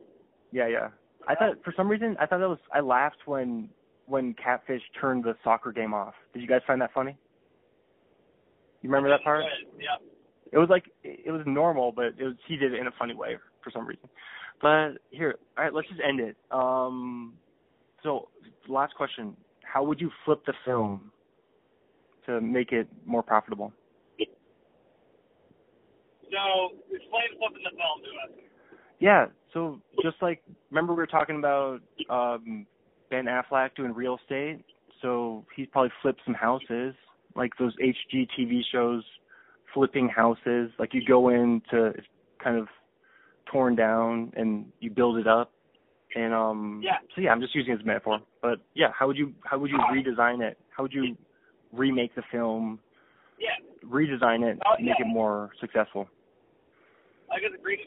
Yeah, 0.51 0.67
yeah. 0.67 0.87
I 1.27 1.33
thought 1.33 1.63
for 1.63 1.71
some 1.73 1.87
reason 1.87 2.17
I 2.19 2.27
thought 2.27 2.39
that 2.43 2.49
was 2.51 2.59
I 2.75 2.81
laughed 2.83 3.23
when 3.25 3.69
when 4.05 4.33
Catfish 4.35 4.83
turned 4.99 5.23
the 5.23 5.33
soccer 5.47 5.71
game 5.71 5.93
off. 5.95 6.13
Did 6.33 6.41
you 6.43 6.47
guys 6.51 6.61
find 6.67 6.81
that 6.81 6.91
funny? 6.93 7.15
You 8.83 8.89
remember 8.89 9.09
that 9.09 9.23
part? 9.23 9.45
Yeah. 9.79 9.95
It 10.51 10.57
was 10.59 10.69
like 10.69 10.83
it 11.03 11.31
was 11.31 11.41
normal, 11.47 11.91
but 11.91 12.13
it 12.19 12.23
was 12.23 12.35
he 12.47 12.57
did 12.57 12.73
it 12.73 12.79
in 12.79 12.85
a 12.85 12.91
funny 12.99 13.15
way 13.15 13.37
for 13.63 13.71
some 13.71 13.87
reason. 13.87 14.07
But 14.61 14.99
here, 15.09 15.35
all 15.57 15.63
right, 15.63 15.73
let's 15.73 15.87
just 15.87 16.01
end 16.07 16.19
it. 16.19 16.35
Um, 16.51 17.33
so 18.03 18.27
last 18.67 18.93
question: 18.93 19.35
How 19.63 19.83
would 19.83 19.99
you 19.99 20.11
flip 20.25 20.45
the 20.45 20.53
film 20.63 21.11
to 22.27 22.39
make 22.39 22.71
it 22.71 22.87
more 23.05 23.23
profitable? 23.23 23.73
So 26.29 26.75
explain 26.91 27.23
flipping 27.39 27.63
the 27.63 27.71
film 27.71 28.01
to 28.03 28.33
us. 28.33 28.43
Yeah. 28.99 29.25
So 29.53 29.79
just 30.03 30.17
like 30.21 30.43
remember 30.71 30.93
we 30.93 30.97
were 30.97 31.07
talking 31.07 31.37
about 31.37 31.79
um 32.09 32.67
Ben 33.09 33.25
Affleck 33.25 33.75
doing 33.75 33.93
real 33.93 34.17
estate. 34.21 34.63
So 35.01 35.45
he's 35.55 35.67
probably 35.71 35.91
flipped 36.01 36.21
some 36.25 36.33
houses, 36.33 36.95
like 37.35 37.51
those 37.57 37.73
HGTV 37.77 38.61
shows, 38.71 39.03
flipping 39.73 40.07
houses. 40.09 40.71
Like 40.79 40.93
you 40.93 41.01
go 41.05 41.29
into 41.29 41.87
it's 41.97 42.07
kind 42.43 42.57
of 42.57 42.67
torn 43.51 43.75
down 43.75 44.31
and 44.35 44.65
you 44.79 44.89
build 44.89 45.17
it 45.17 45.27
up. 45.27 45.51
And 46.15 46.33
um 46.33 46.81
Yeah. 46.83 46.97
so 47.15 47.21
yeah, 47.21 47.31
I'm 47.31 47.41
just 47.41 47.55
using 47.55 47.73
it 47.73 47.77
as 47.77 47.81
a 47.81 47.85
metaphor. 47.85 48.19
But 48.41 48.59
yeah, 48.73 48.91
how 48.97 49.07
would 49.07 49.17
you 49.17 49.33
how 49.45 49.57
would 49.59 49.71
you 49.71 49.79
redesign 49.91 50.41
it? 50.41 50.57
How 50.69 50.83
would 50.83 50.93
you 50.93 51.17
remake 51.71 52.13
the 52.15 52.23
film, 52.31 52.79
Yeah. 53.39 53.57
redesign 53.83 54.43
it, 54.43 54.59
Oh, 54.65 54.75
make 54.79 54.99
yeah. 54.99 55.05
it 55.05 55.07
more 55.07 55.51
successful? 55.59 56.07
I 57.31 57.39
guess 57.39 57.51
a 57.53 57.57
great 57.57 57.79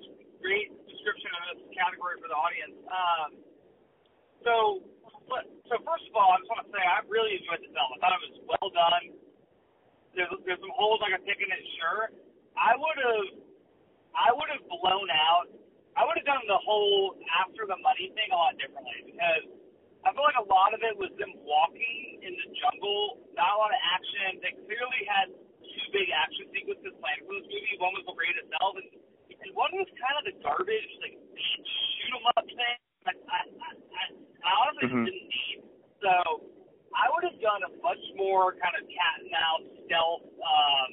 great 0.43 0.71
description 0.89 1.31
of 1.51 1.59
this 1.59 1.71
category 1.77 2.19
for 2.21 2.29
the 2.29 2.35
audience. 2.35 2.75
Um, 2.91 3.31
so, 4.45 4.83
so 5.67 5.75
first 5.83 6.07
of 6.07 6.15
all, 6.15 6.35
I 6.35 6.39
just 6.39 6.51
want 6.51 6.67
to 6.67 6.71
say 6.71 6.79
I 6.79 7.03
really 7.11 7.35
enjoyed 7.39 7.63
the 7.67 7.71
film. 7.75 7.89
I 7.95 7.99
thought 7.99 8.15
it 8.15 8.23
was 8.31 8.39
well 8.47 8.71
done. 8.71 9.05
There's 10.17 10.33
there's 10.49 10.61
some 10.65 10.73
holes 10.73 11.05
I 11.05 11.13
could 11.13 11.25
pick 11.29 11.39
in 11.45 11.49
it, 11.53 11.63
sure. 11.79 12.09
I 12.57 12.73
would 12.75 12.99
have 12.99 13.29
I 14.17 14.33
would 14.33 14.49
have 14.49 14.65
blown 14.67 15.09
out. 15.13 15.53
I 15.97 16.05
would 16.09 16.17
have 16.17 16.29
done 16.29 16.45
the 16.49 16.61
whole 16.61 17.17
after 17.41 17.69
the 17.69 17.77
money 17.85 18.13
thing 18.17 18.33
a 18.33 18.37
lot 18.37 18.57
differently 18.57 19.13
because 19.13 19.45
I 20.05 20.13
feel 20.17 20.25
like 20.25 20.41
a 20.41 20.49
lot 20.49 20.73
of 20.73 20.81
it 20.85 20.97
was 20.97 21.13
them 21.21 21.33
walking 21.45 22.21
in 22.25 22.33
the 22.33 22.47
jungle, 22.61 23.21
not 23.37 23.53
a 23.53 23.59
lot 23.61 23.73
of 23.77 23.81
action. 23.93 24.41
They 24.41 24.57
clearly 24.65 25.03
had 25.09 25.29
two 25.33 25.87
big 25.93 26.09
action 26.13 26.49
sequences 26.53 26.97
planned 27.01 27.25
for 27.29 27.37
this 27.37 27.49
movie. 27.49 27.77
One 27.81 27.93
was 27.97 28.05
the 28.09 28.17
raid 28.17 28.37
itself, 28.41 28.77
and, 28.81 28.89
and 29.37 29.51
one 29.53 29.73
was 29.77 29.89
kind 30.01 30.17
of 30.21 30.25
the 30.31 30.35
garbage, 30.41 30.93
like 31.05 31.17
shoot 31.37 32.13
'em 32.17 32.25
up 32.37 32.45
thing. 32.49 32.79
Like, 33.05 33.21
I, 33.29 33.41
I, 33.51 33.71
I, 33.77 34.05
I 34.47 34.51
honestly 34.65 34.89
Mhm. 34.89 35.05
didn't 35.05 35.29
need. 35.29 35.59
So 36.01 36.13
I 36.97 37.13
would 37.13 37.25
have 37.29 37.37
done 37.45 37.61
a 37.69 37.71
much 37.85 38.01
more 38.17 38.57
kind 38.57 38.73
of 38.81 38.89
cat 38.89 39.15
and 39.21 39.29
mouse 39.29 39.65
stealth, 39.85 40.25
um, 40.41 40.91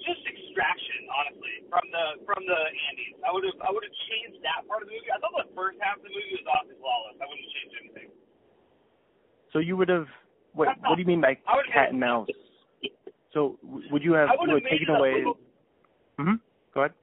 just 0.00 0.24
extraction, 0.24 1.06
honestly, 1.12 1.54
from 1.68 1.84
the 1.92 2.06
from 2.24 2.42
the 2.48 2.60
Andes. 2.88 3.20
I 3.20 3.30
would 3.30 3.44
have 3.44 3.58
I 3.60 3.68
would 3.70 3.84
have 3.84 3.96
changed 4.08 4.40
that 4.42 4.64
part 4.66 4.80
of 4.82 4.88
the 4.88 4.96
movie. 4.96 5.12
I 5.12 5.20
thought 5.20 5.36
the 5.36 5.52
first 5.52 5.76
half 5.84 6.00
of 6.00 6.04
the 6.08 6.10
movie 6.10 6.40
was 6.40 6.48
awfully 6.48 6.76
flawless. 6.80 7.20
I 7.20 7.26
wouldn't 7.28 7.50
change 7.52 7.72
anything. 7.84 8.08
So 9.52 9.60
you 9.60 9.76
would 9.76 9.92
have 9.92 10.08
what? 10.56 10.72
What 10.80 10.96
do 10.96 11.04
you 11.04 11.08
mean 11.08 11.20
by 11.20 11.36
cat 11.68 11.92
and 11.92 12.00
mouse? 12.00 12.32
So 13.36 13.60
would 13.62 14.02
you 14.02 14.16
have 14.16 14.32
would 14.40 14.48
have 14.50 14.64
taken 14.64 14.88
away? 14.88 15.20
little- 15.20 15.40
hmm 16.16 16.40
Go 16.72 16.88
ahead. 16.88 16.96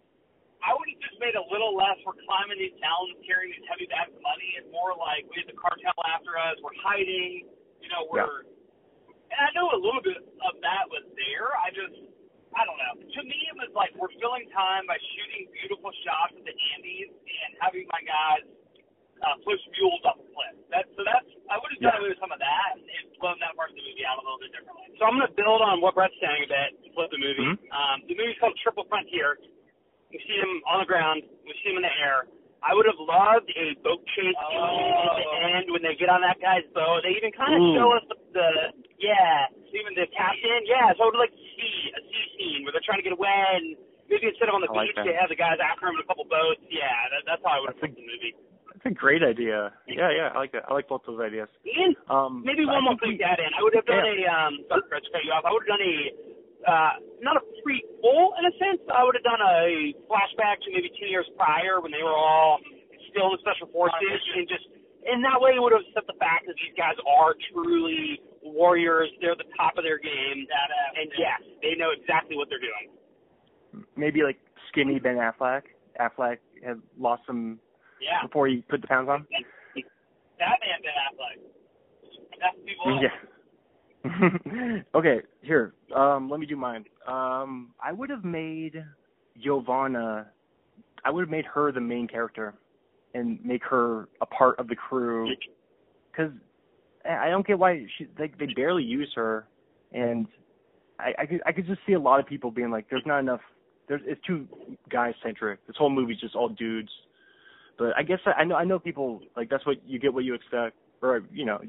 I 0.65 0.74
would 0.76 0.89
have 0.91 1.01
just 1.01 1.17
made 1.22 1.38
a 1.39 1.45
little 1.53 1.72
less. 1.78 1.95
We're 2.03 2.17
climbing 2.26 2.59
these 2.59 2.76
mountains, 2.82 3.22
carrying 3.24 3.53
these 3.53 3.63
heavy 3.70 3.88
bags 3.88 4.11
of 4.11 4.22
money, 4.22 4.57
and 4.59 4.67
more 4.74 4.91
like 4.97 5.24
we 5.30 5.39
had 5.39 5.47
the 5.47 5.55
cartel 5.57 5.95
after 6.09 6.36
us. 6.38 6.57
We're 6.65 6.76
hiding. 6.84 7.47
You 7.82 7.89
know, 7.89 8.07
we're. 8.11 8.45
And 9.30 9.39
I 9.45 9.49
know 9.53 9.69
a 9.71 9.80
little 9.80 10.01
bit 10.01 10.17
of 10.17 10.53
that 10.65 10.89
was 10.89 11.05
there. 11.13 11.53
I 11.53 11.69
just, 11.69 12.01
I 12.57 12.65
don't 12.65 12.80
know. 12.82 12.93
To 12.97 13.19
me, 13.21 13.38
it 13.45 13.55
was 13.61 13.69
like 13.77 13.93
we're 13.93 14.09
filling 14.17 14.49
time 14.49 14.89
by 14.89 14.97
shooting 15.13 15.45
beautiful 15.53 15.93
shots 16.01 16.34
of 16.34 16.41
the 16.43 16.55
Andes 16.73 17.13
and 17.13 17.49
having 17.61 17.86
my 17.93 18.01
guys 18.01 18.41
uh, 19.21 19.38
push 19.45 19.61
mules 19.77 20.01
off 20.09 20.17
a 20.17 20.25
cliff. 20.34 20.55
That 20.73 20.89
so 20.97 21.05
that's 21.05 21.30
I 21.45 21.61
would 21.61 21.69
have 21.77 21.82
done 21.84 21.93
Yeah. 21.93 21.99
away 22.01 22.09
with 22.09 22.21
some 22.23 22.34
of 22.34 22.41
that 22.41 22.69
and, 22.73 22.82
and 22.89 23.05
blown 23.21 23.38
that 23.45 23.53
part 23.53 23.69
of 23.69 23.77
the 23.77 23.86
movie 23.86 24.01
out 24.01 24.17
a 24.17 24.23
little 24.25 24.41
bit 24.41 24.49
differently. 24.49 24.97
So 24.97 25.05
I'm 25.05 25.13
going 25.13 25.30
to 25.30 25.36
build 25.38 25.61
on 25.61 25.77
what 25.77 25.93
Brett's 25.93 26.17
saying 26.17 26.47
a 26.47 26.49
bit 26.49 26.69
to 26.84 26.88
flip 26.97 27.13
the 27.13 27.21
movie. 27.21 27.53
Mhm. 27.53 27.69
Um, 27.69 27.97
the 28.09 28.17
movie's 28.17 28.39
called 28.41 28.57
Triple 28.65 28.89
Frontier. 28.89 29.38
We 30.09 30.17
see 30.25 30.41
him 30.41 30.65
on 30.65 30.82
the 30.82 30.89
ground. 30.89 31.21
We 31.45 31.53
see 31.61 31.69
him 31.69 31.77
in 31.77 31.86
the 31.86 31.95
air. 32.01 32.25
I 32.60 32.76
would 32.76 32.86
have 32.91 32.99
loved 32.99 33.47
a 33.55 33.72
boat 33.84 34.03
chase 34.16 34.36
scene 34.36 34.60
at 34.60 35.16
the 35.16 35.24
Oh. 35.24 35.47
end 35.55 35.66
when 35.72 35.82
they 35.82 35.95
get 35.95 36.12
on 36.12 36.20
that 36.28 36.39
guy's 36.43 36.68
boat. 36.76 37.01
They 37.07 37.16
even 37.16 37.32
kind 37.32 37.55
of 37.55 37.62
show 37.76 37.88
us 37.95 38.03
the, 38.12 38.18
the 38.36 38.47
yeah, 38.99 39.47
even 39.72 39.95
the 39.95 40.07
captain. 40.12 40.68
Yeah, 40.68 40.91
so 40.99 41.03
I 41.03 41.05
would 41.07 41.20
like 41.22 41.32
to 41.32 41.39
see 41.55 41.76
a 41.95 42.01
sea 42.03 42.26
scene 42.36 42.60
where 42.68 42.76
they're 42.76 42.84
trying 42.84 42.99
to 42.99 43.07
get 43.07 43.16
away 43.16 43.32
and 43.55 43.80
maybe 44.12 44.28
instead 44.28 44.51
of 44.51 44.60
on 44.60 44.62
the 44.62 44.72
I 44.76 44.84
beach 44.91 44.95
that. 44.99 45.07
they 45.07 45.16
have 45.16 45.32
the 45.32 45.39
guys 45.39 45.55
after 45.64 45.88
him 45.88 45.95
in 45.95 46.03
a 46.03 46.07
couple 46.10 46.28
boats. 46.28 46.60
Yeah, 46.68 46.91
that, 47.16 47.24
that's 47.24 47.43
how 47.47 47.55
I 47.55 47.60
would 47.64 47.72
have 47.72 47.80
That's 47.80 47.95
the 47.95 48.03
movie. 48.03 48.36
That's 48.76 48.91
a 48.91 48.95
great 48.95 49.24
idea. 49.24 49.72
Yeah, 49.88 50.12
yeah, 50.12 50.36
I 50.36 50.38
like 50.39 50.51
that. 50.51 50.68
I 50.68 50.74
like 50.76 50.88
both 50.91 51.03
those 51.07 51.20
ideas. 51.20 51.47
And 51.64 51.95
Um, 52.12 52.43
Maybe 52.43 52.64
I 52.68 52.76
one 52.76 52.84
more 52.91 52.99
thing 52.99 53.16
we- 53.16 53.24
to 53.24 53.28
add 53.28 53.39
in. 53.39 53.51
I 53.55 53.64
would 53.64 53.76
have 53.76 53.88
done 53.88 54.03
a 54.03 54.18
um 54.28 54.53
sorry 54.68 54.99
to 54.99 55.10
cut 55.16 55.24
you 55.24 55.32
off. 55.32 55.47
I 55.47 55.51
would 55.55 55.64
have 55.64 55.80
done 55.80 55.84
a 55.84 55.95
uh 56.68 56.99
not 57.22 57.38
a 57.38 57.43
prequel 57.64 58.36
in 58.39 58.43
a 58.47 58.53
sense. 58.60 58.82
I 58.91 59.03
would 59.03 59.16
have 59.16 59.24
done 59.28 59.39
a 59.43 59.93
flashback 60.07 60.60
to 60.64 60.72
maybe 60.72 60.91
two 60.99 61.07
years 61.07 61.28
prior 61.38 61.80
when 61.80 61.91
they 61.91 62.03
were 62.03 62.16
all 62.16 62.60
still 63.12 63.32
in 63.32 63.39
the 63.39 63.41
special 63.43 63.68
forces 63.72 64.20
and 64.36 64.47
just 64.47 64.66
in 65.07 65.22
that 65.24 65.39
way 65.39 65.55
it 65.55 65.62
would 65.64 65.72
have 65.74 65.86
set 65.95 66.05
the 66.07 66.18
fact 66.20 66.45
that 66.45 66.55
these 66.60 66.76
guys 66.76 66.95
are 67.07 67.34
truly 67.51 68.20
warriors. 68.43 69.10
They're 69.22 69.36
the 69.36 69.47
top 69.55 69.78
of 69.80 69.84
their 69.84 69.97
game. 69.99 70.45
And 70.99 71.07
yes, 71.18 71.39
they 71.64 71.76
know 71.80 71.91
exactly 71.95 72.36
what 72.36 72.47
they're 72.51 72.60
doing. 72.64 72.91
maybe 73.95 74.24
like 74.24 74.38
skinny 74.72 74.99
Ben 74.99 75.16
Affleck. 75.16 75.64
Affleck 75.99 76.38
had 76.64 76.80
lost 76.99 77.24
some 77.26 77.60
Yeah, 77.99 78.22
before 78.24 78.47
he 78.47 78.64
put 78.68 78.82
the 78.82 78.88
pounds 78.88 79.10
on. 79.10 79.26
Batman 80.39 80.80
Ben 80.84 80.95
Affleck. 81.07 81.38
That's 82.39 82.55
people. 82.66 82.95
up. 82.95 83.01
Yeah. 83.03 83.16
okay, 84.95 85.19
here. 85.41 85.73
Um, 85.95 86.29
let 86.29 86.39
me 86.39 86.45
do 86.45 86.55
mine. 86.55 86.85
Um, 87.07 87.71
I 87.83 87.91
would 87.91 88.09
have 88.09 88.23
made 88.23 88.83
Yovanna. 89.35 90.27
I 91.03 91.11
would 91.11 91.21
have 91.21 91.29
made 91.29 91.45
her 91.45 91.71
the 91.71 91.81
main 91.81 92.07
character, 92.07 92.53
and 93.13 93.43
make 93.43 93.63
her 93.63 94.07
a 94.21 94.25
part 94.25 94.59
of 94.59 94.67
the 94.67 94.75
crew. 94.75 95.29
Because 96.11 96.31
I 97.09 97.29
don't 97.29 97.45
get 97.45 97.59
why 97.59 97.85
she 97.97 98.07
like 98.17 98.37
they 98.37 98.47
barely 98.55 98.83
use 98.83 99.11
her, 99.15 99.47
and 99.91 100.27
I 100.99 101.13
I 101.19 101.25
could 101.25 101.41
I 101.45 101.51
could 101.51 101.67
just 101.67 101.81
see 101.85 101.93
a 101.93 101.99
lot 101.99 102.19
of 102.19 102.25
people 102.25 102.51
being 102.51 102.71
like, 102.71 102.89
there's 102.89 103.05
not 103.05 103.19
enough. 103.19 103.41
There's 103.87 104.01
it's 104.05 104.21
too 104.25 104.47
guy 104.89 105.13
centric. 105.23 105.65
This 105.67 105.75
whole 105.77 105.89
movie's 105.89 106.19
just 106.19 106.35
all 106.35 106.49
dudes. 106.49 106.91
But 107.77 107.95
I 107.97 108.03
guess 108.03 108.19
I, 108.25 108.41
I 108.41 108.43
know 108.43 108.55
I 108.55 108.63
know 108.65 108.79
people 108.79 109.21
like 109.35 109.49
that's 109.49 109.65
what 109.65 109.77
you 109.85 109.99
get 109.99 110.13
what 110.13 110.23
you 110.23 110.33
expect, 110.33 110.77
or 111.01 111.21
you 111.31 111.45
know. 111.45 111.59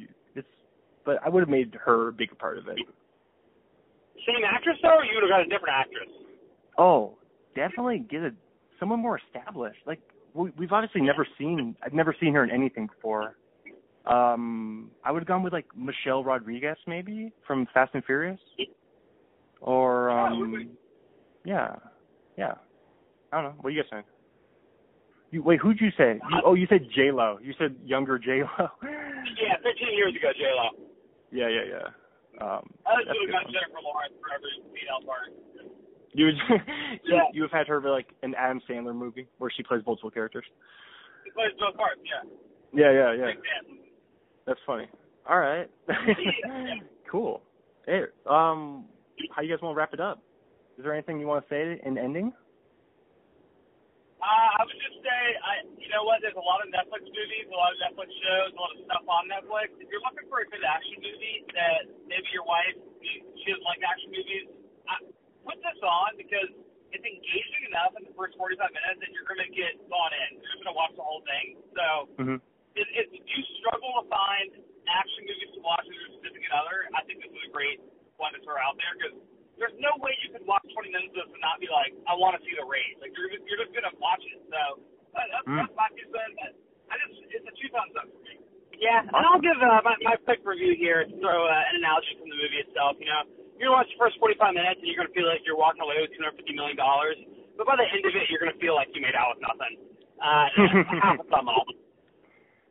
But 1.05 1.19
I 1.25 1.29
would 1.29 1.41
have 1.41 1.49
made 1.49 1.77
her 1.85 2.09
a 2.09 2.13
bigger 2.13 2.35
part 2.35 2.59
of 2.59 2.69
it. 2.69 2.77
Same 4.27 4.45
actress 4.45 4.77
though, 4.83 4.99
or 4.99 5.05
you 5.05 5.15
would 5.15 5.23
have 5.23 5.31
got 5.31 5.41
a 5.41 5.45
different 5.45 5.75
actress? 5.75 6.09
Oh, 6.79 7.17
definitely 7.55 8.01
get 8.01 8.21
a 8.21 8.31
someone 8.79 9.01
more 9.01 9.19
established. 9.27 9.81
Like 9.87 10.01
we, 10.35 10.51
we've 10.59 10.73
obviously 10.73 11.03
never 11.03 11.27
seen. 11.39 11.77
I've 11.83 11.93
never 11.93 12.15
seen 12.21 12.35
her 12.35 12.45
in 12.45 12.51
anything 12.51 12.87
before. 12.87 13.37
Um, 14.07 14.91
I 15.05 15.13
would 15.13 15.21
have 15.21 15.29
gone 15.29 15.43
with 15.43 15.53
like 15.53 15.67
Michelle 15.77 16.25
Rodriguez 16.25 16.77
maybe 16.87 17.33
from 17.47 17.67
Fast 17.73 17.93
and 17.95 18.05
Furious, 18.05 18.41
or 19.61 20.11
um, 20.11 20.77
yeah, 21.45 21.77
yeah. 22.37 22.55
I 23.33 23.37
don't 23.37 23.45
know. 23.45 23.55
What 23.61 23.69
are 23.69 23.71
you 23.71 23.83
guys 23.83 23.91
saying? 23.91 24.05
You 25.31 25.43
wait. 25.43 25.61
Who'd 25.61 25.81
you 25.81 25.91
say? 25.97 26.19
You, 26.31 26.43
oh, 26.45 26.55
you 26.55 26.67
said 26.69 26.89
J 26.95 27.13
Lo. 27.13 27.39
You 27.43 27.55
said 27.59 27.77
younger 27.85 28.19
J 28.19 28.43
Lo. 28.43 28.69
yeah, 28.83 29.57
15 29.63 29.97
years 29.97 30.15
ago, 30.17 30.31
J 30.35 30.45
Lo. 30.57 30.90
Yeah, 31.31 31.49
yeah, 31.49 31.67
yeah. 31.69 31.87
Um, 32.41 32.71
I 32.87 32.95
would 32.97 33.07
have 33.07 33.31
got 33.31 33.53
Jennifer 33.53 33.83
Lawrence 33.83 34.15
for 34.21 34.33
every 34.35 34.55
female 34.73 35.03
part. 35.05 35.31
You 36.13 36.27
would, 36.27 36.39
yeah. 37.07 37.31
you 37.33 37.43
have 37.43 37.53
had 37.53 37.69
her 37.69 37.81
be 37.81 37.89
like 37.89 38.09
an 38.23 38.35
Adam 38.37 38.61
Sandler 38.69 38.95
movie 38.95 39.29
where 39.39 39.51
she 39.55 39.63
plays 39.63 39.83
multiple 39.87 40.11
characters. 40.11 40.45
She 41.25 41.31
plays 41.31 41.53
both 41.59 41.77
parts, 41.77 42.01
yeah. 42.05 42.29
Yeah, 42.73 42.93
yeah, 42.93 43.13
yeah. 43.15 43.77
That's 44.47 44.61
funny. 44.67 44.89
All 45.29 45.39
right. 45.39 45.69
cool. 47.11 47.43
Hey, 47.87 48.03
um, 48.27 48.87
how 49.31 49.43
you 49.43 49.51
guys 49.51 49.63
want 49.63 49.75
to 49.75 49.79
wrap 49.79 49.93
it 49.93 50.01
up? 50.01 50.23
Is 50.79 50.85
there 50.85 50.95
anything 50.95 51.21
you 51.21 51.27
want 51.27 51.47
to 51.47 51.51
say 51.51 51.81
in 51.85 51.99
ending? 51.99 52.33
Uh, 54.21 54.49
I 54.57 54.61
would 54.69 54.77
just 54.77 55.01
say, 55.01 55.21
I, 55.41 55.65
you 55.81 55.89
know 55.89 56.05
what? 56.05 56.21
There's 56.21 56.37
a 56.37 56.45
lot 56.45 56.61
of 56.61 56.69
Netflix 56.69 57.09
movies, 57.09 57.49
a 57.49 57.57
lot 57.57 57.73
of 57.73 57.81
Netflix 57.81 58.13
shows, 58.21 58.53
a 58.53 58.61
lot 58.61 58.73
of 58.77 58.85
stuff 58.85 59.05
on 59.09 59.33
Netflix. 59.33 59.73
If 59.81 59.89
you're 59.89 60.05
looking 60.05 60.29
for 60.29 60.45
a 60.45 60.49
good 60.49 60.61
action 60.61 61.01
movie 61.01 61.49
that 61.57 61.89
maybe 62.05 62.29
your 62.37 62.45
wife 62.45 62.77
she 63.01 63.49
doesn't 63.49 63.65
like 63.65 63.81
action 63.81 64.13
movies, 64.13 64.45
I, 64.85 65.01
put 65.45 65.57
this 65.65 65.81
on 65.81 66.21
because 66.21 66.53
it's 66.93 67.07
engaging 67.07 67.63
enough 67.73 67.97
in 67.97 68.05
the 68.05 68.13
first 68.13 68.37
45 68.37 68.61
minutes 68.61 69.01
that 69.01 69.11
you're 69.17 69.25
going 69.25 69.41
to 69.41 69.51
get 69.57 69.79
gone 69.89 70.13
in. 70.13 70.37
You're 70.37 70.53
just 70.53 70.61
going 70.61 70.73
to 70.75 70.79
watch 70.79 70.95
the 70.99 71.07
whole 71.07 71.25
thing. 71.25 71.47
So, 71.73 71.87
mm-hmm. 72.21 72.39
if, 72.77 72.87
if 72.93 73.09
you 73.15 73.41
struggle 73.63 73.89
to 74.03 74.05
find 74.13 74.53
action 74.91 75.23
movies 75.25 75.51
to 75.57 75.61
watch 75.65 75.87
with 75.89 75.97
your 75.97 76.13
significant 76.21 76.53
other, 76.53 76.93
I 76.93 77.01
think 77.09 77.25
this 77.25 77.33
is 77.33 77.43
a 77.49 77.53
great 77.55 77.81
one 78.21 78.37
to 78.37 78.41
throw 78.45 78.59
out 78.61 78.77
there 78.77 78.93
because 79.01 79.17
there's 79.61 79.77
no 79.77 79.93
way 80.01 80.17
you 80.25 80.33
could 80.33 80.43
watch 80.49 80.65
20 80.73 80.89
minutes 80.89 81.13
of 81.13 81.29
this 81.29 81.37
and 81.37 81.45
not 81.45 81.61
be 81.61 81.69
like, 81.69 81.93
I 82.09 82.17
want 82.17 82.33
to 82.35 82.41
see 82.49 82.57
the 82.57 82.65
raid. 82.65 82.97
Like 83.05 83.13
you're 83.13 83.29
just, 83.29 83.45
you're 83.45 83.61
just 83.61 83.77
gonna 83.77 83.93
watch 84.01 84.25
it. 84.25 84.41
So 84.49 84.81
uh, 85.13 85.21
that's, 85.21 85.47
mm. 85.47 85.61
that's 85.61 85.75
my 85.77 85.89
two 85.93 86.09
cents. 86.09 86.57
I 86.89 86.97
just 86.97 87.21
it's 87.29 87.45
a 87.45 87.55
two 87.61 87.69
thumbs 87.71 87.93
up 88.01 88.09
for 88.09 88.21
me. 88.25 88.41
Yeah, 88.81 89.05
and 89.05 89.23
I'll 89.29 89.45
give 89.45 89.61
uh, 89.61 89.85
my, 89.85 89.95
my 90.01 90.17
quick 90.25 90.41
review 90.49 90.73
here 90.81 91.05
to 91.05 91.13
throw 91.21 91.45
uh, 91.45 91.71
an 91.71 91.85
analogy 91.85 92.17
from 92.17 92.33
the 92.33 92.39
movie 92.41 92.65
itself. 92.65 92.97
You 92.97 93.13
know, 93.13 93.29
you're 93.61 93.69
gonna 93.69 93.85
watch 93.85 93.93
the 93.93 94.01
first 94.01 94.17
45 94.17 94.57
minutes 94.57 94.81
and 94.81 94.89
you're 94.89 94.97
gonna 94.97 95.13
feel 95.13 95.29
like 95.29 95.45
you're 95.45 95.61
walking 95.61 95.85
away 95.85 96.01
with 96.01 96.17
250 96.17 96.57
million 96.57 96.81
dollars, 96.81 97.21
but 97.61 97.69
by 97.69 97.77
the 97.77 97.85
end 97.85 98.09
of 98.09 98.17
it, 98.17 98.33
you're 98.33 98.41
gonna 98.41 98.57
feel 98.57 98.73
like 98.73 98.89
you 98.97 99.05
made 99.05 99.13
out 99.13 99.37
with 99.37 99.45
nothing. 99.45 99.77
Uh, 100.17 100.49
half 101.05 101.21
a 101.21 101.27
thumb 101.29 101.53
off. 101.53 101.69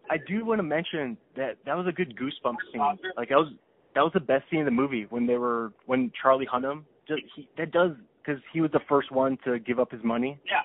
I 0.09 0.17
do 0.17 0.41
want 0.41 0.57
to 0.57 0.65
mention 0.65 1.17
that 1.37 1.61
that 1.69 1.77
was 1.77 1.85
a 1.85 1.93
good 1.93 2.17
goosebumps 2.17 2.65
scene. 2.73 2.81
Like 3.13 3.29
that 3.29 3.37
was 3.37 3.53
that 3.95 4.01
was 4.01 4.11
the 4.13 4.19
best 4.19 4.45
scene 4.49 4.59
in 4.59 4.65
the 4.65 4.71
movie 4.71 5.05
when 5.09 5.27
they 5.27 5.37
were 5.37 5.73
when 5.85 6.11
Charlie 6.21 6.47
Hunnam 6.51 6.83
just 7.07 7.21
he 7.35 7.47
that 7.57 7.71
does 7.71 7.91
because 8.23 8.41
he 8.53 8.61
was 8.61 8.71
the 8.71 8.81
first 8.87 9.11
one 9.11 9.37
to 9.45 9.59
give 9.59 9.79
up 9.79 9.91
his 9.91 10.03
money. 10.03 10.39
Yeah. 10.45 10.61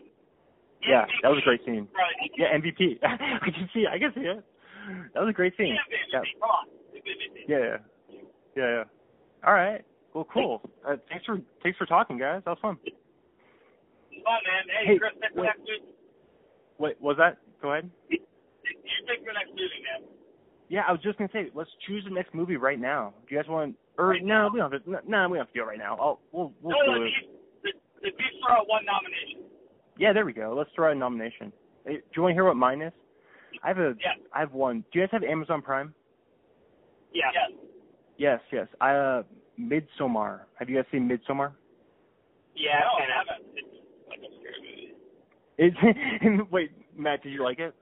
Yeah, 0.87 1.05
MVP. 1.05 1.22
that 1.22 1.29
was 1.31 1.39
a 1.41 1.45
great 1.45 1.64
scene. 1.64 1.89
Right. 1.97 2.31
Yeah, 2.37 2.53
MVP. 2.53 3.01
I 3.03 3.51
can 3.51 3.70
see. 3.72 3.87
I 3.91 3.99
can 3.99 4.12
see 4.14 4.20
it. 4.29 4.45
That 5.14 5.20
was 5.20 5.31
a 5.31 5.33
great 5.33 5.57
scene. 5.57 5.77
Yeah, 6.12 6.20
yeah. 7.49 7.49
yeah, 7.49 7.77
yeah, 8.55 8.62
yeah. 8.62 8.85
All 9.47 9.55
right. 9.55 9.83
Well, 10.12 10.29
cool. 10.33 10.61
Uh, 10.87 10.97
thanks 11.09 11.25
for 11.25 11.41
thanks 11.62 11.79
for 11.79 11.87
talking, 11.87 12.18
guys. 12.18 12.43
That 12.45 12.51
was 12.53 12.59
fun. 12.61 12.77
Fun, 12.77 12.93
man. 14.45 14.64
Hey, 14.68 14.93
hey 14.93 14.99
Chris, 14.99 15.12
pick 15.20 15.35
the 15.35 15.43
next 15.43 15.59
movie. 15.61 15.89
Wait, 16.79 17.01
was 17.01 17.16
that? 17.16 17.39
Go 17.62 17.72
ahead. 17.72 17.91
You 18.11 18.18
pick 19.09 19.25
the 19.25 19.33
next 19.33 19.51
movie, 19.51 19.81
man. 19.89 20.14
Yeah, 20.69 20.83
I 20.89 20.93
was 20.93 21.01
just 21.03 21.19
gonna 21.19 21.31
say, 21.33 21.51
let's 21.55 21.71
choose 21.87 22.05
the 22.05 22.15
next 22.15 22.35
movie 22.35 22.57
right 22.57 22.81
now. 22.81 23.15
Do 23.29 23.35
you 23.35 23.41
guys 23.41 23.49
want? 23.49 23.77
Or 23.99 24.09
right 24.09 24.25
no, 24.25 24.49
now? 24.49 24.51
we 24.53 24.59
don't 24.59 24.73
have 24.73 24.85
to. 24.85 24.91
No, 24.91 24.99
no, 25.07 25.29
we 25.29 25.39
don't 25.39 25.47
have 25.47 25.53
to 25.53 25.59
do 25.59 25.62
it 25.62 25.67
right 25.67 25.79
now. 25.79 25.97
I'll, 26.01 26.21
we'll 26.33 26.53
we'll 26.62 26.77
no, 26.87 26.95
do 26.95 27.03
it. 27.05 27.11
The, 27.62 27.71
the, 28.03 28.11
the 28.11 28.25
throw 28.45 28.57
out 28.57 28.69
one 28.69 28.85
nomination. 28.85 29.51
Yeah, 29.99 30.12
there 30.12 30.25
we 30.25 30.33
go. 30.33 30.55
Let's 30.57 30.71
throw 30.75 30.89
out 30.89 30.97
a 30.97 30.99
nomination. 30.99 31.53
Hey, 31.85 31.97
do 31.97 32.03
you 32.17 32.23
want 32.23 32.33
to 32.33 32.35
hear 32.35 32.45
what 32.45 32.57
mine 32.57 32.83
is? 32.83 32.93
I 33.62 33.69
have 33.69 33.79
a. 33.79 33.95
Yeah. 34.01 34.23
I 34.33 34.41
have 34.41 34.53
one. 34.53 34.85
Do 34.93 34.99
you 34.99 35.07
guys 35.07 35.11
have 35.12 35.23
Amazon 35.23 35.62
Prime? 35.62 35.95
Yeah. 37.12 37.25
Yes. 37.33 37.61
Yes, 38.17 38.41
yes. 38.53 38.69
I 38.81 38.95
uh, 38.95 39.23
Midsommar. 39.61 40.41
Have 40.59 40.69
you 40.69 40.77
guys 40.77 40.85
seen 40.91 41.09
Midsommar? 41.09 41.53
Yeah, 42.57 42.81
no, 42.81 42.99
I 42.99 43.07
haven't. 43.19 43.47
It's 43.57 43.69
like 44.09 44.21
a 44.21 44.31
scary 44.39 44.93
movie. 45.59 46.35
It's 46.39 46.51
wait, 46.51 46.71
Matt, 46.97 47.23
did 47.23 47.33
you 47.33 47.43
like 47.43 47.59
it? 47.59 47.75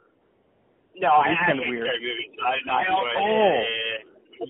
No, 0.97 1.09
I 1.09 1.33
it's 1.33 1.41
kind 1.47 1.59
of 1.59 1.65
weird. 1.69 1.89
I 1.89 2.57
not 2.67 2.85
oh, 2.91 3.63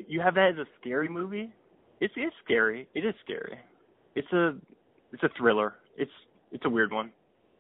you 0.09 0.21
have 0.21 0.35
that 0.35 0.51
as 0.53 0.59
a 0.59 0.67
scary 0.81 1.09
movie? 1.09 1.53
It's 2.01 2.15
it's 2.17 2.35
scary. 2.45 2.89
It 2.95 3.05
is 3.05 3.15
scary. 3.25 3.59
It's 4.15 4.31
a 4.33 4.57
it's 5.13 5.23
a 5.23 5.31
thriller. 5.39 5.75
It's 5.97 6.11
it's 6.51 6.65
a 6.65 6.69
weird 6.71 6.93
one. 6.93 7.13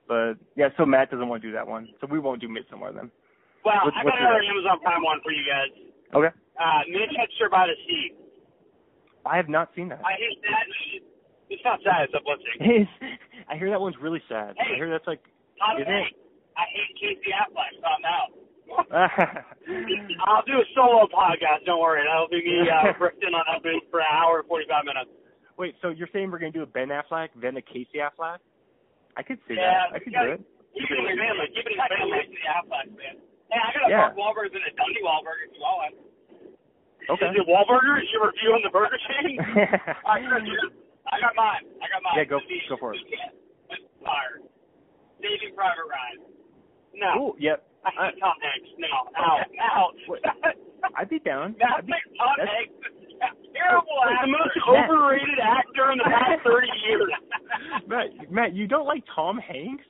But 0.09 0.35
yeah, 0.57 0.68
so 0.76 0.85
Matt 0.85 1.11
doesn't 1.11 1.28
want 1.28 1.43
to 1.43 1.49
do 1.49 1.55
that 1.55 1.66
one, 1.66 1.89
so 2.01 2.07
we 2.11 2.18
won't 2.18 2.41
do 2.41 2.49
Midsommar 2.49 2.95
then. 2.95 3.11
Well, 3.64 3.78
what's, 3.85 3.97
I 3.97 4.03
got 4.03 4.18
another 4.18 4.43
Amazon 4.43 4.80
Prime 4.83 5.03
one 5.03 5.20
for 5.22 5.30
you 5.30 5.47
guys. 5.47 5.70
Okay. 6.14 6.35
Uh, 6.59 6.83
Manchester 6.91 7.49
by 7.51 7.66
the 7.70 7.78
Sea. 7.87 8.12
I 9.24 9.37
have 9.37 9.49
not 9.49 9.70
seen 9.76 9.89
that. 9.89 10.03
I 10.03 10.18
hate 10.18 10.43
that. 10.43 10.66
It's 11.49 11.62
not 11.64 11.78
sad. 11.87 12.11
It's 12.11 12.14
uplifting. 12.16 12.89
I 13.49 13.57
hear 13.57 13.70
that 13.70 13.80
one's 13.80 13.97
really 14.03 14.22
sad. 14.28 14.57
Hey, 14.59 14.74
I 14.74 14.76
hear 14.76 14.91
that's 14.91 15.07
like. 15.07 15.22
Tom 15.62 15.78
is 15.78 15.87
it? 15.87 16.16
I 16.59 16.66
hate 16.74 16.93
Casey 16.99 17.30
Affleck. 17.30 17.72
So 17.78 17.87
I'm 17.87 18.05
out. 18.05 18.35
I'll 20.27 20.47
do 20.47 20.57
a 20.59 20.66
solo 20.75 21.09
podcast. 21.09 21.64
Don't 21.66 21.81
worry. 21.81 22.03
That'll 22.05 22.29
be 22.29 22.43
me 22.45 22.68
uh, 22.68 22.93
ripping 23.01 23.35
on 23.35 23.45
that 23.49 23.62
for 23.91 24.01
an 24.01 24.11
hour 24.11 24.41
and 24.41 24.49
45 24.49 24.85
minutes. 24.85 25.11
Wait, 25.59 25.77
so 25.85 25.93
you're 25.93 26.09
saying 26.12 26.31
we're 26.31 26.41
gonna 26.41 26.55
do 26.55 26.64
a 26.64 26.70
Ben 26.70 26.89
Affleck, 26.89 27.29
then 27.37 27.57
a 27.57 27.62
Casey 27.62 28.01
Affleck? 28.01 28.41
I 29.16 29.23
could 29.23 29.39
see 29.45 29.55
yeah, 29.55 29.93
that. 29.93 29.97
I 29.97 29.99
could 30.01 30.12
gotta, 30.12 30.41
do 30.41 30.41
it. 30.41 30.49
Keep 30.73 30.89
it 30.89 30.97
in 30.97 31.05
your 31.05 31.20
family. 31.20 31.47
Keep 31.53 31.66
it 31.68 31.73
in 31.73 31.79
your 31.79 31.93
family. 31.93 32.18
Casey 32.25 32.45
Affleck, 32.49 32.89
man. 32.97 33.14
Hey, 33.53 33.61
I 33.61 33.68
got 33.77 33.83
a 33.85 33.91
yeah. 33.93 34.01
Mark 34.09 34.16
Wahlberg 34.16 34.57
and 34.57 34.64
a 34.64 34.73
Tony 34.73 35.01
Wahlberg 35.05 35.39
if 35.45 35.53
you 35.53 35.61
want. 35.61 35.93
Okay. 37.12 37.29
Is 37.29 37.37
it 37.37 37.47
Wahlburger? 37.51 38.01
Is 38.01 38.09
your 38.14 38.31
review 38.31 38.57
on 38.57 38.62
the 38.64 38.73
burger 38.73 38.97
chain? 39.11 39.37
All 40.07 40.16
right, 40.16 40.25
Chris, 40.25 40.73
I 41.11 41.20
got 41.20 41.35
mine. 41.37 41.68
I 41.83 41.87
got 41.91 42.01
mine. 42.01 42.14
Yeah, 42.16 42.25
go 42.25 42.41
go 42.41 42.77
for 42.81 42.95
it. 42.95 43.03
Fire. 44.01 44.41
Saving 45.20 45.55
Private 45.55 45.87
Ryan. 45.87 46.18
No. 46.95 47.11
Ooh, 47.20 47.33
yep. 47.39 47.66
I 47.85 48.14
Tom 48.20 48.37
Hanks. 48.39 48.70
No, 48.78 48.89
out, 49.18 49.47
out. 49.59 49.95
I'd 50.97 51.09
be 51.09 51.18
down. 51.18 51.57
Matt 51.59 51.83
I'd 51.83 51.87
be, 51.87 51.93
Tom 52.16 52.37
Hanks 52.39 53.03
terrible 53.55 53.97
actor. 54.03 54.26
the 54.26 54.33
most 54.33 54.57
overrated 54.66 55.39
actor 55.39 55.93
in 55.93 55.99
the 55.99 56.09
past 56.09 56.43
30 56.43 56.66
years. 56.89 57.11
Matt, 57.89 58.07
Matt, 58.30 58.51
you 58.55 58.66
don't 58.66 58.87
like 58.87 59.05
Tom 59.14 59.39
Hanks? 59.39 59.85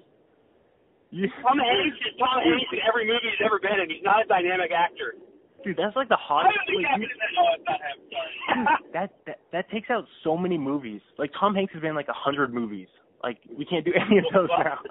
You... 1.10 1.28
Tom 1.42 1.58
Hanks 1.58 1.96
is 2.04 2.14
Tom 2.18 2.42
Hanks 2.44 2.70
in 2.72 2.80
every 2.84 3.06
movie 3.06 3.32
he's 3.32 3.44
ever 3.44 3.58
been 3.60 3.80
in. 3.80 3.88
He's 3.88 4.04
not 4.04 4.24
a 4.24 4.28
dynamic 4.28 4.70
actor. 4.72 5.16
Dude, 5.64 5.78
that's 5.78 5.94
like 5.94 6.08
the 6.08 6.18
hottest. 6.18 6.58
I 6.58 6.66
don't 6.66 6.66
think 6.66 6.82
like, 6.90 6.98
no, 6.98 7.42
it's 7.54 7.66
not 7.70 7.78
him. 7.78 7.98
Sorry. 8.10 8.90
that, 8.98 9.10
that 9.26 9.38
that 9.52 9.70
takes 9.70 9.90
out 9.90 10.04
so 10.24 10.36
many 10.36 10.58
movies. 10.58 11.00
Like 11.18 11.30
Tom 11.38 11.54
Hanks 11.54 11.72
has 11.74 11.80
been 11.80 11.90
in 11.90 11.96
like 11.96 12.08
a 12.08 12.18
hundred 12.18 12.52
movies. 12.52 12.88
Like 13.22 13.38
we 13.46 13.64
can't 13.64 13.84
do 13.84 13.92
any 13.94 14.18
of 14.18 14.24
those 14.34 14.48
now. 14.58 14.82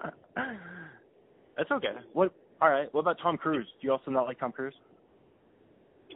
that's 1.58 1.72
okay. 1.72 1.92
What 2.14 2.32
all 2.62 2.70
right. 2.70 2.88
What 2.94 3.02
about 3.02 3.18
Tom 3.22 3.38
Cruise? 3.38 3.68
Do 3.82 3.88
you 3.88 3.92
also 3.92 4.12
not 4.12 4.26
like 4.26 4.40
Tom 4.40 4.52
Cruise? 4.52 4.76
Do 6.10 6.16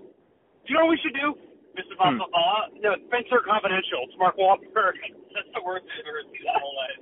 you 0.67 0.75
know 0.77 0.85
what 0.85 0.97
we 0.97 0.99
should 1.03 1.13
do, 1.13 1.33
Mr. 1.77 1.93
Hmm. 1.97 2.21
Uh, 2.21 2.73
no, 2.81 2.95
Spencer 3.09 3.41
Confidential. 3.45 4.05
It's 4.09 4.17
Mark 4.17 4.37
Wahlberg. 4.37 4.97
That's 5.35 5.49
the 5.53 5.61
worst 5.65 5.85
I've 5.85 6.07
ever 6.09 6.21
seen 6.31 6.41
that 6.45 6.57
whole 6.61 6.75
life. 6.77 6.99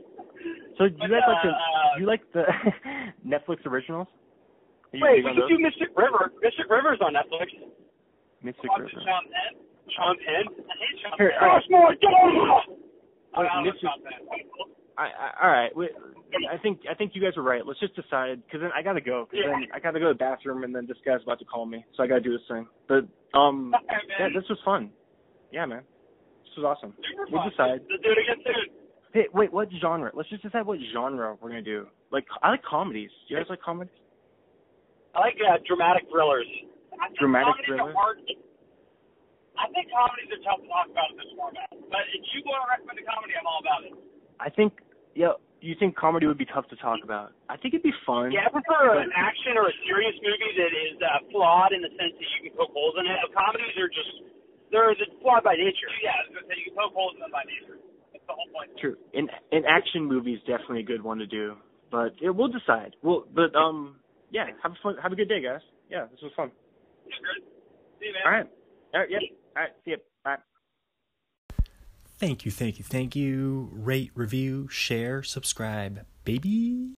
So 0.78 0.90
do 0.90 0.96
you 1.00 1.08
guys 1.08 1.24
like 1.28 1.44
the 1.44 1.54
uh, 1.54 1.96
do 1.96 2.02
you 2.02 2.08
like 2.10 2.24
the 2.34 2.44
Netflix 3.24 3.64
originals? 3.70 4.08
Wait, 4.92 5.24
we 5.24 5.32
could 5.34 5.48
do 5.50 5.58
Mystic 5.58 5.90
River. 5.96 6.34
Mystic 6.42 6.68
River's 6.70 7.00
on 7.02 7.14
Netflix. 7.14 7.50
Mystic 8.44 8.70
River. 8.78 8.92
Sean 8.92 9.24
Penn. 9.32 9.54
Sean 9.96 10.16
Penn. 10.20 10.46
I 10.52 10.74
hate 10.76 10.98
Sean 11.02 11.14
Here, 11.18 11.32
Penn. 11.40 11.48
all 11.48 11.56
right. 11.56 11.64
Crush 11.64 11.68
more 11.72 11.94
dough! 11.96 12.76
Wait, 13.38 13.50
Mystic-. 13.64 14.73
I, 14.98 15.04
I 15.10 15.28
all 15.44 15.50
right. 15.52 15.76
We, 15.76 15.90
I 16.52 16.58
think 16.58 16.82
I 16.90 16.94
think 16.94 17.14
you 17.16 17.22
guys 17.22 17.36
are 17.38 17.42
right. 17.42 17.66
Let's 17.66 17.80
just 17.80 17.96
decide 17.96 18.44
because 18.46 18.62
then 18.62 18.70
I 18.76 18.82
gotta 18.84 19.02
go. 19.02 19.26
Cause 19.26 19.40
Yeah. 19.42 19.52
then 19.52 19.68
I 19.74 19.80
gotta 19.80 20.00
go 20.00 20.08
to 20.10 20.14
the 20.14 20.18
bathroom 20.20 20.64
and 20.64 20.74
then 20.76 20.86
this 20.88 20.98
guy's 21.06 21.22
about 21.24 21.40
to 21.40 21.46
call 21.46 21.66
me, 21.66 21.84
so 21.96 22.04
I 22.04 22.08
gotta 22.08 22.22
do 22.22 22.32
this 22.32 22.46
thing. 22.48 22.68
But 22.88 23.06
um, 23.38 23.74
Okay, 23.84 23.96
yeah, 24.20 24.30
this 24.34 24.48
was 24.50 24.60
fun. 24.64 24.92
Yeah, 25.52 25.66
man, 25.66 25.82
this 26.46 26.54
was 26.58 26.66
awesome. 26.66 26.94
Super 27.10 27.26
We'll 27.32 27.42
fun. 27.42 27.50
decide. 27.50 27.80
Let's 27.90 28.04
do 28.04 28.10
it 28.14 28.22
again 28.22 28.40
soon. 28.46 28.66
Hey, 29.14 29.26
wait, 29.34 29.54
what 29.54 29.70
genre? 29.82 30.10
Let's 30.14 30.30
just 30.30 30.42
decide 30.44 30.66
what 30.66 30.78
genre 30.94 31.38
we're 31.42 31.50
gonna 31.50 31.62
do. 31.62 31.88
Like, 32.12 32.26
I 32.42 32.50
like 32.52 32.64
comedies. 32.64 33.10
Do 33.28 33.34
you 33.34 33.40
guys 33.42 33.50
like 33.50 33.62
comedies? 33.62 33.94
I 35.14 35.20
like 35.22 35.38
uh, 35.42 35.58
dramatic 35.66 36.06
thrillers. 36.10 36.46
Dramatic 37.22 37.54
comedies 37.54 37.66
thriller? 37.70 37.90
Are 37.90 37.98
hard. 37.98 38.18
I 39.54 39.70
think 39.70 39.86
comedies 39.94 40.30
are 40.34 40.42
tough 40.42 40.62
to 40.62 40.70
talk 40.70 40.90
about 40.90 41.14
in 41.14 41.18
this 41.22 41.30
format. 41.38 41.70
But 41.94 42.06
if 42.14 42.22
you 42.34 42.42
want 42.46 42.66
to 42.66 42.70
recommend 42.74 42.98
a 43.02 43.06
comedy, 43.06 43.34
I'm 43.38 43.46
all 43.46 43.62
about 43.62 43.86
it. 43.86 43.94
I 44.44 44.50
think, 44.52 44.84
yeah. 45.16 45.40
You 45.64 45.80
think 45.80 45.96
comedy 45.96 46.28
would 46.28 46.38
be 46.38 46.44
tough 46.44 46.68
to 46.76 46.76
talk 46.76 47.00
about? 47.08 47.32
I 47.48 47.56
think 47.56 47.72
it'd 47.72 47.88
be 47.88 47.96
fun. 48.04 48.36
Yeah, 48.36 48.44
I 48.44 48.52
prefer 48.52 49.00
an 49.00 49.16
action 49.16 49.56
or 49.56 49.72
a 49.72 49.76
serious 49.88 50.12
movie 50.20 50.54
that 50.60 50.72
is 50.76 51.00
uh, 51.00 51.24
flawed 51.32 51.72
in 51.72 51.80
the 51.80 51.88
sense 51.96 52.12
that 52.20 52.30
you 52.36 52.52
can 52.52 52.60
poke 52.60 52.76
holes 52.76 53.00
in 53.00 53.08
it. 53.08 53.16
A 53.24 53.32
comedies 53.32 53.72
are 53.80 53.88
just 53.88 54.28
they're 54.76 54.92
just 55.00 55.16
flawed 55.24 55.48
by 55.48 55.56
nature. 55.56 55.88
Yeah, 56.04 56.20
I 56.20 56.28
was 56.28 56.36
gonna 56.36 56.52
say 56.52 56.60
you 56.60 56.68
can 56.68 56.76
poke 56.76 56.92
holes 56.92 57.16
in 57.16 57.24
them 57.24 57.32
by 57.32 57.48
nature. 57.48 57.80
That's 58.12 58.28
the 58.28 58.36
whole 58.36 58.52
point. 58.52 58.76
True. 58.76 59.00
An 59.16 59.32
an 59.56 59.64
action 59.64 60.04
movie 60.04 60.36
is 60.36 60.44
definitely 60.44 60.84
a 60.84 60.90
good 60.92 61.00
one 61.00 61.24
to 61.24 61.28
do. 61.32 61.56
But 61.88 62.20
yeah, 62.20 62.36
we'll 62.36 62.52
decide. 62.52 63.00
We'll 63.00 63.24
but 63.32 63.56
um 63.56 64.04
yeah, 64.36 64.52
have 64.60 64.76
a 64.76 64.80
fun 64.84 65.00
have 65.00 65.16
a 65.16 65.16
good 65.16 65.32
day 65.32 65.40
guys. 65.40 65.64
Yeah, 65.88 66.12
this 66.12 66.20
was 66.20 66.36
fun. 66.36 66.52
Yeah, 67.08 67.16
good. 67.24 67.40
See 68.04 68.12
you, 68.12 68.14
man. 68.20 68.24
All 68.28 68.36
right. 68.36 68.50
All 68.92 69.00
right, 69.00 69.12
yep. 69.16 69.22
All 69.56 69.64
right, 69.64 69.72
see 69.88 69.96
ya. 69.96 70.04
Thank 72.24 72.46
you, 72.46 72.52
thank 72.52 72.80
you, 72.80 72.86
thank 72.86 73.18
you. 73.18 73.70
Rate, 73.74 74.12
review, 74.16 74.70
share, 74.70 75.24
subscribe, 75.24 76.06
baby. 76.24 76.92